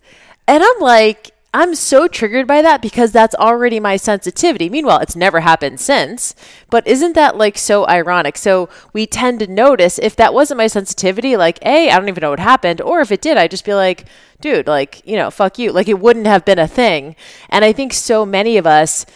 And 0.46 0.62
I'm 0.62 0.80
like, 0.80 1.34
I'm 1.55 1.76
so 1.76 2.09
triggered 2.09 2.48
by 2.48 2.62
that 2.62 2.82
because 2.82 3.12
that's 3.12 3.34
already 3.36 3.78
my 3.78 3.96
sensitivity. 3.96 4.68
Meanwhile, 4.68 4.98
it's 4.98 5.14
never 5.14 5.38
happened 5.38 5.78
since. 5.78 6.34
But 6.68 6.84
isn't 6.84 7.12
that 7.12 7.36
like 7.36 7.57
so 7.57 7.86
ironic? 7.86 8.36
So 8.36 8.68
we 8.92 9.07
tend 9.07 9.38
to 9.38 9.46
notice 9.46 10.00
if 10.00 10.16
that 10.16 10.34
wasn't 10.34 10.59
my 10.59 10.66
sensitivity, 10.66 11.36
like, 11.36 11.64
A, 11.64 11.90
I 11.90 11.96
don't 11.96 12.09
even 12.09 12.22
know 12.22 12.30
what 12.30 12.40
happened. 12.40 12.80
Or 12.80 13.00
if 13.00 13.12
it 13.12 13.22
did, 13.22 13.36
I'd 13.36 13.52
just 13.52 13.64
be 13.64 13.72
like, 13.72 14.07
dude, 14.40 14.66
like, 14.66 15.00
you 15.07 15.14
know, 15.14 15.30
fuck 15.30 15.57
you. 15.57 15.70
Like, 15.70 15.86
it 15.86 16.00
wouldn't 16.00 16.26
have 16.26 16.44
been 16.44 16.59
a 16.59 16.66
thing. 16.66 17.14
And 17.50 17.64
I 17.64 17.72
think 17.72 17.92
so 17.92 18.26
many 18.26 18.57
of 18.57 18.66
us 18.66 19.07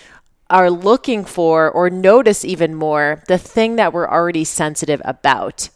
are 0.50 0.70
looking 0.70 1.24
for 1.24 1.70
or 1.70 1.90
notice 1.90 2.44
even 2.44 2.74
more 2.74 3.22
the 3.28 3.38
thing 3.38 3.76
that 3.76 3.92
we're 3.92 4.08
already 4.08 4.44
sensitive 4.44 5.02
about. 5.04 5.68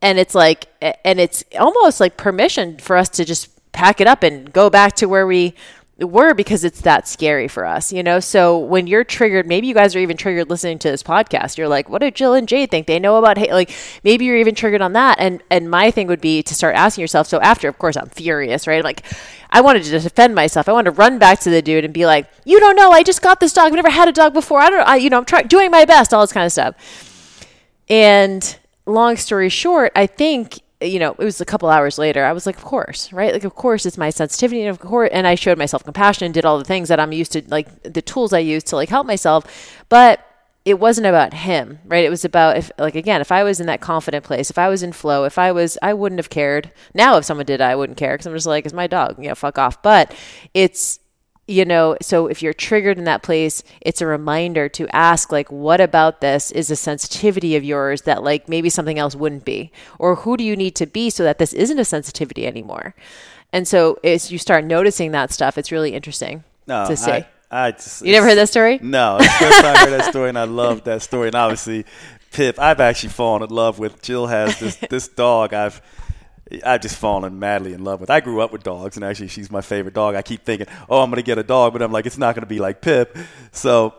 And 0.00 0.18
it's 0.18 0.34
like, 0.34 0.66
and 0.80 1.20
it's 1.20 1.44
almost 1.58 2.00
like 2.00 2.16
permission 2.16 2.78
for 2.78 2.96
us 2.96 3.08
to 3.10 3.24
just 3.24 3.50
pack 3.72 4.00
it 4.00 4.06
up 4.06 4.22
and 4.22 4.52
go 4.52 4.70
back 4.70 4.94
to 4.96 5.06
where 5.06 5.26
we 5.26 5.54
were 5.98 6.34
because 6.34 6.62
it's 6.62 6.82
that 6.82 7.08
scary 7.08 7.48
for 7.48 7.64
us, 7.64 7.90
you 7.90 8.02
know? 8.02 8.20
So 8.20 8.58
when 8.58 8.86
you're 8.86 9.04
triggered, 9.04 9.46
maybe 9.46 9.66
you 9.66 9.72
guys 9.72 9.96
are 9.96 9.98
even 9.98 10.18
triggered 10.18 10.50
listening 10.50 10.78
to 10.80 10.90
this 10.90 11.02
podcast. 11.02 11.56
You're 11.56 11.68
like, 11.68 11.88
what 11.88 12.02
do 12.02 12.10
Jill 12.10 12.34
and 12.34 12.46
Jade 12.46 12.70
think? 12.70 12.86
They 12.86 12.98
know 12.98 13.16
about 13.16 13.38
hate. 13.38 13.50
Like 13.50 13.74
maybe 14.04 14.26
you're 14.26 14.36
even 14.36 14.54
triggered 14.54 14.82
on 14.82 14.92
that. 14.92 15.18
And, 15.18 15.42
and 15.50 15.70
my 15.70 15.90
thing 15.90 16.06
would 16.08 16.20
be 16.20 16.42
to 16.42 16.54
start 16.54 16.76
asking 16.76 17.00
yourself. 17.00 17.26
So 17.26 17.40
after, 17.40 17.66
of 17.68 17.78
course, 17.78 17.96
I'm 17.96 18.10
furious, 18.10 18.66
right? 18.66 18.84
Like 18.84 19.04
I 19.48 19.62
wanted 19.62 19.84
to 19.84 19.98
defend 19.98 20.34
myself. 20.34 20.68
I 20.68 20.72
wanted 20.72 20.90
to 20.90 20.96
run 20.96 21.18
back 21.18 21.40
to 21.40 21.50
the 21.50 21.62
dude 21.62 21.86
and 21.86 21.94
be 21.94 22.04
like, 22.04 22.28
you 22.44 22.60
don't 22.60 22.76
know. 22.76 22.90
I 22.90 23.02
just 23.02 23.22
got 23.22 23.40
this 23.40 23.54
dog. 23.54 23.68
I've 23.68 23.72
never 23.72 23.88
had 23.88 24.08
a 24.08 24.12
dog 24.12 24.34
before. 24.34 24.60
I 24.60 24.68
don't, 24.68 24.86
I, 24.86 24.96
you 24.96 25.08
know, 25.08 25.18
I'm 25.18 25.24
trying, 25.24 25.46
doing 25.46 25.70
my 25.70 25.86
best, 25.86 26.12
all 26.12 26.20
this 26.20 26.32
kind 26.32 26.44
of 26.44 26.52
stuff. 26.52 27.46
And 27.88 28.58
long 28.84 29.16
story 29.16 29.48
short, 29.48 29.92
I 29.96 30.06
think 30.06 30.60
you 30.80 30.98
know, 30.98 31.12
it 31.12 31.24
was 31.24 31.40
a 31.40 31.44
couple 31.44 31.68
hours 31.68 31.98
later. 31.98 32.24
I 32.24 32.32
was 32.32 32.46
like, 32.46 32.56
of 32.56 32.64
course, 32.64 33.12
right? 33.12 33.32
Like, 33.32 33.44
of 33.44 33.54
course, 33.54 33.86
it's 33.86 33.96
my 33.96 34.10
sensitivity, 34.10 34.62
and 34.62 34.70
of 34.70 34.78
course, 34.78 35.10
and 35.12 35.26
I 35.26 35.34
showed 35.34 35.58
myself 35.58 35.84
compassion 35.84 36.26
and 36.26 36.34
did 36.34 36.44
all 36.44 36.58
the 36.58 36.64
things 36.64 36.88
that 36.88 37.00
I'm 37.00 37.12
used 37.12 37.32
to, 37.32 37.42
like 37.48 37.82
the 37.82 38.02
tools 38.02 38.32
I 38.32 38.40
use 38.40 38.62
to 38.64 38.76
like 38.76 38.88
help 38.88 39.06
myself. 39.06 39.84
But 39.88 40.20
it 40.66 40.80
wasn't 40.80 41.06
about 41.06 41.32
him, 41.32 41.78
right? 41.84 42.04
It 42.04 42.10
was 42.10 42.24
about 42.24 42.56
if, 42.56 42.72
like, 42.76 42.96
again, 42.96 43.20
if 43.20 43.30
I 43.30 43.44
was 43.44 43.60
in 43.60 43.66
that 43.66 43.80
confident 43.80 44.24
place, 44.24 44.50
if 44.50 44.58
I 44.58 44.68
was 44.68 44.82
in 44.82 44.92
flow, 44.92 45.24
if 45.24 45.38
I 45.38 45.52
was, 45.52 45.78
I 45.80 45.94
wouldn't 45.94 46.18
have 46.18 46.28
cared. 46.28 46.72
Now, 46.92 47.16
if 47.16 47.24
someone 47.24 47.46
did, 47.46 47.60
I 47.60 47.76
wouldn't 47.76 47.96
care 47.96 48.14
because 48.14 48.26
I'm 48.26 48.34
just 48.34 48.48
like, 48.48 48.64
it's 48.64 48.74
my 48.74 48.88
dog, 48.88 49.16
you 49.22 49.28
know, 49.28 49.36
fuck 49.36 49.58
off. 49.58 49.80
But 49.80 50.12
it's 50.54 50.98
you 51.46 51.64
know 51.64 51.96
so 52.02 52.26
if 52.26 52.42
you're 52.42 52.52
triggered 52.52 52.98
in 52.98 53.04
that 53.04 53.22
place 53.22 53.62
it's 53.80 54.00
a 54.00 54.06
reminder 54.06 54.68
to 54.68 54.88
ask 54.94 55.30
like 55.30 55.50
what 55.50 55.80
about 55.80 56.20
this 56.20 56.50
is 56.50 56.70
a 56.70 56.76
sensitivity 56.76 57.56
of 57.56 57.62
yours 57.62 58.02
that 58.02 58.22
like 58.22 58.48
maybe 58.48 58.68
something 58.68 58.98
else 58.98 59.14
wouldn't 59.14 59.44
be 59.44 59.70
or 59.98 60.16
who 60.16 60.36
do 60.36 60.44
you 60.44 60.56
need 60.56 60.74
to 60.74 60.86
be 60.86 61.08
so 61.08 61.22
that 61.22 61.38
this 61.38 61.52
isn't 61.52 61.78
a 61.78 61.84
sensitivity 61.84 62.46
anymore 62.46 62.94
and 63.52 63.68
so 63.68 63.98
as 64.02 64.32
you 64.32 64.38
start 64.38 64.64
noticing 64.64 65.12
that 65.12 65.30
stuff 65.32 65.56
it's 65.56 65.70
really 65.70 65.94
interesting 65.94 66.42
No, 66.66 66.86
to 66.88 66.96
see 66.96 67.12
I, 67.12 67.26
I 67.50 67.70
just, 67.70 68.04
you 68.04 68.12
never 68.12 68.26
heard 68.26 68.38
that 68.38 68.48
story 68.48 68.78
No, 68.82 69.18
it's 69.20 69.36
first 69.38 69.60
time 69.60 69.76
I 69.76 69.78
heard 69.78 70.00
that 70.00 70.10
story, 70.10 70.28
and 70.30 70.38
I 70.38 70.44
love 70.44 70.82
that 70.84 71.00
story. 71.00 71.28
And 71.28 71.36
obviously, 71.36 71.86
Pip, 72.32 72.58
I've 72.58 72.80
actually 72.80 73.10
fallen 73.10 73.44
in 73.44 73.50
love 73.50 73.78
with. 73.78 74.02
Jill 74.02 74.26
has 74.26 74.58
this 74.58 74.76
this 74.90 75.06
dog. 75.08 75.54
I've 75.54 75.80
I've 76.64 76.80
just 76.80 76.96
fallen 76.96 77.38
madly 77.38 77.72
in 77.72 77.82
love 77.82 78.00
with. 78.00 78.08
I 78.08 78.20
grew 78.20 78.40
up 78.40 78.52
with 78.52 78.62
dogs, 78.62 78.96
and 78.96 79.04
actually, 79.04 79.28
she's 79.28 79.50
my 79.50 79.60
favorite 79.60 79.94
dog. 79.94 80.14
I 80.14 80.22
keep 80.22 80.44
thinking, 80.44 80.68
oh, 80.88 81.02
I'm 81.02 81.10
going 81.10 81.16
to 81.16 81.26
get 81.26 81.38
a 81.38 81.42
dog, 81.42 81.72
but 81.72 81.82
I'm 81.82 81.90
like, 81.90 82.06
it's 82.06 82.18
not 82.18 82.34
going 82.34 82.42
to 82.42 82.48
be 82.48 82.60
like 82.60 82.80
Pip. 82.80 83.16
So, 83.50 83.94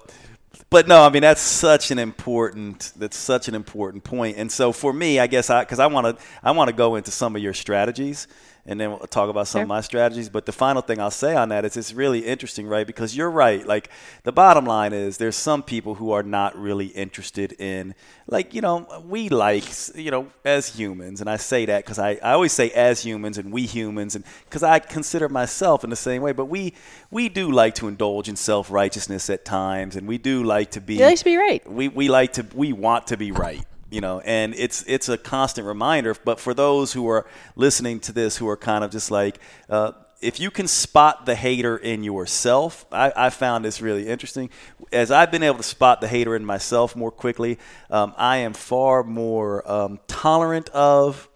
but 0.69 0.87
no, 0.87 1.03
I 1.03 1.09
mean 1.09 1.21
that's 1.21 1.41
such 1.41 1.91
an 1.91 1.99
important 1.99 2.91
that's 2.97 3.17
such 3.17 3.47
an 3.47 3.55
important 3.55 4.03
point. 4.03 4.37
And 4.37 4.51
so 4.51 4.71
for 4.71 4.91
me, 4.91 5.19
I 5.19 5.27
guess 5.27 5.49
I 5.49 5.63
because 5.63 5.79
I 5.79 5.87
want 5.87 6.17
to 6.17 6.25
I 6.43 6.51
want 6.51 6.69
to 6.69 6.75
go 6.75 6.95
into 6.95 7.11
some 7.11 7.35
of 7.35 7.41
your 7.41 7.53
strategies 7.53 8.27
and 8.67 8.79
then 8.79 8.89
we'll 8.89 8.99
talk 8.99 9.29
about 9.29 9.47
some 9.47 9.59
Sure. 9.59 9.63
of 9.63 9.69
my 9.69 9.81
strategies. 9.81 10.27
But 10.29 10.45
the 10.45 10.51
final 10.51 10.81
thing 10.81 10.99
I'll 10.99 11.09
say 11.09 11.35
on 11.35 11.49
that 11.49 11.63
is 11.65 11.77
it's 11.77 11.93
really 11.93 12.19
interesting, 12.25 12.67
right? 12.67 12.85
Because 12.85 13.15
you're 13.15 13.31
right. 13.31 13.65
Like 13.65 13.89
the 14.23 14.31
bottom 14.33 14.65
line 14.65 14.91
is 14.93 15.17
there's 15.17 15.37
some 15.37 15.63
people 15.63 15.95
who 15.95 16.11
are 16.11 16.23
not 16.23 16.57
really 16.57 16.87
interested 16.87 17.53
in 17.53 17.95
like, 18.27 18.53
you 18.53 18.59
know, 18.61 18.85
we 19.07 19.29
like, 19.29 19.63
you 19.95 20.11
know, 20.11 20.27
as 20.43 20.75
humans, 20.75 21.21
and 21.21 21.29
I 21.29 21.37
say 21.37 21.65
that 21.65 21.85
because 21.85 21.97
I, 21.97 22.19
I 22.21 22.33
always 22.33 22.51
say 22.51 22.69
as 22.71 23.01
humans 23.03 23.37
and 23.37 23.51
we 23.53 23.65
humans 23.65 24.15
and 24.15 24.25
because 24.45 24.63
I 24.63 24.79
consider 24.79 25.29
myself 25.29 25.83
in 25.85 25.89
the 25.89 25.95
same 25.95 26.21
way, 26.21 26.33
but 26.33 26.45
we 26.45 26.73
we 27.09 27.29
do 27.29 27.49
like 27.51 27.75
to 27.75 27.87
indulge 27.87 28.27
in 28.27 28.35
self 28.35 28.69
righteousness 28.69 29.29
at 29.29 29.45
times 29.45 29.95
and 29.95 30.07
we 30.07 30.17
do 30.17 30.43
like 30.43 30.71
to 30.71 30.81
be 30.81 30.95
You 30.95 31.05
like 31.05 31.19
to 31.19 31.25
be 31.25 31.37
right. 31.37 31.71
we, 31.71 31.87
we 31.87 32.09
like 32.09 32.33
to 32.33 32.45
we 32.53 32.73
want 32.73 33.07
to 33.07 33.17
be 33.17 33.31
right 33.31 33.65
you 33.89 34.01
know 34.01 34.19
and 34.21 34.53
it's 34.55 34.83
it's 34.87 35.07
a 35.09 35.17
constant 35.17 35.65
reminder 35.65 36.15
but 36.25 36.39
for 36.39 36.53
those 36.53 36.93
who 36.93 37.07
are 37.07 37.25
listening 37.55 37.99
to 37.99 38.11
this 38.11 38.37
who 38.37 38.47
are 38.47 38.57
kind 38.57 38.83
of 38.83 38.91
just 38.91 39.11
like 39.11 39.39
uh, 39.69 39.91
if 40.21 40.39
you 40.39 40.49
can 40.49 40.67
spot 40.67 41.25
the 41.25 41.35
hater 41.35 41.77
in 41.77 42.03
yourself, 42.03 42.85
I, 42.91 43.11
I, 43.15 43.29
found 43.29 43.65
this 43.65 43.81
really 43.81 44.07
interesting. 44.07 44.49
As 44.91 45.11
I've 45.11 45.31
been 45.31 45.43
able 45.43 45.57
to 45.57 45.63
spot 45.63 46.01
the 46.01 46.07
hater 46.07 46.35
in 46.35 46.43
myself 46.43 46.95
more 46.95 47.11
quickly, 47.11 47.59
um, 47.89 48.13
I 48.17 48.37
am 48.37 48.53
far 48.53 49.03
more 49.03 49.69
um, 49.69 49.99
tolerant 50.07 50.69
of 50.69 51.29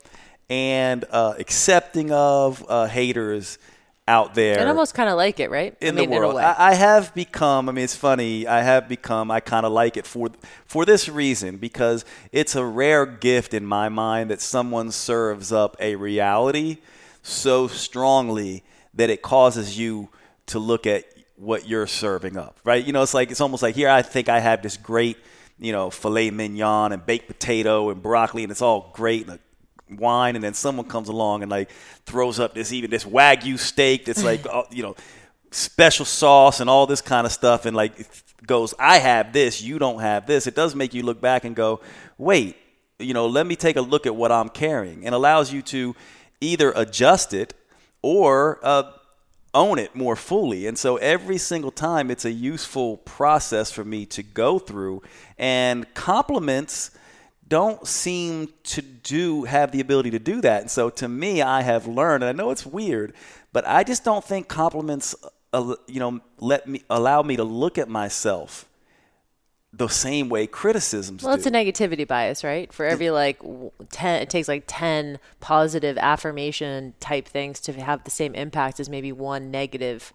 and 0.49 1.05
uh, 1.11 1.35
accepting 1.37 2.11
of 2.11 2.65
uh, 2.67 2.87
haters 2.87 3.59
out 4.07 4.33
there. 4.33 4.59
And 4.59 4.69
almost 4.69 4.93
kind 4.93 5.09
of 5.09 5.17
like 5.17 5.39
it, 5.39 5.49
right? 5.49 5.75
In 5.81 5.97
I 5.97 6.05
the 6.05 6.11
world, 6.11 6.37
I, 6.37 6.55
I, 6.57 6.73
have 6.73 7.13
become. 7.13 7.69
I 7.69 7.71
mean, 7.71 7.83
it's 7.83 7.95
funny. 7.95 8.47
I 8.47 8.61
have 8.61 8.89
become. 8.89 9.31
I 9.31 9.39
kind 9.39 9.65
of 9.65 9.71
like 9.71 9.97
it 9.97 10.05
for 10.05 10.29
for 10.65 10.85
this 10.85 11.07
reason 11.07 11.57
because 11.57 12.03
it's 12.31 12.55
a 12.55 12.65
rare 12.65 13.05
gift 13.05 13.53
in 13.53 13.65
my 13.65 13.89
mind 13.89 14.31
that 14.31 14.41
someone 14.41 14.91
serves 14.91 15.51
up 15.51 15.77
a 15.79 15.95
reality 15.95 16.77
so 17.21 17.67
strongly 17.67 18.63
that 18.93 19.09
it 19.09 19.21
causes 19.21 19.77
you 19.77 20.09
to 20.47 20.59
look 20.59 20.85
at 20.85 21.05
what 21.35 21.67
you're 21.67 21.87
serving 21.87 22.37
up, 22.37 22.59
right? 22.63 22.85
You 22.85 22.93
know, 22.93 23.01
it's 23.03 23.13
like 23.13 23.31
it's 23.31 23.41
almost 23.41 23.63
like 23.63 23.75
here 23.75 23.89
I 23.89 24.01
think 24.01 24.29
I 24.29 24.39
have 24.39 24.61
this 24.61 24.77
great, 24.77 25.17
you 25.59 25.71
know, 25.71 25.89
filet 25.89 26.31
mignon 26.31 26.91
and 26.91 27.05
baked 27.05 27.27
potato 27.27 27.89
and 27.89 28.01
broccoli, 28.01 28.43
and 28.43 28.51
it's 28.51 28.61
all 28.61 28.91
great 28.93 29.27
and 29.27 29.39
wine, 29.97 30.35
and 30.35 30.43
then 30.43 30.53
someone 30.53 30.87
comes 30.87 31.09
along 31.09 31.41
and 31.41 31.51
like 31.51 31.69
throws 32.05 32.39
up 32.39 32.53
this 32.53 32.71
even 32.73 32.89
this 32.89 33.03
wagyu 33.03 33.57
steak 33.57 34.05
that's 34.05 34.23
like 34.23 34.45
you 34.71 34.83
know 34.83 34.95
special 35.51 36.05
sauce 36.05 36.59
and 36.59 36.69
all 36.69 36.87
this 36.87 37.01
kind 37.01 37.25
of 37.25 37.31
stuff, 37.31 37.65
and 37.65 37.75
like 37.75 37.93
goes, 38.45 38.73
I 38.79 38.97
have 38.97 39.33
this, 39.33 39.61
you 39.61 39.79
don't 39.79 39.99
have 39.99 40.25
this. 40.25 40.47
It 40.47 40.55
does 40.55 40.75
make 40.75 40.93
you 40.93 41.03
look 41.03 41.21
back 41.21 41.43
and 41.43 41.55
go, 41.55 41.81
wait, 42.17 42.55
you 42.99 43.13
know, 43.13 43.27
let 43.27 43.45
me 43.45 43.55
take 43.55 43.75
a 43.75 43.81
look 43.81 44.05
at 44.05 44.15
what 44.15 44.31
I'm 44.31 44.49
carrying, 44.49 45.05
and 45.05 45.13
allows 45.13 45.51
you 45.53 45.61
to 45.63 45.95
either 46.39 46.71
adjust 46.75 47.33
it 47.33 47.53
or 48.01 48.59
uh, 48.63 48.91
own 49.53 49.77
it 49.77 49.95
more 49.95 50.15
fully. 50.15 50.67
And 50.67 50.77
so 50.77 50.97
every 50.97 51.37
single 51.37 51.71
time, 51.71 52.09
it's 52.09 52.25
a 52.25 52.31
useful 52.31 52.97
process 52.97 53.71
for 53.71 53.83
me 53.83 54.05
to 54.07 54.23
go 54.23 54.59
through. 54.59 55.03
And 55.37 55.91
compliments 55.93 56.91
don't 57.51 57.85
seem 57.85 58.47
to 58.63 58.81
do 58.81 59.43
have 59.43 59.73
the 59.73 59.81
ability 59.81 60.09
to 60.11 60.19
do 60.19 60.39
that. 60.39 60.61
And 60.61 60.71
so 60.71 60.89
to 60.91 61.09
me, 61.09 61.41
I 61.41 61.63
have 61.63 61.85
learned, 61.85 62.23
and 62.23 62.29
I 62.29 62.31
know 62.31 62.49
it's 62.49 62.65
weird, 62.65 63.13
but 63.51 63.67
I 63.67 63.83
just 63.83 64.05
don't 64.05 64.23
think 64.23 64.47
compliments, 64.47 65.13
uh, 65.51 65.75
you 65.85 65.99
know, 65.99 66.21
let 66.39 66.65
me 66.65 66.81
allow 66.89 67.21
me 67.21 67.35
to 67.35 67.43
look 67.43 67.77
at 67.77 67.89
myself 67.89 68.69
the 69.73 69.89
same 69.89 70.29
way 70.29 70.47
criticisms 70.47 71.23
well, 71.23 71.35
do. 71.35 71.39
it's 71.39 71.45
a 71.45 71.51
negativity 71.51 72.07
bias, 72.07 72.41
right? 72.41 72.71
For 72.71 72.85
every 72.85 73.09
like 73.09 73.41
10, 73.89 74.21
it 74.21 74.29
takes 74.29 74.47
like 74.47 74.63
10 74.67 75.19
positive 75.41 75.97
affirmation 75.97 76.93
type 77.01 77.27
things 77.27 77.59
to 77.61 77.73
have 77.73 78.05
the 78.05 78.11
same 78.11 78.33
impact 78.33 78.79
as 78.79 78.87
maybe 78.87 79.11
one 79.11 79.51
negative 79.51 80.13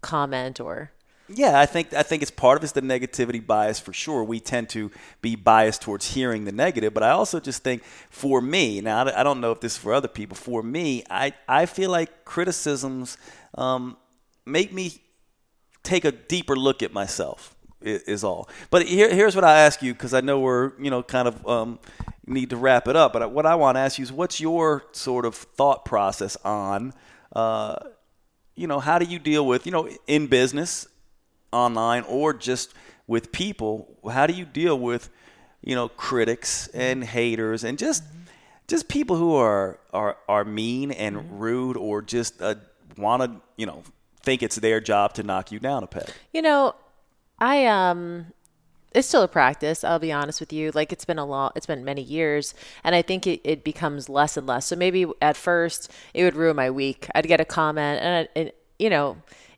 comment 0.00 0.58
or. 0.58 0.90
Yeah, 1.34 1.58
I 1.58 1.66
think 1.66 1.94
I 1.94 2.02
think 2.02 2.22
it's 2.22 2.30
part 2.30 2.58
of 2.58 2.64
it's 2.64 2.72
the 2.72 2.82
negativity 2.82 3.44
bias 3.44 3.80
for 3.80 3.92
sure. 3.92 4.22
We 4.24 4.40
tend 4.40 4.68
to 4.70 4.90
be 5.20 5.36
biased 5.36 5.82
towards 5.82 6.14
hearing 6.14 6.44
the 6.44 6.52
negative, 6.52 6.92
but 6.92 7.02
I 7.02 7.10
also 7.10 7.40
just 7.40 7.62
think 7.62 7.82
for 8.10 8.40
me 8.40 8.80
now 8.80 9.06
I 9.16 9.22
don't 9.22 9.40
know 9.40 9.52
if 9.52 9.60
this 9.60 9.72
is 9.72 9.78
for 9.78 9.94
other 9.94 10.08
people. 10.08 10.36
For 10.36 10.62
me, 10.62 11.04
I 11.08 11.32
I 11.48 11.66
feel 11.66 11.90
like 11.90 12.24
criticisms 12.24 13.16
um, 13.54 13.96
make 14.44 14.72
me 14.72 15.00
take 15.82 16.04
a 16.04 16.12
deeper 16.12 16.56
look 16.56 16.82
at 16.82 16.92
myself 16.92 17.54
is 17.84 18.24
all. 18.24 18.48
But 18.70 18.86
here, 18.86 19.12
here's 19.12 19.34
what 19.34 19.44
I 19.44 19.60
ask 19.60 19.82
you 19.82 19.92
because 19.92 20.14
I 20.14 20.20
know 20.20 20.40
we're 20.40 20.72
you 20.80 20.90
know 20.90 21.02
kind 21.02 21.28
of 21.28 21.46
um, 21.46 21.78
need 22.26 22.50
to 22.50 22.56
wrap 22.56 22.88
it 22.88 22.96
up. 22.96 23.12
But 23.12 23.30
what 23.32 23.46
I 23.46 23.54
want 23.54 23.76
to 23.76 23.80
ask 23.80 23.98
you 23.98 24.04
is, 24.04 24.12
what's 24.12 24.40
your 24.40 24.84
sort 24.92 25.24
of 25.24 25.34
thought 25.34 25.84
process 25.84 26.36
on, 26.44 26.92
uh, 27.34 27.76
you 28.54 28.66
know, 28.66 28.80
how 28.80 28.98
do 28.98 29.04
you 29.04 29.18
deal 29.18 29.46
with 29.46 29.66
you 29.66 29.72
know 29.72 29.88
in 30.06 30.26
business, 30.26 30.86
online, 31.52 32.04
or 32.08 32.32
just 32.32 32.74
with 33.06 33.32
people? 33.32 33.98
How 34.10 34.26
do 34.26 34.34
you 34.34 34.44
deal 34.44 34.78
with 34.78 35.10
you 35.62 35.74
know 35.74 35.88
critics 35.88 36.68
and 36.68 37.04
haters 37.04 37.62
and 37.62 37.78
just 37.78 38.02
just 38.66 38.88
people 38.88 39.16
who 39.16 39.34
are 39.34 39.78
are 39.92 40.16
are 40.28 40.44
mean 40.44 40.90
and 40.90 41.16
mm-hmm. 41.16 41.38
rude 41.38 41.76
or 41.76 42.02
just 42.02 42.40
uh, 42.42 42.54
want 42.96 43.22
to 43.22 43.40
you 43.56 43.66
know 43.66 43.82
think 44.22 44.42
it's 44.42 44.56
their 44.56 44.80
job 44.80 45.14
to 45.14 45.22
knock 45.22 45.52
you 45.52 45.58
down 45.58 45.82
a 45.82 45.86
peg. 45.86 46.10
You 46.32 46.42
know, 46.42 46.74
I 47.38 47.66
um 47.66 48.26
it's 48.94 49.08
still 49.08 49.22
a 49.22 49.28
practice 49.28 49.84
i'll 49.84 49.98
be 49.98 50.12
honest 50.12 50.38
with 50.38 50.52
you 50.52 50.70
like 50.74 50.92
it's 50.92 51.06
been 51.06 51.18
a 51.18 51.24
long 51.24 51.50
it's 51.56 51.64
been 51.64 51.82
many 51.82 52.02
years 52.02 52.54
and 52.84 52.94
i 52.94 53.00
think 53.00 53.26
it, 53.26 53.40
it 53.42 53.64
becomes 53.64 54.08
less 54.08 54.36
and 54.36 54.46
less 54.46 54.66
so 54.66 54.76
maybe 54.76 55.06
at 55.22 55.34
first 55.34 55.90
it 56.12 56.24
would 56.24 56.36
ruin 56.36 56.54
my 56.54 56.70
week 56.70 57.08
i'd 57.14 57.26
get 57.26 57.40
a 57.40 57.44
comment 57.44 58.00
and, 58.02 58.28
and 58.36 58.52
you 58.78 58.90
know 58.90 59.16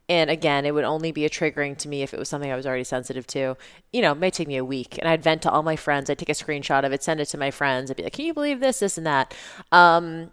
and 0.08 0.28
again, 0.28 0.66
it 0.66 0.74
would 0.74 0.84
only 0.84 1.12
be 1.12 1.24
a 1.24 1.30
triggering 1.30 1.76
to 1.78 1.88
me 1.88 2.02
if 2.02 2.12
it 2.12 2.18
was 2.18 2.28
something 2.28 2.52
I 2.52 2.56
was 2.56 2.66
already 2.66 2.84
sensitive 2.84 3.26
to. 3.28 3.56
You 3.92 4.02
know, 4.02 4.12
it 4.12 4.18
may 4.18 4.30
take 4.30 4.48
me 4.48 4.56
a 4.56 4.64
week. 4.64 4.98
And 4.98 5.08
I'd 5.08 5.22
vent 5.22 5.42
to 5.42 5.50
all 5.50 5.62
my 5.62 5.76
friends. 5.76 6.10
I'd 6.10 6.18
take 6.18 6.28
a 6.28 6.32
screenshot 6.32 6.84
of 6.84 6.92
it, 6.92 7.02
send 7.02 7.20
it 7.20 7.26
to 7.26 7.38
my 7.38 7.50
friends. 7.50 7.90
I'd 7.90 7.96
be 7.96 8.02
like, 8.02 8.12
can 8.12 8.26
you 8.26 8.34
believe 8.34 8.60
this, 8.60 8.80
this, 8.80 8.98
and 8.98 9.06
that? 9.06 9.34
Um, 9.72 10.30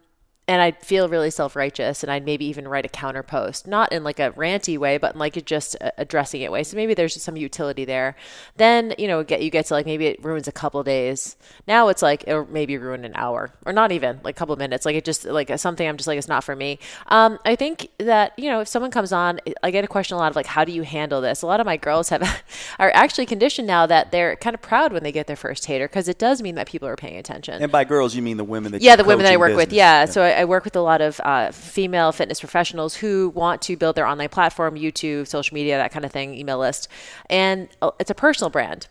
and 0.48 0.62
I'd 0.62 0.82
feel 0.82 1.08
really 1.08 1.30
self 1.30 1.56
righteous, 1.56 2.04
and 2.04 2.12
I'd 2.12 2.26
maybe 2.26 2.46
even 2.46 2.68
write 2.68 2.86
a 2.86 2.89
counter 2.89 3.24
post, 3.24 3.68
not 3.68 3.94
in 3.94 4.04
like 4.04 4.20
a 4.20 4.32
ranty 4.32 4.78
way, 4.78 4.98
but 4.98 5.14
in 5.14 5.20
like 5.20 5.44
just 5.46 5.78
addressing 5.98 6.42
it 6.42 6.52
way. 6.52 6.64
So 6.64 6.76
maybe 6.76 6.94
there's 6.94 7.22
some 7.22 7.38
utility 7.38 7.86
there. 7.86 8.16
Then 8.58 8.94
you 8.98 9.08
know, 9.08 9.24
get 9.24 9.44
you 9.44 9.50
get 9.50 9.68
to 9.68 9.76
like 9.76 9.86
maybe 9.86 10.08
it 10.08 10.24
ruins 10.24 10.48
a 10.48 10.52
couple 10.52 10.84
days. 10.84 11.38
Now 11.68 11.88
it's 11.89 12.02
like 12.02 12.24
it 12.28 12.50
maybe 12.50 12.78
ruin 12.78 13.06
an 13.06 13.14
hour, 13.16 13.54
or 13.66 13.72
not 13.72 13.92
even 13.92 14.20
like 14.24 14.36
a 14.36 14.39
couple 14.39 14.56
minutes. 14.56 14.86
Like 14.86 14.96
it 14.96 15.06
just 15.06 15.26
like 15.26 15.58
something 15.60 15.88
I'm 15.88 15.98
just 15.98 16.08
like 16.08 16.18
it's 16.18 16.28
not 16.28 16.44
for 16.44 16.56
me. 16.56 16.80
Um, 17.08 17.38
I 17.46 17.56
think 17.56 17.89
that 18.00 18.38
you 18.38 18.50
know 18.50 18.62
if 18.62 18.68
someone 18.68 18.92
comes 18.92 19.14
on, 19.14 19.39
I 19.62 19.72
get 19.72 19.84
a 19.84 19.88
question 19.88 20.16
a 20.16 20.20
lot 20.20 20.32
of 20.32 20.36
like 20.36 20.48
how 20.48 20.66
do 20.66 20.72
you 20.72 20.82
handle 20.82 21.22
this? 21.22 21.44
A 21.44 21.48
lot 21.48 21.60
of 21.60 21.66
my 21.66 21.78
girls 21.78 22.10
have 22.10 22.24
are 22.80 22.92
actually 22.96 23.28
conditioned 23.28 23.68
now 23.68 23.86
that 23.86 24.12
they're 24.12 24.36
kind 24.38 24.56
of 24.56 24.62
proud 24.62 24.92
when 24.92 25.04
they 25.04 25.12
get 25.12 25.28
their 25.28 25.36
first 25.36 25.66
hater 25.66 25.88
because 25.88 26.08
it 26.08 26.18
does 26.18 26.42
mean 26.42 26.56
that 26.56 26.68
people 26.68 26.88
are 26.88 26.96
paying 26.96 27.18
attention. 27.18 27.62
And 27.62 27.72
by 27.72 27.84
girls, 27.84 28.16
you 28.16 28.22
mean 28.22 28.38
the 28.38 28.44
women 28.44 28.72
that 28.72 28.82
yeah, 28.82 28.96
the 28.96 29.04
women 29.04 29.24
that 29.24 29.34
I 29.34 29.38
work 29.38 29.50
business. 29.50 29.68
with. 29.68 29.74
Yeah, 29.74 30.00
yeah. 30.02 30.06
so 30.06 30.22
I, 30.24 30.41
I, 30.42 30.46
work 30.46 30.66
with 30.66 30.76
a 30.76 30.82
lot 30.82 31.02
of 31.02 31.20
uh, 31.24 31.52
female 31.52 32.12
fitness 32.12 32.39
professionals 32.39 32.96
who 32.96 33.30
want 33.30 33.62
to 33.64 33.78
build 33.78 33.96
their 33.96 34.06
online 34.06 34.30
platform, 34.30 34.76
YouTube, 34.76 35.28
social 35.28 35.56
media, 35.56 35.78
that 35.78 35.92
kind 35.92 36.06
of 36.06 36.12
thing, 36.12 36.36
email 36.36 36.60
list, 36.60 36.88
and 37.30 37.70
uh, 37.82 37.92
it's 38.00 38.12
a 38.12 38.16
personal 38.16 38.50
brand 38.50 38.88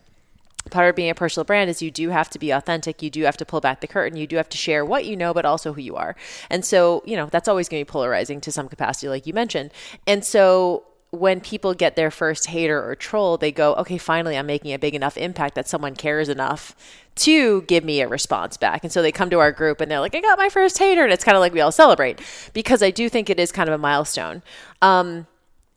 part 0.70 0.88
of 0.88 0.96
being 0.96 1.10
a 1.10 1.14
personal 1.14 1.44
brand 1.44 1.70
is 1.70 1.80
you 1.80 1.90
do 1.90 2.10
have 2.10 2.28
to 2.30 2.38
be 2.38 2.50
authentic. 2.50 3.02
You 3.02 3.10
do 3.10 3.22
have 3.22 3.36
to 3.38 3.46
pull 3.46 3.60
back 3.60 3.80
the 3.80 3.86
curtain. 3.86 4.18
You 4.18 4.26
do 4.26 4.36
have 4.36 4.48
to 4.50 4.58
share 4.58 4.84
what 4.84 5.06
you 5.06 5.16
know, 5.16 5.32
but 5.32 5.44
also 5.46 5.72
who 5.72 5.80
you 5.80 5.96
are. 5.96 6.14
And 6.50 6.64
so, 6.64 7.02
you 7.06 7.16
know, 7.16 7.26
that's 7.26 7.48
always 7.48 7.68
going 7.68 7.80
to 7.80 7.86
be 7.86 7.90
polarizing 7.90 8.40
to 8.42 8.52
some 8.52 8.68
capacity, 8.68 9.08
like 9.08 9.26
you 9.26 9.32
mentioned. 9.32 9.70
And 10.06 10.24
so, 10.24 10.84
when 11.12 11.40
people 11.40 11.74
get 11.74 11.96
their 11.96 12.10
first 12.10 12.46
hater 12.46 12.82
or 12.88 12.94
troll, 12.94 13.36
they 13.36 13.50
go, 13.50 13.74
okay, 13.74 13.98
finally, 13.98 14.38
I'm 14.38 14.46
making 14.46 14.72
a 14.72 14.78
big 14.78 14.94
enough 14.94 15.16
impact 15.16 15.56
that 15.56 15.68
someone 15.68 15.96
cares 15.96 16.28
enough 16.28 16.76
to 17.16 17.62
give 17.62 17.84
me 17.84 18.00
a 18.00 18.08
response 18.08 18.56
back. 18.56 18.84
And 18.84 18.92
so 18.92 19.02
they 19.02 19.10
come 19.10 19.28
to 19.30 19.40
our 19.40 19.50
group 19.50 19.80
and 19.80 19.90
they're 19.90 20.00
like, 20.00 20.14
I 20.14 20.20
got 20.20 20.38
my 20.38 20.48
first 20.48 20.78
hater. 20.78 21.02
And 21.02 21.12
it's 21.12 21.24
kind 21.24 21.36
of 21.36 21.40
like 21.40 21.52
we 21.52 21.60
all 21.60 21.72
celebrate 21.72 22.20
because 22.52 22.82
I 22.82 22.90
do 22.90 23.08
think 23.08 23.28
it 23.28 23.40
is 23.40 23.50
kind 23.50 23.68
of 23.68 23.74
a 23.74 23.78
milestone. 23.78 24.42
Um, 24.82 25.26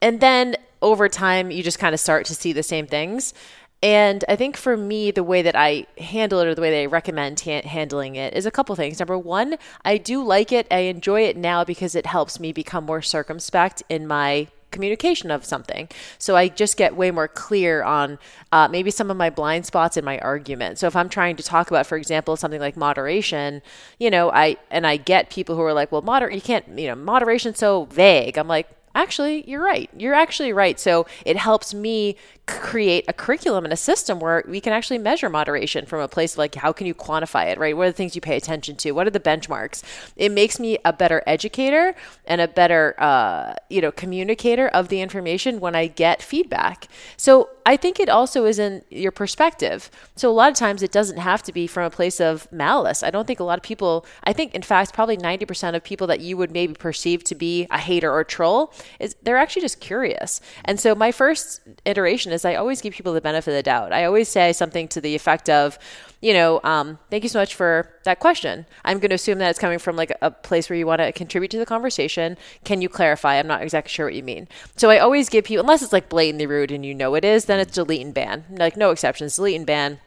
and 0.01 0.19
then 0.19 0.55
over 0.83 1.09
time, 1.09 1.49
you 1.49 1.63
just 1.63 1.79
kind 1.79 1.93
of 1.93 1.99
start 1.99 2.25
to 2.27 2.35
see 2.35 2.53
the 2.53 2.63
same 2.63 2.85
things. 2.85 3.33
And 3.81 4.23
I 4.29 4.37
think 4.37 4.55
for 4.55 4.77
me, 4.77 5.11
the 5.11 5.23
way 5.23 5.41
that 5.41 5.57
I 5.57 5.87
handle 5.97 6.39
it 6.39 6.47
or 6.47 6.55
the 6.55 6.61
way 6.61 6.71
that 6.71 6.81
I 6.83 6.85
recommend 6.85 7.41
ha- 7.41 7.67
handling 7.67 8.15
it 8.15 8.33
is 8.33 8.45
a 8.45 8.51
couple 8.51 8.75
things. 8.75 8.99
Number 8.99 9.17
one, 9.17 9.57
I 9.83 9.97
do 9.97 10.23
like 10.23 10.51
it. 10.53 10.67
I 10.71 10.79
enjoy 10.79 11.23
it 11.23 11.35
now 11.35 11.65
because 11.65 11.95
it 11.95 12.05
helps 12.05 12.39
me 12.39 12.53
become 12.53 12.85
more 12.85 13.01
circumspect 13.01 13.83
in 13.89 14.07
my 14.07 14.47
communication 14.73 15.31
of 15.31 15.45
something. 15.45 15.87
So 16.17 16.35
I 16.35 16.49
just 16.49 16.75
get 16.75 16.97
way 16.97 17.11
more 17.11 17.29
clear 17.29 17.83
on 17.83 18.19
uh, 18.51 18.67
maybe 18.67 18.91
some 18.91 19.09
of 19.09 19.15
my 19.15 19.29
blind 19.29 19.65
spots 19.65 19.95
in 19.95 20.03
my 20.03 20.19
argument. 20.19 20.79
So 20.79 20.87
if 20.87 20.95
I'm 20.95 21.07
trying 21.07 21.37
to 21.37 21.43
talk 21.43 21.69
about, 21.71 21.85
for 21.85 21.97
example, 21.97 22.35
something 22.35 22.59
like 22.59 22.75
moderation, 22.75 23.61
you 23.99 24.09
know, 24.09 24.31
I 24.31 24.57
and 24.69 24.85
I 24.85 24.97
get 24.97 25.29
people 25.29 25.55
who 25.55 25.61
are 25.61 25.73
like, 25.73 25.91
well, 25.91 26.01
moder 26.01 26.29
you 26.29 26.41
can't, 26.41 26.67
you 26.77 26.87
know, 26.87 26.95
moderation's 26.95 27.59
so 27.59 27.85
vague. 27.85 28.37
I'm 28.37 28.47
like, 28.47 28.67
actually, 28.95 29.49
you're 29.49 29.63
right. 29.63 29.89
You're 29.97 30.13
actually 30.13 30.53
right. 30.53 30.79
So 30.79 31.05
it 31.25 31.37
helps 31.37 31.73
me 31.73 32.15
create 32.45 33.05
a 33.07 33.13
curriculum 33.13 33.63
and 33.63 33.73
a 33.73 33.77
system 33.77 34.19
where 34.19 34.43
we 34.47 34.59
can 34.59 34.73
actually 34.73 34.97
measure 34.97 35.29
moderation 35.29 35.85
from 35.85 36.01
a 36.01 36.07
place 36.07 36.33
of 36.33 36.39
like 36.39 36.55
how 36.55 36.73
can 36.73 36.85
you 36.85 36.93
quantify 36.93 37.49
it 37.49 37.57
right? 37.57 37.75
What 37.75 37.83
are 37.83 37.91
the 37.91 37.97
things 37.97 38.15
you 38.15 38.21
pay 38.21 38.35
attention 38.35 38.75
to? 38.77 38.91
What 38.91 39.07
are 39.07 39.11
the 39.11 39.19
benchmarks? 39.19 39.81
It 40.17 40.31
makes 40.31 40.59
me 40.59 40.77
a 40.83 40.91
better 40.91 41.23
educator 41.25 41.95
and 42.25 42.41
a 42.41 42.47
better 42.47 42.95
uh, 42.97 43.53
you 43.69 43.79
know 43.79 43.91
communicator 43.91 44.67
of 44.69 44.89
the 44.89 44.99
information 44.99 45.61
when 45.61 45.75
i 45.75 45.87
get 45.87 46.21
feedback. 46.21 46.87
So 47.15 47.49
i 47.65 47.77
think 47.77 47.99
it 47.99 48.09
also 48.09 48.45
is 48.45 48.59
in 48.59 48.83
your 48.89 49.11
perspective. 49.11 49.89
So 50.15 50.29
a 50.29 50.33
lot 50.33 50.51
of 50.51 50.57
times 50.57 50.83
it 50.83 50.91
doesn't 50.91 51.17
have 51.17 51.43
to 51.43 51.53
be 51.53 51.65
from 51.65 51.85
a 51.85 51.89
place 51.89 52.19
of 52.19 52.51
malice. 52.51 53.03
I 53.03 53.09
don't 53.09 53.25
think 53.25 53.39
a 53.39 53.45
lot 53.45 53.57
of 53.57 53.63
people 53.63 54.05
i 54.25 54.33
think 54.33 54.53
in 54.53 54.61
fact 54.61 54.93
probably 54.93 55.17
90% 55.17 55.75
of 55.75 55.83
people 55.83 56.07
that 56.07 56.19
you 56.19 56.35
would 56.37 56.51
maybe 56.51 56.73
perceive 56.73 57.23
to 57.23 57.35
be 57.35 57.67
a 57.71 57.77
hater 57.77 58.11
or 58.11 58.23
troll 58.23 58.73
is 58.99 59.15
they're 59.23 59.37
actually 59.37 59.61
just 59.61 59.79
curious. 59.79 60.41
And 60.65 60.79
so 60.79 60.93
my 60.95 61.11
first 61.11 61.61
iteration 61.85 62.32
is 62.33 62.45
I 62.45 62.55
always 62.55 62.81
give 62.81 62.93
people 62.93 63.13
the 63.13 63.21
benefit 63.21 63.51
of 63.51 63.55
the 63.55 63.63
doubt. 63.63 63.93
I 63.93 64.05
always 64.05 64.27
say 64.27 64.51
something 64.53 64.87
to 64.89 65.01
the 65.01 65.15
effect 65.15 65.49
of, 65.49 65.79
you 66.21 66.33
know, 66.33 66.59
um, 66.63 66.99
thank 67.09 67.23
you 67.23 67.29
so 67.29 67.39
much 67.39 67.55
for 67.55 67.89
that 68.03 68.19
question. 68.19 68.65
I'm 68.83 68.99
going 68.99 69.09
to 69.09 69.15
assume 69.15 69.39
that 69.39 69.49
it's 69.49 69.59
coming 69.59 69.79
from 69.79 69.95
like 69.95 70.11
a 70.21 70.31
place 70.31 70.69
where 70.69 70.77
you 70.77 70.85
want 70.85 70.99
to 70.99 71.11
contribute 71.11 71.51
to 71.51 71.59
the 71.59 71.65
conversation. 71.65 72.37
Can 72.63 72.81
you 72.81 72.89
clarify? 72.89 73.35
I'm 73.35 73.47
not 73.47 73.61
exactly 73.61 73.89
sure 73.89 74.05
what 74.05 74.15
you 74.15 74.23
mean. 74.23 74.47
So 74.75 74.89
I 74.89 74.99
always 74.99 75.29
give 75.29 75.45
people, 75.45 75.61
unless 75.61 75.81
it's 75.81 75.93
like 75.93 76.09
blatantly 76.09 76.45
rude 76.45 76.71
and 76.71 76.85
you 76.85 76.93
know 76.93 77.15
it 77.15 77.23
is, 77.23 77.45
then 77.45 77.59
it's 77.59 77.73
delete 77.73 78.05
and 78.05 78.13
ban. 78.13 78.45
Like 78.49 78.75
no 78.75 78.91
exceptions, 78.91 79.35
delete 79.35 79.55
and 79.55 79.65
ban. 79.65 79.99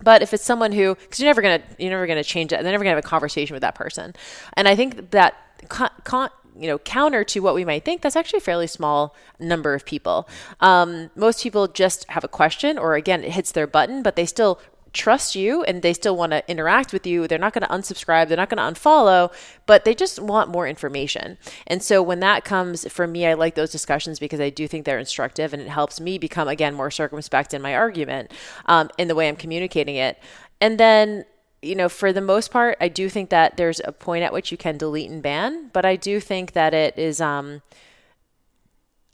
But 0.00 0.22
if 0.22 0.32
it's 0.32 0.44
someone 0.44 0.72
who, 0.72 0.94
because 0.94 1.18
you're 1.18 1.28
never 1.28 1.42
gonna, 1.42 1.62
you're 1.78 1.90
never 1.90 2.06
gonna 2.06 2.24
change 2.24 2.52
it, 2.52 2.62
they're 2.62 2.72
never 2.72 2.84
gonna 2.84 2.94
have 2.94 3.04
a 3.04 3.08
conversation 3.08 3.54
with 3.54 3.62
that 3.62 3.74
person. 3.74 4.14
And 4.54 4.68
I 4.68 4.76
think 4.76 5.10
that 5.10 5.34
con, 5.68 5.90
con, 6.04 6.30
you 6.58 6.66
know, 6.66 6.78
counter 6.78 7.24
to 7.24 7.40
what 7.40 7.54
we 7.54 7.64
might 7.64 7.84
think, 7.84 8.02
that's 8.02 8.16
actually 8.16 8.38
a 8.38 8.40
fairly 8.40 8.66
small 8.66 9.14
number 9.38 9.74
of 9.74 9.84
people. 9.84 10.28
Um, 10.60 11.10
most 11.14 11.42
people 11.42 11.68
just 11.68 12.08
have 12.10 12.24
a 12.24 12.28
question, 12.28 12.78
or 12.78 12.94
again, 12.94 13.24
it 13.24 13.32
hits 13.32 13.52
their 13.52 13.66
button, 13.66 14.02
but 14.02 14.16
they 14.16 14.26
still 14.26 14.60
trust 14.92 15.34
you 15.34 15.62
and 15.64 15.82
they 15.82 15.92
still 15.92 16.16
want 16.16 16.32
to 16.32 16.50
interact 16.50 16.92
with 16.92 17.06
you. 17.06 17.28
They're 17.28 17.38
not 17.38 17.52
going 17.52 17.66
to 17.66 17.68
unsubscribe, 17.68 18.28
they're 18.28 18.36
not 18.36 18.50
going 18.50 18.74
to 18.74 18.80
unfollow, 18.80 19.32
but 19.66 19.84
they 19.84 19.94
just 19.94 20.18
want 20.18 20.50
more 20.50 20.66
information. 20.66 21.38
And 21.66 21.82
so 21.82 22.02
when 22.02 22.20
that 22.20 22.44
comes 22.44 22.90
for 22.90 23.06
me, 23.06 23.26
I 23.26 23.34
like 23.34 23.54
those 23.54 23.70
discussions 23.70 24.18
because 24.18 24.40
I 24.40 24.50
do 24.50 24.66
think 24.66 24.84
they're 24.84 24.98
instructive 24.98 25.52
and 25.52 25.62
it 25.62 25.68
helps 25.68 26.00
me 26.00 26.18
become, 26.18 26.48
again, 26.48 26.74
more 26.74 26.90
circumspect 26.90 27.54
in 27.54 27.62
my 27.62 27.74
argument 27.74 28.32
um, 28.66 28.90
in 28.98 29.08
the 29.08 29.14
way 29.14 29.28
I'm 29.28 29.36
communicating 29.36 29.96
it. 29.96 30.18
And 30.60 30.78
then 30.78 31.24
you 31.62 31.74
know, 31.74 31.88
for 31.88 32.12
the 32.12 32.20
most 32.20 32.50
part, 32.50 32.76
I 32.80 32.88
do 32.88 33.08
think 33.08 33.30
that 33.30 33.56
there's 33.56 33.80
a 33.84 33.92
point 33.92 34.24
at 34.24 34.32
which 34.32 34.52
you 34.52 34.58
can 34.58 34.78
delete 34.78 35.10
and 35.10 35.22
ban, 35.22 35.70
but 35.72 35.84
I 35.84 35.96
do 35.96 36.20
think 36.20 36.52
that 36.52 36.72
it 36.72 36.98
is 36.98 37.20
um, 37.20 37.62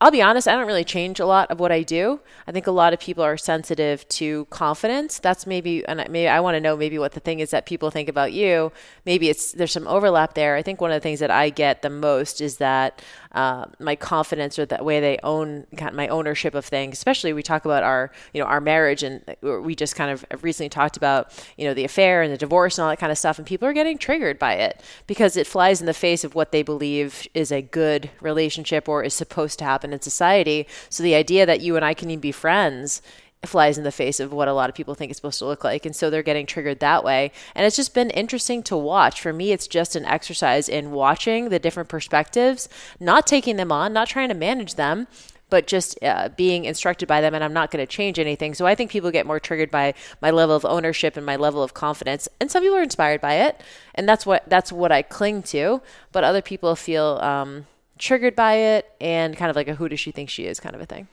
I'll 0.05 0.11
be 0.11 0.21
honest, 0.21 0.47
I 0.47 0.55
don't 0.55 0.67
really 0.67 0.85
change 0.85 1.19
a 1.19 1.25
lot 1.25 1.51
of 1.51 1.59
what 1.59 1.73
I 1.73 1.83
do. 1.83 2.21
I 2.47 2.53
think 2.53 2.67
a 2.67 2.73
lot 2.73 2.93
of 2.93 3.01
people 3.01 3.25
are 3.25 3.39
sensitive 3.39 4.07
to 4.11 4.45
confidence. 4.47 5.19
That's 5.19 5.47
maybe, 5.47 5.83
and 5.87 5.97
maybe 6.11 6.29
I 6.29 6.41
want 6.41 6.57
to 6.57 6.61
know 6.61 6.77
maybe 6.77 6.99
what 6.99 7.13
the 7.13 7.21
thing 7.21 7.41
is 7.41 7.53
that 7.53 7.65
people 7.65 7.91
think 7.91 8.11
about 8.11 8.35
you. 8.35 8.71
Maybe 9.07 9.31
it's 9.31 9.53
there's 9.53 9.73
some 9.73 9.87
overlap 9.87 10.35
there. 10.35 10.57
I 10.57 10.63
think 10.63 10.81
one 10.81 10.91
of 10.91 10.97
the 10.97 11.01
things 11.01 11.21
that 11.21 11.31
I 11.31 11.49
get 11.49 11.81
the 11.81 11.89
most 11.89 12.43
is 12.43 12.59
that 12.59 13.03
uh, 13.35 13.67
my 13.79 13.97
confidence 13.97 14.59
or 14.59 14.65
the 14.65 14.83
way 14.83 15.01
they 15.01 15.19
own 15.23 15.67
my 15.93 16.09
ownership 16.09 16.55
of 16.55 16.65
things. 16.65 16.95
Especially 16.95 17.33
we 17.33 17.43
talk 17.43 17.65
about 17.65 17.83
our 17.83 18.11
you 18.33 18.41
know 18.41 18.47
our 18.47 18.61
marriage, 18.61 19.03
and 19.03 19.23
we 19.43 19.75
just 19.75 19.97
kind 19.97 20.11
of 20.11 20.25
recently 20.43 20.69
talked 20.69 20.97
about 20.97 21.33
you 21.57 21.65
know 21.65 21.75
the 21.75 21.85
affair 21.85 22.23
and 22.23 22.33
the 22.33 22.39
divorce 22.39 22.79
and 22.79 22.85
all 22.85 22.91
that 22.91 22.99
kind 22.99 23.13
of 23.13 23.19
stuff, 23.19 23.39
and 23.39 23.47
people 23.47 23.67
are 23.67 23.73
getting 23.73 23.99
triggered 23.99 24.39
by 24.39 24.55
it 24.55 24.81
because 25.07 25.37
it 25.37 25.47
flies 25.47 25.81
in 25.81 25.87
the 25.87 25.95
face 25.95 26.25
of 26.25 26.35
what 26.35 26.53
they 26.53 26.63
believe 26.63 27.27
is 27.35 27.51
a 27.51 27.61
good 27.61 28.11
relationship 28.21 28.89
or 28.89 29.03
is 29.03 29.15
supposed 29.15 29.59
to 29.59 29.65
happen 29.65 29.93
in 29.93 30.01
society. 30.01 30.67
So 30.89 31.03
the 31.03 31.15
idea 31.15 31.45
that 31.47 31.61
you 31.61 31.77
and 31.77 31.85
I 31.85 31.95
can 31.95 32.11
even 32.11 32.21
be 32.21 32.33
friends 32.33 33.03
flies 33.49 33.79
in 33.79 33.85
the 33.85 33.93
face 33.93 34.21
of 34.21 34.33
what 34.33 34.49
a 34.49 34.53
lot 34.53 34.69
of 34.69 34.75
people 34.75 34.95
think 34.95 35.11
it's 35.11 35.19
supposed 35.19 35.39
to 35.39 35.47
look 35.47 35.65
like. 35.65 35.87
And 35.87 35.95
so 35.95 36.11
they're 36.11 36.23
getting 36.23 36.47
triggered 36.47 36.81
that 36.81 37.05
way. 37.05 37.33
And 37.55 37.67
it's 37.67 37.77
just 37.77 37.95
been 37.95 38.11
interesting 38.11 38.63
to 38.65 38.77
watch. 38.77 39.21
For 39.21 39.33
me, 39.33 39.53
it's 39.53 39.67
just 39.67 39.97
an 39.97 40.05
exercise 40.05 40.69
in 40.69 40.91
watching 40.91 41.49
the 41.49 41.59
different 41.59 41.89
perspectives, 41.89 42.69
not 43.01 43.27
taking 43.27 43.57
them 43.57 43.73
on, 43.73 43.93
not 43.93 44.09
trying 44.09 44.29
to 44.29 44.35
manage 44.35 44.75
them. 44.75 45.07
But 45.51 45.67
just 45.67 46.03
uh, 46.03 46.31
being 46.31 46.65
instructed 46.65 47.07
by 47.07 47.21
them, 47.21 47.33
and 47.33 47.45
I'm 47.45 47.53
not 47.53 47.71
going 47.71 47.85
to 47.85 47.87
change 47.87 48.19
anything. 48.19 48.55
So 48.55 48.67
I 48.67 48.75
think 48.75 48.91
people 48.91 49.13
get 49.13 49.27
more 49.27 49.39
triggered 49.39 49.71
by 49.71 49.95
my 50.21 50.31
level 50.31 50.57
of 50.57 50.65
ownership 50.65 51.17
and 51.17 51.25
my 51.25 51.37
level 51.37 51.63
of 51.63 51.75
confidence, 51.75 52.29
and 52.41 52.51
some 52.51 52.63
people 52.63 52.79
are 52.79 52.83
inspired 52.83 53.21
by 53.21 53.35
it, 53.35 53.61
and 53.95 54.09
that's 54.09 54.27
what 54.27 54.49
that's 54.49 54.73
what 54.73 54.91
I 54.91 55.03
cling 55.03 55.43
to. 55.45 55.81
But 56.11 56.25
other 56.25 56.43
people 56.43 56.75
feel 56.75 57.21
um, 57.23 57.67
triggered 57.99 58.35
by 58.35 58.55
it 58.55 58.91
and 59.01 59.37
kind 59.37 59.51
of 59.51 59.55
like 59.55 59.69
a 59.69 59.75
who 59.75 59.89
does 59.89 60.01
she 60.01 60.11
think 60.11 60.31
she 60.31 60.47
is 60.47 60.59
kind 60.59 60.75
of 60.75 60.81
a 60.81 60.87
thing. 60.87 61.09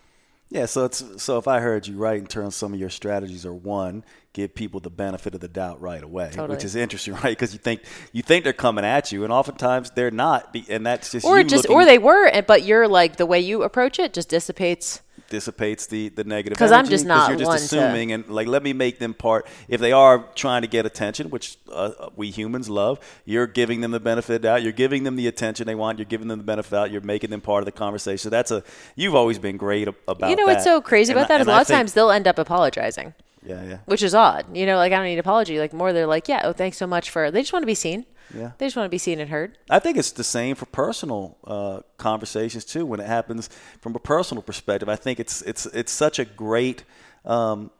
Yeah, 0.51 0.65
so 0.65 0.83
it's 0.83 1.01
so 1.23 1.37
if 1.37 1.47
I 1.47 1.61
heard 1.61 1.87
you 1.87 1.95
right 1.95 2.19
in 2.19 2.27
terms 2.27 2.47
of 2.47 2.53
some 2.55 2.73
of 2.73 2.79
your 2.79 2.89
strategies 2.89 3.45
are 3.45 3.53
one, 3.53 4.03
give 4.33 4.53
people 4.53 4.81
the 4.81 4.89
benefit 4.89 5.33
of 5.33 5.39
the 5.39 5.47
doubt 5.47 5.79
right 5.79 6.03
away, 6.03 6.29
totally. 6.33 6.49
which 6.49 6.65
is 6.65 6.75
interesting, 6.75 7.13
right? 7.23 7.29
Because 7.29 7.53
you 7.53 7.59
think 7.59 7.83
you 8.11 8.21
think 8.21 8.43
they're 8.43 8.51
coming 8.51 8.83
at 8.83 9.13
you, 9.13 9.23
and 9.23 9.31
oftentimes 9.31 9.91
they're 9.91 10.11
not, 10.11 10.53
and 10.67 10.85
that's 10.85 11.13
just 11.13 11.25
or 11.25 11.41
just 11.43 11.63
looking, 11.63 11.75
or 11.77 11.85
they 11.85 11.97
were, 11.97 12.29
but 12.41 12.63
you're 12.63 12.89
like 12.89 13.15
the 13.15 13.25
way 13.25 13.39
you 13.39 13.63
approach 13.63 13.97
it 13.97 14.13
just 14.13 14.27
dissipates 14.27 15.01
dissipates 15.31 15.87
the 15.87 16.09
the 16.09 16.23
negative 16.23 16.57
because 16.57 16.71
I'm 16.71 16.87
just 16.87 17.05
not 17.05 17.29
you're 17.29 17.39
just 17.39 17.65
assuming 17.65 18.09
to... 18.09 18.13
and 18.13 18.29
like 18.29 18.47
let 18.47 18.61
me 18.61 18.73
make 18.73 18.99
them 18.99 19.15
part 19.15 19.47
if 19.67 19.81
they 19.81 19.91
are 19.91 20.25
trying 20.35 20.61
to 20.61 20.67
get 20.67 20.85
attention 20.85 21.31
which 21.31 21.57
uh, 21.71 22.09
we 22.15 22.29
humans 22.29 22.69
love 22.69 22.99
you're 23.25 23.47
giving 23.47 23.81
them 23.81 23.91
the 23.91 23.99
benefit 23.99 24.45
out 24.45 24.61
you're 24.61 24.71
giving 24.71 25.03
them 25.03 25.15
the 25.15 25.25
attention 25.25 25.65
they 25.65 25.73
want 25.73 25.97
you're 25.97 26.05
giving 26.05 26.27
them 26.27 26.37
the 26.37 26.43
benefit 26.43 26.73
out 26.73 26.91
you're 26.91 27.01
making 27.01 27.29
them 27.29 27.41
part 27.41 27.61
of 27.61 27.65
the 27.65 27.71
conversation. 27.71 28.17
So 28.17 28.29
that's 28.29 28.51
a 28.51 28.63
you've 28.95 29.15
always 29.15 29.39
been 29.39 29.57
great 29.57 29.87
about 30.07 30.29
you 30.29 30.35
know 30.35 30.45
that. 30.45 30.53
what's 30.53 30.63
so 30.63 30.81
crazy 30.81 31.11
about 31.11 31.27
that? 31.29 31.41
is 31.41 31.47
a 31.47 31.49
lot 31.49 31.61
of 31.61 31.67
times 31.67 31.93
they'll 31.93 32.11
end 32.11 32.27
up 32.27 32.37
apologizing. 32.37 33.13
Yeah 33.43 33.63
yeah. 33.63 33.77
Which 33.85 34.03
is 34.03 34.13
odd. 34.13 34.55
You 34.55 34.65
know 34.65 34.75
like 34.75 34.91
I 34.91 34.97
don't 34.97 35.05
need 35.05 35.19
apology. 35.19 35.59
Like 35.59 35.73
more 35.73 35.93
they're 35.93 36.05
like 36.07 36.27
yeah 36.27 36.41
oh 36.43 36.53
thanks 36.53 36.77
so 36.77 36.85
much 36.85 37.09
for 37.09 37.31
they 37.31 37.41
just 37.41 37.53
want 37.53 37.63
to 37.63 37.67
be 37.67 37.75
seen 37.75 38.05
yeah. 38.35 38.51
They 38.57 38.65
just 38.65 38.75
want 38.75 38.85
to 38.85 38.89
be 38.89 38.97
seen 38.97 39.19
and 39.19 39.29
heard. 39.29 39.57
I 39.69 39.79
think 39.79 39.97
it's 39.97 40.11
the 40.11 40.23
same 40.23 40.55
for 40.55 40.65
personal 40.65 41.37
uh, 41.45 41.81
conversations 41.97 42.65
too. 42.65 42.85
When 42.85 42.99
it 42.99 43.07
happens 43.07 43.49
from 43.79 43.95
a 43.95 43.99
personal 43.99 44.41
perspective, 44.41 44.89
I 44.89 44.95
think 44.95 45.19
it's 45.19 45.41
it's 45.41 45.65
it's 45.67 45.91
such 45.91 46.19
a 46.19 46.25
great 46.25 46.83
um, 47.25 47.71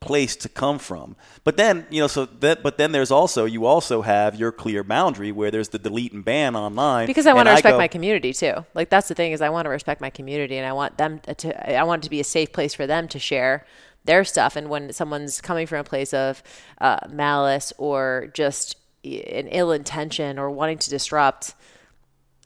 place 0.00 0.36
to 0.36 0.48
come 0.48 0.78
from. 0.78 1.16
But 1.44 1.56
then 1.56 1.86
you 1.90 2.00
know, 2.00 2.08
so 2.08 2.26
that 2.26 2.62
but 2.62 2.76
then 2.76 2.92
there's 2.92 3.10
also 3.10 3.44
you 3.44 3.64
also 3.64 4.02
have 4.02 4.34
your 4.34 4.52
clear 4.52 4.84
boundary 4.84 5.32
where 5.32 5.50
there's 5.50 5.70
the 5.70 5.78
delete 5.78 6.12
and 6.12 6.24
ban 6.24 6.56
online. 6.56 7.06
Because 7.06 7.26
I 7.26 7.32
want 7.32 7.48
to 7.48 7.52
respect 7.52 7.74
go, 7.74 7.78
my 7.78 7.88
community 7.88 8.32
too. 8.32 8.66
Like 8.74 8.90
that's 8.90 9.08
the 9.08 9.14
thing 9.14 9.32
is 9.32 9.40
I 9.40 9.48
want 9.48 9.66
to 9.66 9.70
respect 9.70 10.00
my 10.00 10.10
community 10.10 10.56
and 10.56 10.66
I 10.66 10.72
want 10.72 10.98
them 10.98 11.20
to 11.20 11.78
I 11.78 11.84
want 11.84 12.02
it 12.02 12.04
to 12.04 12.10
be 12.10 12.20
a 12.20 12.24
safe 12.24 12.52
place 12.52 12.74
for 12.74 12.86
them 12.86 13.08
to 13.08 13.18
share 13.18 13.64
their 14.04 14.24
stuff. 14.24 14.56
And 14.56 14.68
when 14.68 14.92
someone's 14.92 15.40
coming 15.40 15.66
from 15.66 15.78
a 15.78 15.84
place 15.84 16.12
of 16.12 16.42
uh, 16.80 16.98
malice 17.08 17.72
or 17.78 18.30
just 18.34 18.76
an 19.04 19.48
ill 19.48 19.72
intention 19.72 20.38
or 20.38 20.50
wanting 20.50 20.78
to 20.78 20.90
disrupt, 20.90 21.54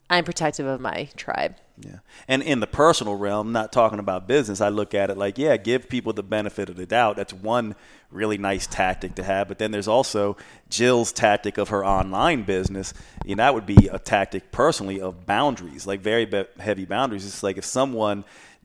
I'm 0.09 0.23
protective 0.23 0.65
of 0.65 0.79
my 0.79 1.09
tribe. 1.15 1.55
Yeah. 1.79 1.99
And 2.27 2.41
in 2.41 2.59
the 2.59 2.67
personal 2.67 3.15
realm, 3.15 3.51
not 3.51 3.71
talking 3.71 3.99
about 3.99 4.27
business, 4.27 4.61
I 4.61 4.69
look 4.69 4.95
at 4.95 5.11
it 5.11 5.17
like, 5.17 5.37
yeah, 5.37 5.57
give 5.57 5.89
people 5.89 6.11
the 6.13 6.23
benefit 6.23 6.69
of 6.69 6.75
the 6.75 6.87
doubt. 6.87 7.17
That's 7.17 7.33
one 7.33 7.75
really 8.09 8.37
nice 8.37 8.65
tactic 8.65 9.15
to 9.15 9.23
have. 9.23 9.47
But 9.47 9.59
then 9.59 9.71
there's 9.71 9.87
also 9.87 10.37
Jill's 10.69 11.11
tactic 11.11 11.57
of 11.57 11.69
her 11.69 11.85
online 11.85 12.43
business. 12.43 12.93
You 13.25 13.35
know, 13.35 13.43
that 13.43 13.53
would 13.53 13.67
be 13.67 13.89
a 13.89 13.99
tactic 13.99 14.51
personally 14.51 14.99
of 15.01 15.25
boundaries, 15.27 15.85
like 15.85 16.01
very 16.01 16.27
heavy 16.59 16.85
boundaries. 16.85 17.25
It's 17.25 17.43
like 17.43 17.57
if 17.57 17.65
someone 17.65 18.23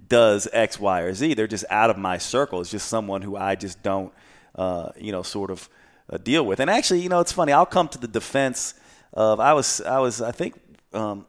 does 0.09 0.49
X, 0.53 0.80
Y, 0.80 1.01
or 1.01 1.12
Z, 1.12 1.34
they're 1.34 1.47
just 1.47 1.66
out 1.68 1.90
of 1.90 1.99
my 1.99 2.18
circle. 2.18 2.61
It's 2.61 2.70
just 2.70 2.88
someone 2.88 3.20
who 3.20 3.36
I 3.36 3.57
just 3.57 3.82
don't, 3.82 4.12
uh, 4.55 4.90
you 4.97 5.12
know, 5.12 5.22
sort 5.22 5.51
of 5.51 5.68
uh, 6.12 6.18
deal 6.18 6.44
with. 6.44 6.60
And 6.60 6.70
actually, 6.70 7.00
you 7.00 7.08
know, 7.08 7.20
it's 7.20 7.32
funny. 7.32 7.52
I'll 7.52 7.66
come 7.66 7.88
to 7.88 7.98
the 7.98 8.08
defense 8.08 8.74
of 9.14 9.40
I 9.40 9.54
was 9.54 9.80
I 9.80 9.98
was 9.98 10.20
I 10.20 10.30
think 10.30 10.60
um, 10.92 11.26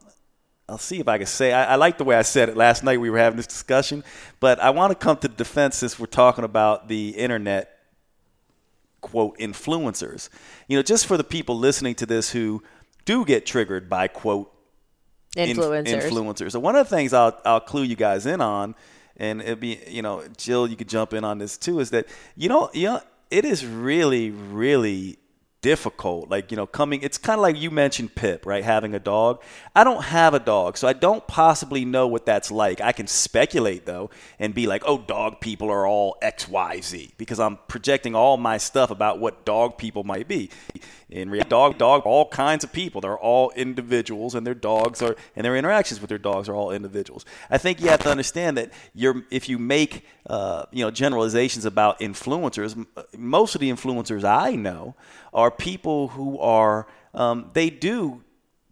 I'll 0.68 0.78
see 0.78 1.00
if 1.00 1.08
I 1.08 1.18
can 1.18 1.28
say 1.28 1.54
I, 1.54 1.74
I 1.74 1.76
like 1.76 1.98
the 1.98 2.04
way 2.04 2.16
I 2.16 2.22
said 2.22 2.50
it 2.50 2.58
last 2.58 2.84
night. 2.84 3.00
We 3.00 3.10
were 3.10 3.18
having 3.18 3.38
this 3.38 3.48
discussion, 3.48 4.04
but 4.40 4.60
I 4.60 4.70
want 4.72 4.92
to 4.92 4.96
come 4.96 5.18
to 5.18 5.28
the 5.28 5.36
defense 5.36 5.78
since 5.78 6.00
we're 6.00 6.06
talking 6.08 6.44
about 6.44 6.88
the 6.88 7.10
internet 7.10 7.70
quote 9.02 9.38
influencers. 9.38 10.30
You 10.68 10.78
know, 10.78 10.84
just 10.84 11.06
for 11.06 11.18
the 11.18 11.24
people 11.24 11.58
listening 11.58 11.96
to 11.96 12.06
this 12.06 12.32
who 12.32 12.64
do 13.06 13.26
get 13.26 13.46
triggered 13.46 13.90
by 13.90 14.08
quote 14.08 14.54
influencers. 15.36 16.02
influencers. 16.02 16.52
So 16.52 16.60
one 16.60 16.76
of 16.76 16.90
the 16.90 16.96
things 16.96 17.14
I'll 17.14 17.40
I'll 17.46 17.60
clue 17.60 17.84
you 17.84 17.96
guys 17.96 18.26
in 18.26 18.42
on, 18.42 18.76
and 19.18 19.42
it'd 19.42 19.60
be 19.60 19.80
you 19.88 20.02
know 20.02 20.24
Jill, 20.38 20.68
you 20.68 20.76
could 20.76 20.90
jump 20.90 21.14
in 21.14 21.24
on 21.24 21.38
this 21.38 21.58
too, 21.58 21.80
is 21.80 21.90
that 21.92 22.08
you 22.36 22.50
know 22.50 22.70
you 22.74 22.88
know 22.88 23.02
it 23.34 23.46
is 23.46 23.66
really, 23.66 24.30
really 24.30 25.18
difficult. 25.64 26.30
Like, 26.30 26.52
you 26.52 26.58
know, 26.58 26.68
coming, 26.68 27.02
it's 27.02 27.18
kind 27.18 27.40
of 27.40 27.42
like 27.42 27.60
you 27.60 27.72
mentioned 27.72 28.14
Pip, 28.14 28.46
right? 28.46 28.64
Having 28.64 28.94
a 28.94 29.00
dog. 29.00 29.42
I 29.76 29.84
don't 29.84 30.04
have 30.04 30.36
a 30.36 30.40
dog, 30.40 30.78
so 30.78 30.88
I 30.88 30.94
don't 30.94 31.26
possibly 31.26 31.84
know 31.84 32.06
what 32.06 32.28
that's 32.28 32.52
like. 32.52 32.80
I 32.80 32.92
can 32.92 33.08
speculate, 33.08 33.88
though, 33.88 34.12
and 34.38 34.54
be 34.54 34.68
like, 34.68 34.84
oh, 34.86 35.00
dog 35.00 35.42
people 35.42 35.72
are 35.72 35.88
all 35.88 36.16
XYZ 36.22 37.14
because 37.18 37.40
I'm 37.40 37.58
projecting 37.68 38.14
all 38.14 38.38
my 38.38 38.60
stuff 38.60 38.92
about 38.92 39.20
what 39.20 39.46
dog 39.46 39.80
people 39.80 40.04
might 40.04 40.28
be. 40.28 40.52
In 41.14 41.30
reality, 41.30 41.50
dog, 41.50 41.78
dog, 41.78 42.02
all 42.06 42.28
kinds 42.28 42.64
of 42.64 42.72
people. 42.74 43.02
They're 43.02 43.18
all 43.18 43.52
individuals, 43.56 44.36
and 44.36 44.46
their 44.46 44.56
dogs 44.56 45.02
are, 45.02 45.16
and 45.36 45.46
their 45.46 45.56
interactions 45.56 46.02
with 46.02 46.10
their 46.10 46.18
dogs 46.18 46.50
are 46.50 46.56
all 46.56 46.72
individuals. 46.72 47.26
I 47.50 47.58
think 47.58 47.82
you 47.82 47.90
have 47.90 48.02
to 48.02 48.10
understand 48.10 48.58
that 48.58 48.72
you're, 48.94 49.24
if 49.30 49.48
you 49.48 49.60
make, 49.60 50.06
uh, 50.28 50.66
you 50.72 50.84
know, 50.84 50.92
generalizations 50.92 51.66
about 51.66 52.00
influencers, 52.00 52.86
most 53.18 53.56
of 53.56 53.62
the 53.62 53.70
influencers 53.70 54.24
I 54.24 54.56
know 54.56 54.96
are 55.34 55.52
people 55.52 56.10
who 56.10 56.40
are 56.40 56.88
um, 57.14 57.52
they 57.54 57.70
do 57.70 58.24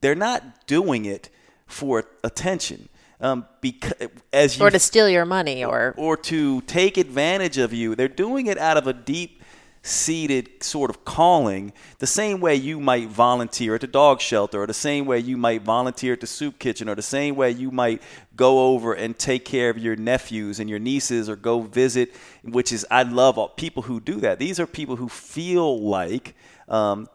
they're 0.01 0.15
not 0.15 0.65
doing 0.65 1.05
it 1.05 1.29
for 1.67 2.05
attention 2.23 2.89
um, 3.19 3.45
because 3.61 3.93
as 4.33 4.57
you 4.57 4.65
or 4.65 4.71
to 4.71 4.79
steal 4.79 5.07
your 5.07 5.25
money 5.25 5.63
or 5.63 5.93
or 5.97 6.17
to 6.17 6.61
take 6.61 6.97
advantage 6.97 7.57
of 7.57 7.73
you 7.73 7.95
they're 7.95 8.07
doing 8.07 8.47
it 8.47 8.57
out 8.57 8.77
of 8.77 8.87
a 8.87 8.93
deep 8.93 9.40
seated 9.83 10.61
sort 10.61 10.91
of 10.91 11.03
calling, 11.03 11.73
the 11.97 12.05
same 12.07 12.39
way 12.39 12.55
you 12.55 12.79
might 12.79 13.07
volunteer 13.07 13.73
at 13.73 13.81
the 13.81 13.87
dog 13.87 14.21
shelter, 14.21 14.61
or 14.61 14.67
the 14.67 14.73
same 14.73 15.05
way 15.05 15.17
you 15.17 15.35
might 15.37 15.63
volunteer 15.63 16.13
at 16.13 16.21
the 16.21 16.27
soup 16.27 16.59
kitchen, 16.59 16.87
or 16.87 16.93
the 16.93 17.01
same 17.01 17.35
way 17.35 17.49
you 17.49 17.71
might 17.71 18.01
go 18.35 18.73
over 18.73 18.93
and 18.93 19.17
take 19.17 19.43
care 19.43 19.71
of 19.71 19.79
your 19.79 19.95
nephews 19.95 20.59
and 20.59 20.69
your 20.69 20.77
nieces, 20.77 21.27
or 21.27 21.35
go 21.35 21.61
visit, 21.61 22.13
which 22.43 22.71
is, 22.71 22.85
I 22.91 23.03
love 23.03 23.39
all, 23.39 23.49
people 23.49 23.83
who 23.83 23.99
do 23.99 24.15
that. 24.21 24.37
These 24.37 24.59
are 24.59 24.67
people 24.67 24.97
who 24.97 25.09
feel 25.09 25.81
like 25.81 26.35
um, 26.69 27.09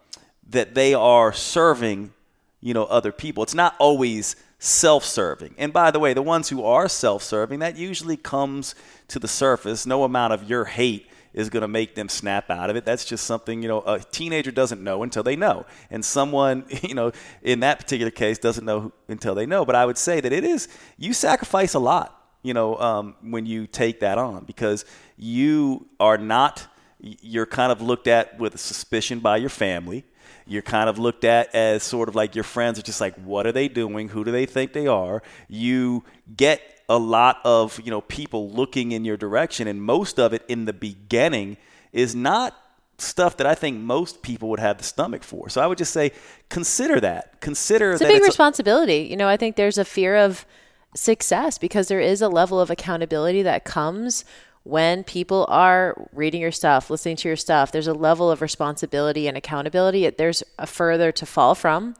that 0.48 0.74
they 0.74 0.92
are 0.92 1.32
serving, 1.32 2.12
you 2.60 2.74
know, 2.74 2.84
other 2.84 3.12
people. 3.12 3.44
It's 3.44 3.54
not 3.54 3.76
always 3.78 4.34
self-serving. 4.58 5.54
And 5.58 5.72
by 5.72 5.90
the 5.92 6.00
way, 6.00 6.14
the 6.14 6.22
ones 6.22 6.48
who 6.48 6.64
are 6.64 6.88
self-serving, 6.88 7.60
that 7.60 7.76
usually 7.76 8.16
comes 8.16 8.74
to 9.08 9.20
the 9.20 9.28
surface. 9.28 9.86
No 9.86 10.02
amount 10.02 10.32
of 10.32 10.48
your 10.50 10.64
hate 10.64 11.06
is 11.36 11.50
going 11.50 11.60
to 11.60 11.68
make 11.68 11.94
them 11.94 12.08
snap 12.08 12.50
out 12.50 12.70
of 12.70 12.76
it. 12.76 12.84
That's 12.84 13.04
just 13.04 13.24
something, 13.24 13.62
you 13.62 13.68
know, 13.68 13.82
a 13.82 14.00
teenager 14.00 14.50
doesn't 14.50 14.82
know 14.82 15.02
until 15.04 15.22
they 15.22 15.36
know. 15.36 15.66
And 15.90 16.04
someone, 16.04 16.64
you 16.82 16.94
know, 16.94 17.12
in 17.42 17.60
that 17.60 17.78
particular 17.78 18.10
case 18.10 18.38
doesn't 18.38 18.64
know 18.64 18.92
until 19.06 19.36
they 19.36 19.46
know. 19.46 19.64
But 19.64 19.76
I 19.76 19.86
would 19.86 19.98
say 19.98 20.20
that 20.20 20.32
it 20.32 20.42
is, 20.42 20.66
you 20.96 21.12
sacrifice 21.12 21.74
a 21.74 21.78
lot, 21.78 22.20
you 22.42 22.54
know, 22.54 22.76
um, 22.78 23.14
when 23.20 23.46
you 23.46 23.66
take 23.66 24.00
that 24.00 24.18
on 24.18 24.44
because 24.44 24.84
you 25.16 25.86
are 26.00 26.18
not, 26.18 26.66
you're 26.98 27.46
kind 27.46 27.70
of 27.70 27.80
looked 27.80 28.08
at 28.08 28.38
with 28.40 28.58
suspicion 28.58 29.20
by 29.20 29.36
your 29.36 29.50
family 29.50 30.04
you're 30.48 30.62
kind 30.62 30.88
of 30.88 30.98
looked 30.98 31.24
at 31.24 31.52
as 31.54 31.82
sort 31.82 32.08
of 32.08 32.14
like 32.14 32.34
your 32.34 32.44
friends 32.44 32.78
are 32.78 32.82
just 32.82 33.00
like, 33.00 33.14
what 33.16 33.46
are 33.46 33.52
they 33.52 33.66
doing? 33.66 34.08
Who 34.08 34.24
do 34.24 34.30
they 34.30 34.46
think 34.46 34.72
they 34.72 34.86
are? 34.86 35.22
You 35.48 36.04
get 36.36 36.75
a 36.88 36.98
lot 36.98 37.40
of 37.44 37.80
you 37.80 37.90
know 37.90 38.00
people 38.00 38.50
looking 38.50 38.92
in 38.92 39.04
your 39.04 39.16
direction, 39.16 39.68
and 39.68 39.82
most 39.82 40.18
of 40.18 40.32
it 40.32 40.42
in 40.48 40.64
the 40.64 40.72
beginning 40.72 41.56
is 41.92 42.14
not 42.14 42.54
stuff 42.98 43.36
that 43.36 43.46
I 43.46 43.54
think 43.54 43.78
most 43.78 44.22
people 44.22 44.48
would 44.50 44.60
have 44.60 44.78
the 44.78 44.84
stomach 44.84 45.22
for. 45.22 45.48
So 45.48 45.60
I 45.60 45.66
would 45.66 45.78
just 45.78 45.92
say 45.92 46.12
consider 46.48 47.00
that. 47.00 47.40
Consider 47.40 47.92
it's 47.92 48.00
a 48.00 48.06
big 48.06 48.16
it's 48.16 48.26
responsibility. 48.26 48.94
A- 48.94 49.10
you 49.10 49.16
know, 49.16 49.28
I 49.28 49.36
think 49.36 49.56
there's 49.56 49.78
a 49.78 49.84
fear 49.84 50.16
of 50.16 50.46
success 50.94 51.58
because 51.58 51.88
there 51.88 52.00
is 52.00 52.22
a 52.22 52.28
level 52.28 52.60
of 52.60 52.70
accountability 52.70 53.42
that 53.42 53.64
comes 53.64 54.24
when 54.66 55.04
people 55.04 55.46
are 55.48 56.08
reading 56.12 56.40
your 56.40 56.50
stuff, 56.50 56.90
listening 56.90 57.14
to 57.14 57.28
your 57.28 57.36
stuff, 57.36 57.70
there's 57.70 57.86
a 57.86 57.94
level 57.94 58.28
of 58.32 58.42
responsibility 58.42 59.28
and 59.28 59.36
accountability. 59.36 60.10
There's 60.10 60.42
a 60.58 60.66
further 60.66 61.12
to 61.12 61.24
fall 61.24 61.54
from 61.54 61.94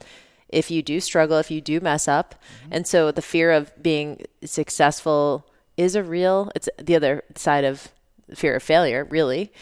if 0.48 0.70
you 0.70 0.82
do 0.82 1.00
struggle, 1.00 1.38
if 1.38 1.50
you 1.50 1.60
do 1.60 1.80
mess 1.80 2.08
up. 2.08 2.34
Mm-hmm. 2.34 2.72
And 2.72 2.86
so 2.86 3.10
the 3.10 3.22
fear 3.22 3.52
of 3.52 3.72
being 3.82 4.22
successful 4.44 5.46
is 5.76 5.94
a 5.94 6.02
real, 6.02 6.50
it's 6.54 6.68
the 6.78 6.96
other 6.96 7.22
side 7.34 7.64
of 7.64 7.92
fear 8.34 8.56
of 8.56 8.62
failure, 8.62 9.04
really. 9.04 9.52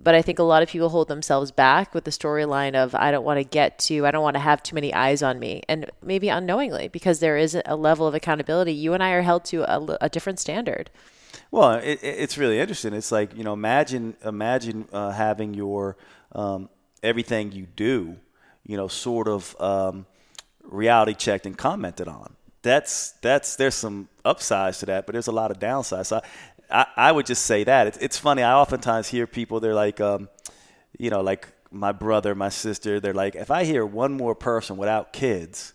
But 0.00 0.14
I 0.14 0.22
think 0.22 0.38
a 0.38 0.44
lot 0.44 0.62
of 0.62 0.68
people 0.68 0.90
hold 0.90 1.08
themselves 1.08 1.50
back 1.50 1.92
with 1.92 2.04
the 2.04 2.12
storyline 2.12 2.76
of, 2.76 2.94
I 2.94 3.10
don't 3.10 3.24
want 3.24 3.38
to 3.38 3.44
get 3.44 3.80
to, 3.80 4.06
I 4.06 4.12
don't 4.12 4.22
want 4.22 4.34
to 4.34 4.40
have 4.40 4.62
too 4.62 4.76
many 4.76 4.94
eyes 4.94 5.24
on 5.24 5.40
me. 5.40 5.62
And 5.68 5.90
maybe 6.02 6.28
unknowingly, 6.28 6.86
because 6.86 7.18
there 7.18 7.36
is 7.36 7.60
a 7.66 7.74
level 7.74 8.06
of 8.06 8.14
accountability. 8.14 8.72
You 8.72 8.94
and 8.94 9.02
I 9.02 9.10
are 9.10 9.22
held 9.22 9.44
to 9.46 9.62
a, 9.62 9.98
a 10.02 10.08
different 10.08 10.38
standard. 10.38 10.90
Well, 11.50 11.74
it, 11.74 12.00
it's 12.02 12.38
really 12.38 12.60
interesting. 12.60 12.92
It's 12.92 13.10
like 13.10 13.36
you 13.36 13.42
know, 13.42 13.54
imagine 13.54 14.16
imagine 14.24 14.86
uh, 14.92 15.10
having 15.12 15.54
your 15.54 15.96
um, 16.32 16.68
everything 17.02 17.52
you 17.52 17.66
do, 17.74 18.16
you 18.66 18.76
know, 18.76 18.88
sort 18.88 19.28
of 19.28 19.56
um, 19.60 20.06
reality 20.68 21.14
checked 21.14 21.46
and 21.46 21.56
commented 21.56 22.08
on. 22.08 22.36
That's 22.62 23.12
that's 23.22 23.56
there's 23.56 23.74
some 23.74 24.08
upsides 24.24 24.78
to 24.78 24.86
that, 24.86 25.06
but 25.06 25.12
there's 25.12 25.28
a 25.28 25.32
lot 25.32 25.50
of 25.50 25.58
downsides. 25.58 26.06
So 26.06 26.16
I, 26.16 26.22
I, 26.70 26.86
I 27.08 27.12
would 27.12 27.26
just 27.26 27.46
say 27.46 27.64
that 27.64 27.86
it's, 27.86 27.98
it's 27.98 28.18
funny. 28.18 28.42
I 28.42 28.54
oftentimes 28.54 29.08
hear 29.08 29.26
people 29.26 29.60
they're 29.60 29.74
like, 29.74 30.00
um, 30.00 30.28
you 30.98 31.10
know, 31.10 31.20
like 31.20 31.48
my 31.70 31.92
brother, 31.92 32.34
my 32.34 32.48
sister. 32.48 33.00
They're 33.00 33.14
like, 33.14 33.36
if 33.36 33.50
I 33.50 33.64
hear 33.64 33.86
one 33.86 34.12
more 34.12 34.34
person 34.34 34.76
without 34.76 35.12
kids 35.12 35.72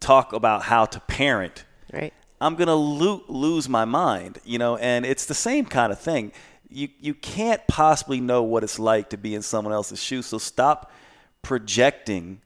talk 0.00 0.32
about 0.32 0.62
how 0.62 0.84
to 0.84 1.00
parent, 1.00 1.64
right 1.92 2.12
I'm 2.42 2.56
going 2.56 2.66
to 2.66 2.74
lo- 2.74 3.22
lose 3.28 3.68
my 3.68 3.84
mind, 3.84 4.40
you 4.44 4.58
know, 4.58 4.76
and 4.76 5.06
it's 5.06 5.26
the 5.26 5.34
same 5.34 5.64
kind 5.64 5.92
of 5.92 6.00
thing. 6.00 6.32
You, 6.68 6.88
you 6.98 7.14
can't 7.14 7.64
possibly 7.68 8.20
know 8.20 8.42
what 8.42 8.64
it's 8.64 8.80
like 8.80 9.10
to 9.10 9.16
be 9.16 9.36
in 9.36 9.42
someone 9.42 9.72
else's 9.72 10.02
shoes. 10.02 10.26
So 10.26 10.38
stop 10.38 10.90
projecting 11.42 12.41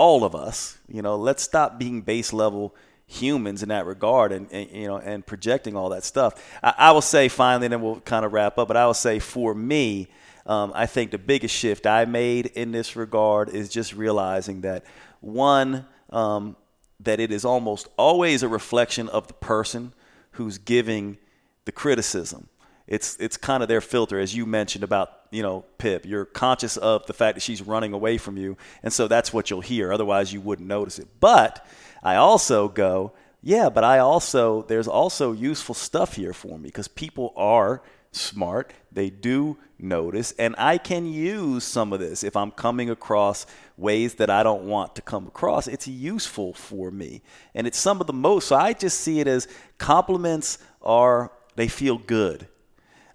all 0.00 0.24
of 0.24 0.34
us, 0.34 0.78
you 0.88 1.02
know, 1.02 1.14
let's 1.16 1.42
stop 1.42 1.78
being 1.78 2.00
base 2.00 2.32
level 2.32 2.74
humans 3.06 3.62
in 3.62 3.68
that 3.68 3.84
regard 3.84 4.32
and, 4.32 4.50
and 4.50 4.70
you 4.70 4.86
know, 4.86 4.96
and 4.96 5.26
projecting 5.26 5.76
all 5.76 5.90
that 5.90 6.04
stuff. 6.04 6.42
I, 6.62 6.72
I, 6.78 6.92
will 6.92 7.02
say 7.02 7.28
finally, 7.28 7.66
and 7.66 7.72
then 7.74 7.82
we'll 7.82 8.00
kind 8.00 8.24
of 8.24 8.32
wrap 8.32 8.56
up, 8.56 8.66
but 8.66 8.78
I 8.78 8.86
will 8.86 8.94
say 8.94 9.18
for 9.18 9.54
me, 9.54 10.08
um, 10.46 10.72
I 10.74 10.86
think 10.86 11.10
the 11.10 11.18
biggest 11.18 11.54
shift 11.54 11.86
I 11.86 12.06
made 12.06 12.46
in 12.46 12.72
this 12.72 12.96
regard 12.96 13.50
is 13.50 13.68
just 13.68 13.92
realizing 13.92 14.62
that 14.62 14.84
one, 15.20 15.84
um, 16.08 16.56
that 17.00 17.20
it 17.20 17.30
is 17.30 17.44
almost 17.44 17.86
always 17.98 18.42
a 18.42 18.48
reflection 18.48 19.06
of 19.10 19.26
the 19.26 19.34
person 19.34 19.92
who's 20.32 20.56
giving 20.56 21.18
the 21.66 21.72
criticism. 21.72 22.48
It's 22.86 23.18
it's 23.18 23.36
kind 23.36 23.62
of 23.62 23.68
their 23.68 23.82
filter, 23.82 24.18
as 24.18 24.34
you 24.34 24.46
mentioned 24.46 24.82
about 24.82 25.19
you 25.30 25.42
know 25.42 25.64
Pip. 25.78 26.06
You're 26.06 26.24
conscious 26.24 26.76
of 26.76 27.06
the 27.06 27.12
fact 27.12 27.36
that 27.36 27.40
she's 27.40 27.62
running 27.62 27.92
away 27.92 28.18
from 28.18 28.36
you, 28.36 28.56
and 28.82 28.92
so 28.92 29.08
that's 29.08 29.32
what 29.32 29.50
you'll 29.50 29.60
hear. 29.60 29.92
Otherwise, 29.92 30.32
you 30.32 30.40
wouldn't 30.40 30.68
notice 30.68 30.98
it. 30.98 31.08
But 31.20 31.66
I 32.02 32.16
also 32.16 32.68
go, 32.68 33.12
yeah, 33.42 33.70
but 33.70 33.84
I 33.84 33.98
also 33.98 34.62
there's 34.62 34.88
also 34.88 35.32
useful 35.32 35.74
stuff 35.74 36.16
here 36.16 36.32
for 36.32 36.58
me 36.58 36.68
because 36.68 36.88
people 36.88 37.32
are 37.36 37.82
smart. 38.12 38.72
They 38.92 39.08
do 39.10 39.56
notice, 39.78 40.32
and 40.32 40.54
I 40.58 40.78
can 40.78 41.06
use 41.06 41.64
some 41.64 41.92
of 41.92 42.00
this 42.00 42.24
if 42.24 42.36
I'm 42.36 42.50
coming 42.50 42.90
across 42.90 43.46
ways 43.76 44.16
that 44.16 44.28
I 44.28 44.42
don't 44.42 44.64
want 44.64 44.96
to 44.96 45.02
come 45.02 45.26
across. 45.26 45.68
It's 45.68 45.88
useful 45.88 46.52
for 46.52 46.90
me, 46.90 47.22
and 47.54 47.66
it's 47.66 47.78
some 47.78 48.00
of 48.00 48.06
the 48.06 48.12
most. 48.12 48.48
So 48.48 48.56
I 48.56 48.72
just 48.72 49.00
see 49.00 49.20
it 49.20 49.28
as 49.28 49.48
compliments 49.78 50.58
are 50.82 51.32
they 51.56 51.68
feel 51.68 51.98
good, 51.98 52.48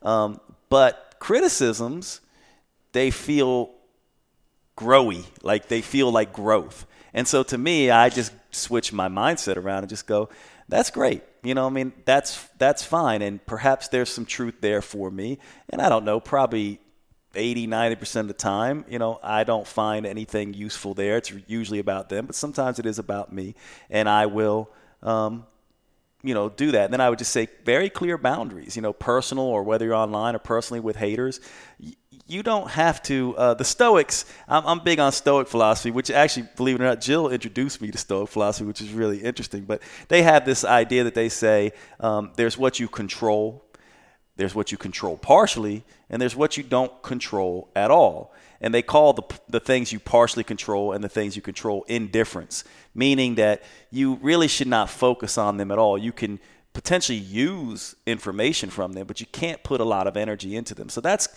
um, 0.01 0.39
but 0.69 1.04
criticisms 1.19 2.21
they 2.91 3.11
feel 3.11 3.71
growy, 4.77 5.25
like 5.41 5.67
they 5.67 5.81
feel 5.81 6.11
like 6.11 6.33
growth. 6.33 6.85
And 7.13 7.27
so 7.27 7.43
to 7.43 7.57
me, 7.57 7.89
I 7.91 8.09
just 8.09 8.31
switch 8.51 8.91
my 8.93 9.07
mindset 9.07 9.57
around 9.57 9.79
and 9.79 9.89
just 9.89 10.07
go, 10.07 10.29
that's 10.67 10.89
great. 10.89 11.23
You 11.43 11.53
know, 11.53 11.65
I 11.65 11.69
mean, 11.69 11.93
that's 12.05 12.47
that's 12.57 12.83
fine, 12.83 13.21
and 13.21 13.45
perhaps 13.45 13.89
there's 13.89 14.09
some 14.09 14.25
truth 14.25 14.55
there 14.61 14.81
for 14.81 15.11
me. 15.11 15.37
And 15.69 15.81
I 15.81 15.89
don't 15.89 16.05
know, 16.05 16.19
probably 16.19 16.79
80, 17.35 17.67
90% 17.67 18.21
of 18.21 18.27
the 18.29 18.33
time, 18.33 18.85
you 18.89 18.97
know, 18.97 19.19
I 19.21 19.43
don't 19.43 19.67
find 19.67 20.05
anything 20.05 20.53
useful 20.53 20.93
there. 20.93 21.17
It's 21.17 21.31
usually 21.47 21.79
about 21.79 22.09
them, 22.09 22.25
but 22.25 22.35
sometimes 22.35 22.79
it 22.79 22.85
is 22.85 22.97
about 22.97 23.31
me, 23.31 23.55
and 23.89 24.09
I 24.09 24.25
will, 24.25 24.69
um, 25.03 25.45
you 26.25 26.33
know, 26.33 26.49
do 26.49 26.71
that. 26.71 26.85
And 26.85 26.93
then 26.93 27.01
I 27.01 27.09
would 27.09 27.19
just 27.19 27.31
say 27.31 27.47
very 27.63 27.89
clear 27.89 28.17
boundaries, 28.17 28.75
you 28.75 28.81
know, 28.81 28.93
personal 28.93 29.45
or 29.45 29.63
whether 29.63 29.85
you're 29.85 29.95
online 29.95 30.35
or 30.35 30.39
personally 30.39 30.79
with 30.79 30.95
haters 30.95 31.39
you 32.27 32.41
don't 32.41 32.69
have 32.71 33.01
to. 33.03 33.35
Uh, 33.37 33.53
the 33.53 33.63
Stoics, 33.63 34.25
I'm, 34.47 34.65
I'm, 34.65 34.79
big 34.79 34.99
on 34.99 35.11
Stoic 35.11 35.47
philosophy, 35.47 35.91
which 35.91 36.09
actually, 36.09 36.47
believe 36.55 36.75
it 36.75 36.81
or 36.81 36.85
not, 36.85 37.01
Jill 37.01 37.29
introduced 37.29 37.81
me 37.81 37.91
to 37.91 37.97
Stoic 37.97 38.29
philosophy, 38.29 38.65
which 38.65 38.81
is 38.81 38.91
really 38.91 39.19
interesting. 39.19 39.61
But 39.63 39.81
they 40.07 40.23
have 40.23 40.45
this 40.45 40.63
idea 40.65 41.03
that 41.03 41.13
they 41.13 41.29
say 41.29 41.73
um, 41.99 42.31
there's 42.35 42.57
what 42.57 42.79
you 42.79 42.87
control, 42.87 43.63
there's 44.37 44.55
what 44.55 44.71
you 44.71 44.77
control 44.77 45.17
partially, 45.17 45.83
and 46.09 46.21
there's 46.21 46.35
what 46.35 46.57
you 46.57 46.63
don't 46.63 47.01
control 47.03 47.69
at 47.75 47.91
all. 47.91 48.33
And 48.65 48.73
they 48.73 48.81
call 48.81 49.13
the, 49.13 49.21
the 49.47 49.59
things 49.59 49.93
you 49.93 49.99
partially 49.99 50.43
control 50.43 50.91
and 50.91 51.03
the 51.03 51.09
things 51.09 51.35
you 51.35 51.41
control 51.43 51.85
indifference, 51.87 52.63
meaning 52.95 53.35
that 53.35 53.61
you 53.91 54.15
really 54.23 54.47
should 54.47 54.67
not 54.67 54.89
focus 54.89 55.37
on 55.37 55.57
them 55.57 55.69
at 55.69 55.77
all. 55.77 55.99
You 55.99 56.11
can 56.11 56.39
potentially 56.73 57.19
use 57.19 57.95
information 58.07 58.71
from 58.71 58.93
them, 58.93 59.05
but 59.05 59.19
you 59.21 59.27
can't 59.31 59.61
put 59.61 59.81
a 59.81 59.83
lot 59.85 60.07
of 60.07 60.17
energy 60.17 60.55
into 60.55 60.73
them. 60.73 60.89
So 60.89 60.99
that's 60.99 61.27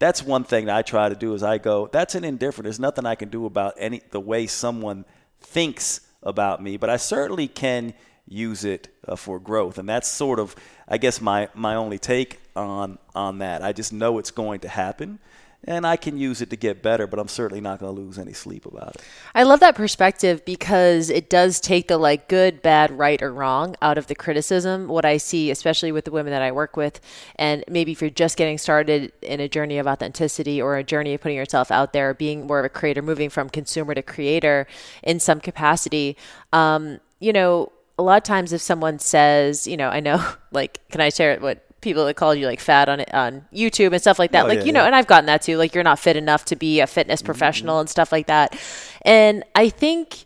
that's 0.00 0.24
one 0.24 0.42
thing 0.42 0.66
that 0.66 0.76
I 0.76 0.82
try 0.82 1.08
to 1.08 1.14
do 1.14 1.34
is 1.34 1.44
I 1.44 1.58
go, 1.58 1.86
that's 1.86 2.16
an 2.16 2.24
indifferent. 2.24 2.64
There's 2.64 2.80
nothing 2.80 3.06
I 3.06 3.14
can 3.14 3.28
do 3.28 3.46
about 3.46 3.74
any 3.78 4.02
the 4.10 4.20
way 4.20 4.48
someone 4.48 5.04
thinks 5.40 6.00
about 6.24 6.60
me, 6.60 6.78
but 6.78 6.90
I 6.90 6.96
certainly 6.96 7.46
can 7.46 7.94
use 8.26 8.64
it 8.64 8.88
uh, 9.06 9.14
for 9.14 9.38
growth, 9.38 9.78
and 9.78 9.88
that's 9.88 10.08
sort 10.08 10.40
of, 10.40 10.56
I 10.88 10.98
guess, 10.98 11.20
my 11.20 11.48
my 11.54 11.76
only 11.76 11.98
take 11.98 12.40
on 12.56 12.98
on 13.14 13.38
that. 13.38 13.62
I 13.62 13.72
just 13.72 13.92
know 13.92 14.18
it's 14.18 14.32
going 14.32 14.60
to 14.60 14.68
happen, 14.68 15.20
and 15.64 15.86
I 15.86 15.96
can 15.96 16.16
use 16.16 16.40
it 16.40 16.50
to 16.50 16.56
get 16.56 16.82
better, 16.82 17.06
but 17.06 17.18
I'm 17.18 17.28
certainly 17.28 17.60
not 17.60 17.78
going 17.78 17.94
to 17.94 18.00
lose 18.00 18.18
any 18.18 18.32
sleep 18.32 18.66
about 18.66 18.96
it. 18.96 19.02
I 19.34 19.44
love 19.44 19.60
that 19.60 19.74
perspective 19.74 20.44
because 20.44 21.08
it 21.08 21.30
does 21.30 21.60
take 21.60 21.88
the 21.88 21.98
like 21.98 22.28
good, 22.28 22.62
bad, 22.62 22.90
right, 22.90 23.22
or 23.22 23.32
wrong 23.32 23.76
out 23.80 23.96
of 23.96 24.08
the 24.08 24.14
criticism. 24.14 24.88
What 24.88 25.04
I 25.04 25.18
see, 25.18 25.50
especially 25.50 25.92
with 25.92 26.04
the 26.04 26.10
women 26.10 26.32
that 26.32 26.42
I 26.42 26.50
work 26.50 26.76
with, 26.76 27.00
and 27.36 27.64
maybe 27.68 27.92
if 27.92 28.00
you're 28.00 28.10
just 28.10 28.36
getting 28.36 28.58
started 28.58 29.12
in 29.22 29.40
a 29.40 29.48
journey 29.48 29.78
of 29.78 29.86
authenticity 29.86 30.60
or 30.60 30.76
a 30.76 30.84
journey 30.84 31.14
of 31.14 31.20
putting 31.20 31.36
yourself 31.36 31.70
out 31.70 31.92
there, 31.92 32.12
being 32.12 32.46
more 32.46 32.58
of 32.58 32.64
a 32.64 32.68
creator, 32.68 33.02
moving 33.02 33.30
from 33.30 33.48
consumer 33.48 33.94
to 33.94 34.02
creator 34.02 34.66
in 35.02 35.20
some 35.20 35.40
capacity, 35.40 36.16
um, 36.52 36.98
you 37.20 37.32
know, 37.32 37.70
a 37.98 38.02
lot 38.02 38.16
of 38.16 38.24
times 38.24 38.52
if 38.52 38.60
someone 38.60 38.98
says, 38.98 39.66
you 39.66 39.76
know, 39.76 39.88
I 39.88 40.00
know, 40.00 40.24
like, 40.50 40.80
can 40.90 41.00
I 41.00 41.10
share 41.10 41.38
what 41.38 41.64
people 41.82 42.06
that 42.06 42.14
called 42.14 42.38
you 42.38 42.46
like 42.46 42.60
fat 42.60 42.88
on 42.88 43.00
on 43.12 43.44
YouTube 43.52 43.92
and 43.92 44.00
stuff 44.00 44.18
like 44.18 44.32
that. 44.32 44.44
Oh, 44.44 44.48
like 44.48 44.60
yeah, 44.60 44.64
you 44.64 44.72
know, 44.72 44.80
yeah. 44.80 44.86
and 44.86 44.94
I've 44.94 45.06
gotten 45.06 45.26
that 45.26 45.42
too. 45.42 45.56
Like 45.58 45.74
you're 45.74 45.84
not 45.84 45.98
fit 45.98 46.16
enough 46.16 46.44
to 46.46 46.56
be 46.56 46.80
a 46.80 46.86
fitness 46.86 47.20
Mm-hmm. 47.20 47.26
professional 47.26 47.80
and 47.80 47.90
stuff 47.90 48.12
like 48.12 48.26
that. 48.28 48.58
And 49.02 49.44
I 49.54 49.68
think 49.68 50.24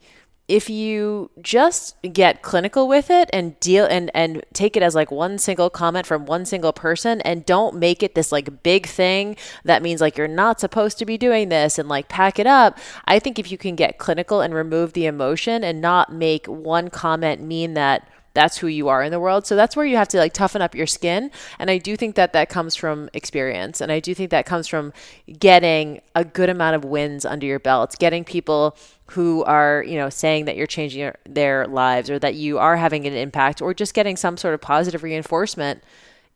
if 0.48 0.70
you 0.70 1.28
just 1.42 2.00
get 2.12 2.42
clinical 2.42 2.86
with 2.86 3.10
it 3.10 3.28
and 3.32 3.58
deal 3.58 3.84
and 3.84 4.10
and 4.14 4.44
take 4.52 4.76
it 4.76 4.82
as 4.82 4.94
like 4.94 5.10
one 5.10 5.38
single 5.38 5.68
comment 5.68 6.06
from 6.06 6.24
one 6.24 6.44
single 6.44 6.72
person 6.72 7.20
and 7.22 7.44
don't 7.44 7.74
make 7.74 8.00
it 8.02 8.14
this 8.14 8.30
like 8.30 8.62
big 8.62 8.86
thing 8.86 9.36
that 9.64 9.82
means 9.82 10.00
like 10.00 10.16
you're 10.16 10.28
not 10.28 10.60
supposed 10.60 10.98
to 10.98 11.04
be 11.04 11.18
doing 11.18 11.48
this 11.48 11.78
and 11.80 11.88
like 11.88 12.08
pack 12.08 12.38
it 12.38 12.46
up 12.46 12.78
i 13.06 13.18
think 13.18 13.40
if 13.40 13.50
you 13.50 13.58
can 13.58 13.74
get 13.74 13.98
clinical 13.98 14.40
and 14.40 14.54
remove 14.54 14.92
the 14.92 15.06
emotion 15.06 15.64
and 15.64 15.80
not 15.80 16.12
make 16.12 16.46
one 16.46 16.90
comment 16.90 17.42
mean 17.42 17.74
that 17.74 18.08
that's 18.36 18.58
who 18.58 18.66
you 18.66 18.88
are 18.88 19.02
in 19.02 19.10
the 19.10 19.18
world. 19.18 19.46
So 19.46 19.56
that's 19.56 19.74
where 19.74 19.86
you 19.86 19.96
have 19.96 20.08
to 20.08 20.18
like 20.18 20.34
toughen 20.34 20.60
up 20.60 20.74
your 20.74 20.86
skin. 20.86 21.30
And 21.58 21.70
I 21.70 21.78
do 21.78 21.96
think 21.96 22.14
that 22.16 22.34
that 22.34 22.50
comes 22.50 22.76
from 22.76 23.08
experience. 23.14 23.80
And 23.80 23.90
I 23.90 23.98
do 23.98 24.14
think 24.14 24.30
that 24.30 24.44
comes 24.44 24.68
from 24.68 24.92
getting 25.38 26.02
a 26.14 26.22
good 26.22 26.50
amount 26.50 26.76
of 26.76 26.84
wins 26.84 27.24
under 27.24 27.46
your 27.46 27.58
belt, 27.58 27.96
getting 27.98 28.24
people 28.24 28.76
who 29.12 29.42
are, 29.44 29.82
you 29.86 29.96
know, 29.96 30.10
saying 30.10 30.44
that 30.44 30.56
you're 30.56 30.66
changing 30.66 31.10
their 31.24 31.66
lives 31.66 32.10
or 32.10 32.18
that 32.18 32.34
you 32.34 32.58
are 32.58 32.76
having 32.76 33.06
an 33.06 33.14
impact 33.14 33.62
or 33.62 33.72
just 33.72 33.94
getting 33.94 34.16
some 34.16 34.36
sort 34.36 34.52
of 34.52 34.60
positive 34.60 35.02
reinforcement 35.02 35.82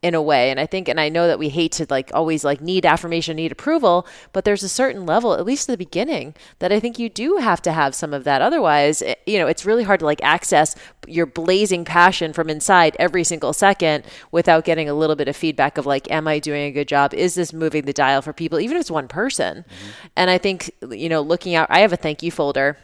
in 0.03 0.15
a 0.15 0.23
way. 0.23 0.51
And 0.51 0.59
I 0.59 0.65
think, 0.65 0.89
and 0.89 0.99
I 0.99 1.11
know 1.11 1.27
that 1.27 1.39
we 1.39 1.51
hate 1.51 1.73
to 1.73 1.87
like 1.91 2.11
always 2.15 2.43
like 2.43 2.63
need 2.63 2.87
affirmation, 2.87 3.37
need 3.37 3.53
approval, 3.53 4.07
but 4.33 4.45
there's 4.45 4.63
a 4.63 4.69
certain 4.69 5.05
level, 5.05 5.35
at 5.35 5.45
least 5.45 5.69
at 5.69 5.75
the 5.75 5.85
beginning, 5.85 6.35
that 6.59 6.73
I 6.73 6.81
think 6.81 6.99
you 6.99 7.11
do 7.11 7.37
have 7.37 7.61
to 7.63 7.73
have 7.73 7.95
some 7.95 8.15
of 8.15 8.25
that. 8.25 8.41
Otherwise, 8.41 9.03
it, 9.03 9.21
you 9.27 9.39
know, 9.39 9.47
it's 9.47 9.67
really 9.67 9.85
hard 9.85 10.01
to 10.01 10.07
like 10.07 10.23
access 10.23 10.75
your 11.07 11.27
blazing 11.27 11.85
passion 11.85 12.33
from 12.33 12.49
inside 12.49 12.97
every 12.99 13.25
single 13.25 13.53
second 13.53 14.05
without 14.33 14.65
getting 14.65 14.89
a 14.89 14.95
little 14.95 15.17
bit 15.17 15.29
of 15.29 15.37
feedback 15.37 15.77
of 15.77 15.85
like, 15.85 16.11
am 16.11 16.27
I 16.27 16.39
doing 16.39 16.63
a 16.63 16.73
good 16.73 16.89
job? 16.89 17.13
Is 17.13 17.35
this 17.35 17.53
moving 17.53 17.85
the 17.85 17.93
dial 17.93 18.23
for 18.23 18.33
people, 18.33 18.59
even 18.59 18.79
if 18.79 18.81
it's 18.81 18.91
one 18.91 19.09
person? 19.09 19.59
Mm-hmm. 19.59 20.07
And 20.17 20.31
I 20.31 20.39
think, 20.39 20.71
you 20.91 21.11
know, 21.11 21.21
looking 21.21 21.55
out, 21.55 21.67
I 21.71 21.81
have 21.81 21.93
a 21.93 21.97
thank 21.97 22.23
you 22.23 22.31
folder 22.31 22.79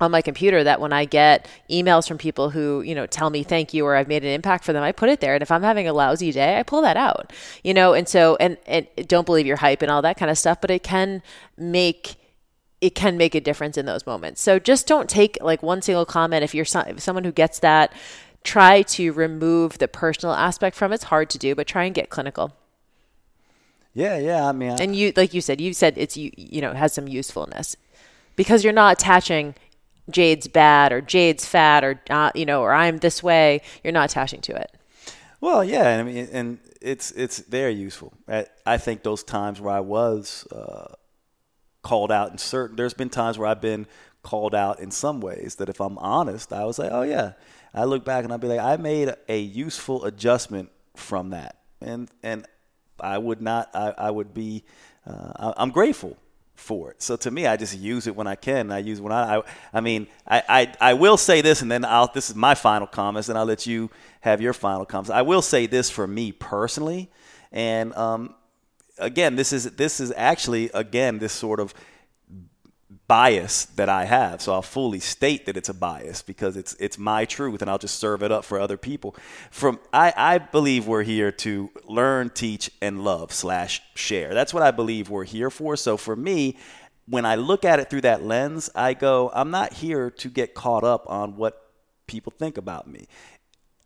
on 0.00 0.10
my 0.10 0.22
computer 0.22 0.62
that 0.62 0.80
when 0.80 0.92
I 0.92 1.04
get 1.04 1.48
emails 1.68 2.06
from 2.06 2.18
people 2.18 2.50
who, 2.50 2.82
you 2.82 2.94
know, 2.94 3.06
tell 3.06 3.30
me 3.30 3.42
thank 3.42 3.74
you 3.74 3.84
or 3.84 3.96
I've 3.96 4.08
made 4.08 4.24
an 4.24 4.30
impact 4.30 4.64
for 4.64 4.72
them, 4.72 4.82
I 4.82 4.92
put 4.92 5.08
it 5.08 5.20
there. 5.20 5.34
And 5.34 5.42
if 5.42 5.50
I'm 5.50 5.62
having 5.62 5.88
a 5.88 5.92
lousy 5.92 6.30
day, 6.30 6.58
I 6.58 6.62
pull 6.62 6.82
that 6.82 6.96
out. 6.96 7.32
You 7.64 7.74
know, 7.74 7.94
and 7.94 8.08
so 8.08 8.36
and, 8.38 8.56
and 8.66 8.86
don't 9.06 9.26
believe 9.26 9.46
your 9.46 9.56
hype 9.56 9.82
and 9.82 9.90
all 9.90 10.02
that 10.02 10.16
kind 10.16 10.30
of 10.30 10.38
stuff, 10.38 10.60
but 10.60 10.70
it 10.70 10.82
can 10.82 11.22
make 11.56 12.16
it 12.80 12.94
can 12.94 13.16
make 13.16 13.34
a 13.34 13.40
difference 13.40 13.76
in 13.76 13.86
those 13.86 14.06
moments. 14.06 14.40
So 14.40 14.58
just 14.58 14.86
don't 14.86 15.10
take 15.10 15.36
like 15.40 15.62
one 15.62 15.82
single 15.82 16.06
comment 16.06 16.44
if 16.44 16.54
you're 16.54 16.64
so, 16.64 16.80
if 16.80 17.00
someone 17.00 17.24
who 17.24 17.32
gets 17.32 17.58
that 17.58 17.92
try 18.44 18.82
to 18.82 19.12
remove 19.12 19.78
the 19.78 19.88
personal 19.88 20.34
aspect 20.34 20.76
from 20.76 20.92
it. 20.92 20.96
It's 20.96 21.04
hard 21.04 21.28
to 21.30 21.38
do, 21.38 21.54
but 21.54 21.66
try 21.66 21.84
and 21.84 21.94
get 21.94 22.08
clinical. 22.08 22.54
Yeah, 23.94 24.16
yeah. 24.18 24.46
I 24.46 24.52
mean, 24.52 24.70
I, 24.70 24.76
And 24.76 24.94
you 24.94 25.12
like 25.16 25.34
you 25.34 25.40
said, 25.40 25.60
you 25.60 25.74
said 25.74 25.94
it's 25.96 26.16
you 26.16 26.30
you 26.36 26.60
know, 26.60 26.70
it 26.70 26.76
has 26.76 26.92
some 26.92 27.08
usefulness. 27.08 27.76
Because 28.36 28.62
you're 28.62 28.72
not 28.72 28.92
attaching 28.92 29.56
Jade's 30.10 30.48
bad 30.48 30.92
or 30.92 31.00
Jade's 31.00 31.46
fat 31.46 31.84
or 31.84 32.00
uh, 32.10 32.30
you 32.34 32.46
know 32.46 32.62
or 32.62 32.72
I'm 32.72 32.98
this 32.98 33.22
way. 33.22 33.60
You're 33.82 33.92
not 33.92 34.10
attaching 34.10 34.40
to 34.42 34.56
it. 34.56 34.72
Well, 35.40 35.62
yeah, 35.62 35.88
and 35.88 36.00
I 36.00 36.12
mean, 36.12 36.28
and 36.32 36.58
it's 36.80 37.10
it's 37.12 37.38
very 37.38 37.74
useful. 37.74 38.12
I, 38.28 38.46
I 38.66 38.76
think 38.78 39.02
those 39.02 39.22
times 39.22 39.60
where 39.60 39.74
I 39.74 39.80
was 39.80 40.46
uh, 40.50 40.94
called 41.82 42.10
out 42.10 42.30
in 42.32 42.38
certain, 42.38 42.76
there's 42.76 42.94
been 42.94 43.10
times 43.10 43.38
where 43.38 43.48
I've 43.48 43.60
been 43.60 43.86
called 44.22 44.54
out 44.54 44.80
in 44.80 44.90
some 44.90 45.20
ways 45.20 45.56
that 45.56 45.68
if 45.68 45.80
I'm 45.80 45.96
honest, 45.98 46.52
I 46.52 46.64
was 46.64 46.78
like, 46.78 46.90
oh 46.92 47.02
yeah. 47.02 47.32
I 47.74 47.84
look 47.84 48.02
back 48.02 48.24
and 48.24 48.32
I'd 48.32 48.40
be 48.40 48.48
like, 48.48 48.60
I 48.60 48.76
made 48.78 49.12
a 49.28 49.38
useful 49.38 50.04
adjustment 50.06 50.70
from 50.96 51.30
that, 51.30 51.58
and 51.80 52.10
and 52.22 52.46
I 52.98 53.18
would 53.18 53.40
not, 53.40 53.70
I, 53.74 53.94
I 53.96 54.10
would 54.10 54.34
be, 54.34 54.64
uh, 55.06 55.32
I, 55.36 55.62
I'm 55.62 55.70
grateful 55.70 56.16
for 56.58 56.90
it. 56.90 57.00
So 57.00 57.16
to 57.16 57.30
me, 57.30 57.46
I 57.46 57.56
just 57.56 57.78
use 57.78 58.06
it 58.06 58.16
when 58.16 58.26
I 58.26 58.34
can. 58.34 58.72
I 58.72 58.78
use 58.78 59.00
when 59.00 59.12
I, 59.12 59.38
I, 59.38 59.42
I 59.72 59.80
mean, 59.80 60.08
I, 60.26 60.42
I, 60.48 60.90
I 60.90 60.94
will 60.94 61.16
say 61.16 61.40
this, 61.40 61.62
and 61.62 61.70
then 61.70 61.84
I'll. 61.84 62.10
This 62.12 62.30
is 62.30 62.36
my 62.36 62.54
final 62.54 62.86
comments, 62.86 63.28
and 63.28 63.38
I'll 63.38 63.44
let 63.44 63.66
you 63.66 63.90
have 64.20 64.40
your 64.40 64.52
final 64.52 64.84
comments. 64.84 65.10
I 65.10 65.22
will 65.22 65.42
say 65.42 65.66
this 65.66 65.88
for 65.88 66.06
me 66.06 66.32
personally, 66.32 67.10
and 67.52 67.94
um, 67.94 68.34
again, 68.98 69.36
this 69.36 69.52
is 69.52 69.64
this 69.72 70.00
is 70.00 70.12
actually 70.16 70.70
again 70.74 71.18
this 71.18 71.32
sort 71.32 71.60
of 71.60 71.72
bias 73.08 73.64
that 73.64 73.88
I 73.88 74.04
have. 74.04 74.42
So 74.42 74.52
I'll 74.52 74.62
fully 74.62 75.00
state 75.00 75.46
that 75.46 75.56
it's 75.56 75.70
a 75.70 75.74
bias 75.74 76.22
because 76.22 76.56
it's 76.56 76.74
it's 76.74 76.98
my 76.98 77.24
truth 77.24 77.62
and 77.62 77.70
I'll 77.70 77.78
just 77.78 77.98
serve 77.98 78.22
it 78.22 78.30
up 78.30 78.44
for 78.44 78.60
other 78.60 78.76
people. 78.76 79.16
From 79.50 79.80
I, 79.92 80.12
I 80.16 80.38
believe 80.38 80.86
we're 80.86 81.02
here 81.02 81.32
to 81.32 81.70
learn, 81.86 82.30
teach, 82.30 82.70
and 82.82 83.02
love 83.02 83.32
slash 83.32 83.82
share. 83.94 84.34
That's 84.34 84.52
what 84.52 84.62
I 84.62 84.70
believe 84.70 85.08
we're 85.08 85.24
here 85.24 85.50
for. 85.50 85.74
So 85.76 85.96
for 85.96 86.14
me, 86.14 86.58
when 87.06 87.24
I 87.24 87.36
look 87.36 87.64
at 87.64 87.80
it 87.80 87.88
through 87.88 88.02
that 88.02 88.22
lens, 88.22 88.68
I 88.74 88.92
go, 88.92 89.30
I'm 89.32 89.50
not 89.50 89.72
here 89.72 90.10
to 90.10 90.28
get 90.28 90.54
caught 90.54 90.84
up 90.84 91.08
on 91.08 91.36
what 91.36 91.72
people 92.06 92.32
think 92.36 92.58
about 92.58 92.86
me. 92.86 93.08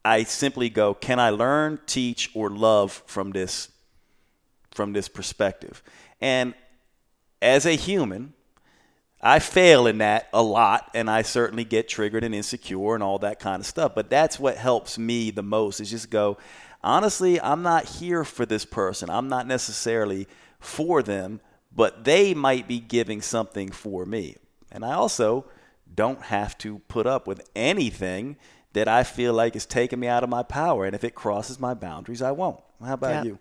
I 0.05 0.25
simply 0.25 0.69
go, 0.69 0.95
can 0.95 1.21
I 1.21 1.31
learn, 1.31 1.79
teach, 1.87 2.29
or 2.35 2.51
love 2.51 3.05
from 3.07 3.31
this 3.31 3.71
from 4.73 4.93
this 4.93 5.09
perspective? 5.09 5.81
And 6.21 6.55
as 7.41 7.67
a 7.67 7.77
human, 7.77 8.35
I 9.23 9.39
fail 9.39 9.87
in 9.87 9.99
that 9.99 10.29
a 10.33 10.43
lot, 10.43 10.91
and 10.95 11.09
I 11.09 11.23
certainly 11.23 11.65
get 11.65 11.89
triggered 11.89 12.25
and 12.25 12.35
insecure 12.35 12.95
and 12.95 13.03
all 13.03 13.19
that 13.21 13.39
kind 13.39 13.61
of 13.61 13.67
stuff. 13.67 13.95
But 13.95 14.11
that's 14.11 14.41
what 14.41 14.57
helps 14.57 14.99
me 14.99 15.31
the 15.31 15.43
most 15.45 15.81
is 15.81 15.91
just 15.91 16.11
go, 16.11 16.39
honestly, 16.83 17.41
I'm 17.41 17.63
not 17.63 17.85
here 17.85 18.25
for 18.25 18.45
this 18.45 18.65
person. 18.65 19.09
I'm 19.09 19.29
not 19.29 19.47
necessarily 19.47 20.27
for 20.59 21.03
them, 21.03 21.41
but 21.75 22.05
they 22.05 22.35
might 22.35 22.67
be 22.67 22.81
giving 22.81 23.23
something 23.23 23.71
for 23.71 24.05
me. 24.05 24.37
And 24.73 24.85
I 24.85 24.95
also 24.95 25.47
don't 25.95 26.23
have 26.23 26.59
to 26.59 26.81
put 26.89 27.07
up 27.07 27.27
with 27.27 27.49
anything 27.55 28.37
that 28.73 28.89
I 28.89 29.05
feel 29.05 29.35
like 29.35 29.55
is 29.55 29.67
taking 29.67 30.01
me 30.01 30.09
out 30.09 30.25
of 30.25 30.31
my 30.31 30.43
power. 30.43 30.85
And 30.85 30.95
if 30.95 31.05
it 31.05 31.15
crosses 31.15 31.61
my 31.61 31.75
boundaries, 31.75 32.23
I 32.23 32.33
won't. 32.33 32.59
How 32.85 32.95
about 32.95 33.25
Yeah. 33.25 33.33
you? 33.33 33.39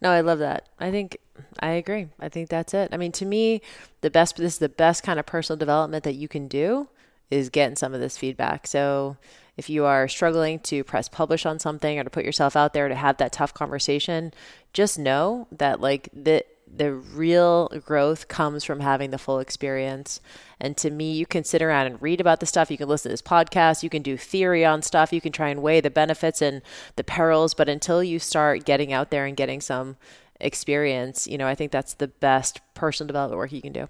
No, 0.00 0.10
I 0.10 0.20
love 0.20 0.38
that. 0.40 0.68
I 0.78 0.90
think 0.90 1.18
I 1.60 1.70
agree. 1.70 2.08
I 2.20 2.28
think 2.28 2.48
that's 2.48 2.74
it. 2.74 2.90
I 2.92 2.96
mean, 2.96 3.12
to 3.12 3.24
me, 3.24 3.62
the 4.00 4.10
best 4.10 4.36
this 4.36 4.54
is 4.54 4.58
the 4.58 4.68
best 4.68 5.02
kind 5.02 5.18
of 5.18 5.26
personal 5.26 5.58
development 5.58 6.04
that 6.04 6.14
you 6.14 6.28
can 6.28 6.48
do 6.48 6.88
is 7.30 7.50
getting 7.50 7.76
some 7.76 7.94
of 7.94 8.00
this 8.00 8.16
feedback. 8.16 8.66
So, 8.66 9.16
if 9.56 9.70
you 9.70 9.84
are 9.84 10.08
struggling 10.08 10.58
to 10.60 10.82
press 10.84 11.08
publish 11.08 11.46
on 11.46 11.58
something 11.58 11.98
or 11.98 12.04
to 12.04 12.10
put 12.10 12.24
yourself 12.24 12.56
out 12.56 12.72
there 12.72 12.88
to 12.88 12.94
have 12.94 13.16
that 13.18 13.32
tough 13.32 13.54
conversation, 13.54 14.32
just 14.72 14.98
know 14.98 15.46
that 15.52 15.80
like 15.80 16.08
the 16.12 16.44
the 16.76 16.92
real 16.92 17.68
growth 17.84 18.28
comes 18.28 18.64
from 18.64 18.80
having 18.80 19.10
the 19.10 19.18
full 19.18 19.38
experience. 19.38 20.20
And 20.60 20.76
to 20.78 20.90
me, 20.90 21.12
you 21.12 21.26
can 21.26 21.44
sit 21.44 21.62
around 21.62 21.86
and 21.86 22.02
read 22.02 22.20
about 22.20 22.40
the 22.40 22.46
stuff. 22.46 22.70
You 22.70 22.78
can 22.78 22.88
listen 22.88 23.10
to 23.10 23.12
this 23.12 23.22
podcast. 23.22 23.82
You 23.82 23.90
can 23.90 24.02
do 24.02 24.16
theory 24.16 24.64
on 24.64 24.82
stuff. 24.82 25.12
You 25.12 25.20
can 25.20 25.32
try 25.32 25.48
and 25.48 25.62
weigh 25.62 25.80
the 25.80 25.90
benefits 25.90 26.42
and 26.42 26.62
the 26.96 27.04
perils. 27.04 27.54
But 27.54 27.68
until 27.68 28.02
you 28.02 28.18
start 28.18 28.64
getting 28.64 28.92
out 28.92 29.10
there 29.10 29.26
and 29.26 29.36
getting 29.36 29.60
some 29.60 29.96
experience, 30.40 31.26
you 31.26 31.38
know, 31.38 31.46
I 31.46 31.54
think 31.54 31.70
that's 31.70 31.94
the 31.94 32.08
best 32.08 32.60
personal 32.74 33.08
development 33.08 33.38
work 33.38 33.52
you 33.52 33.62
can 33.62 33.72
do. 33.72 33.88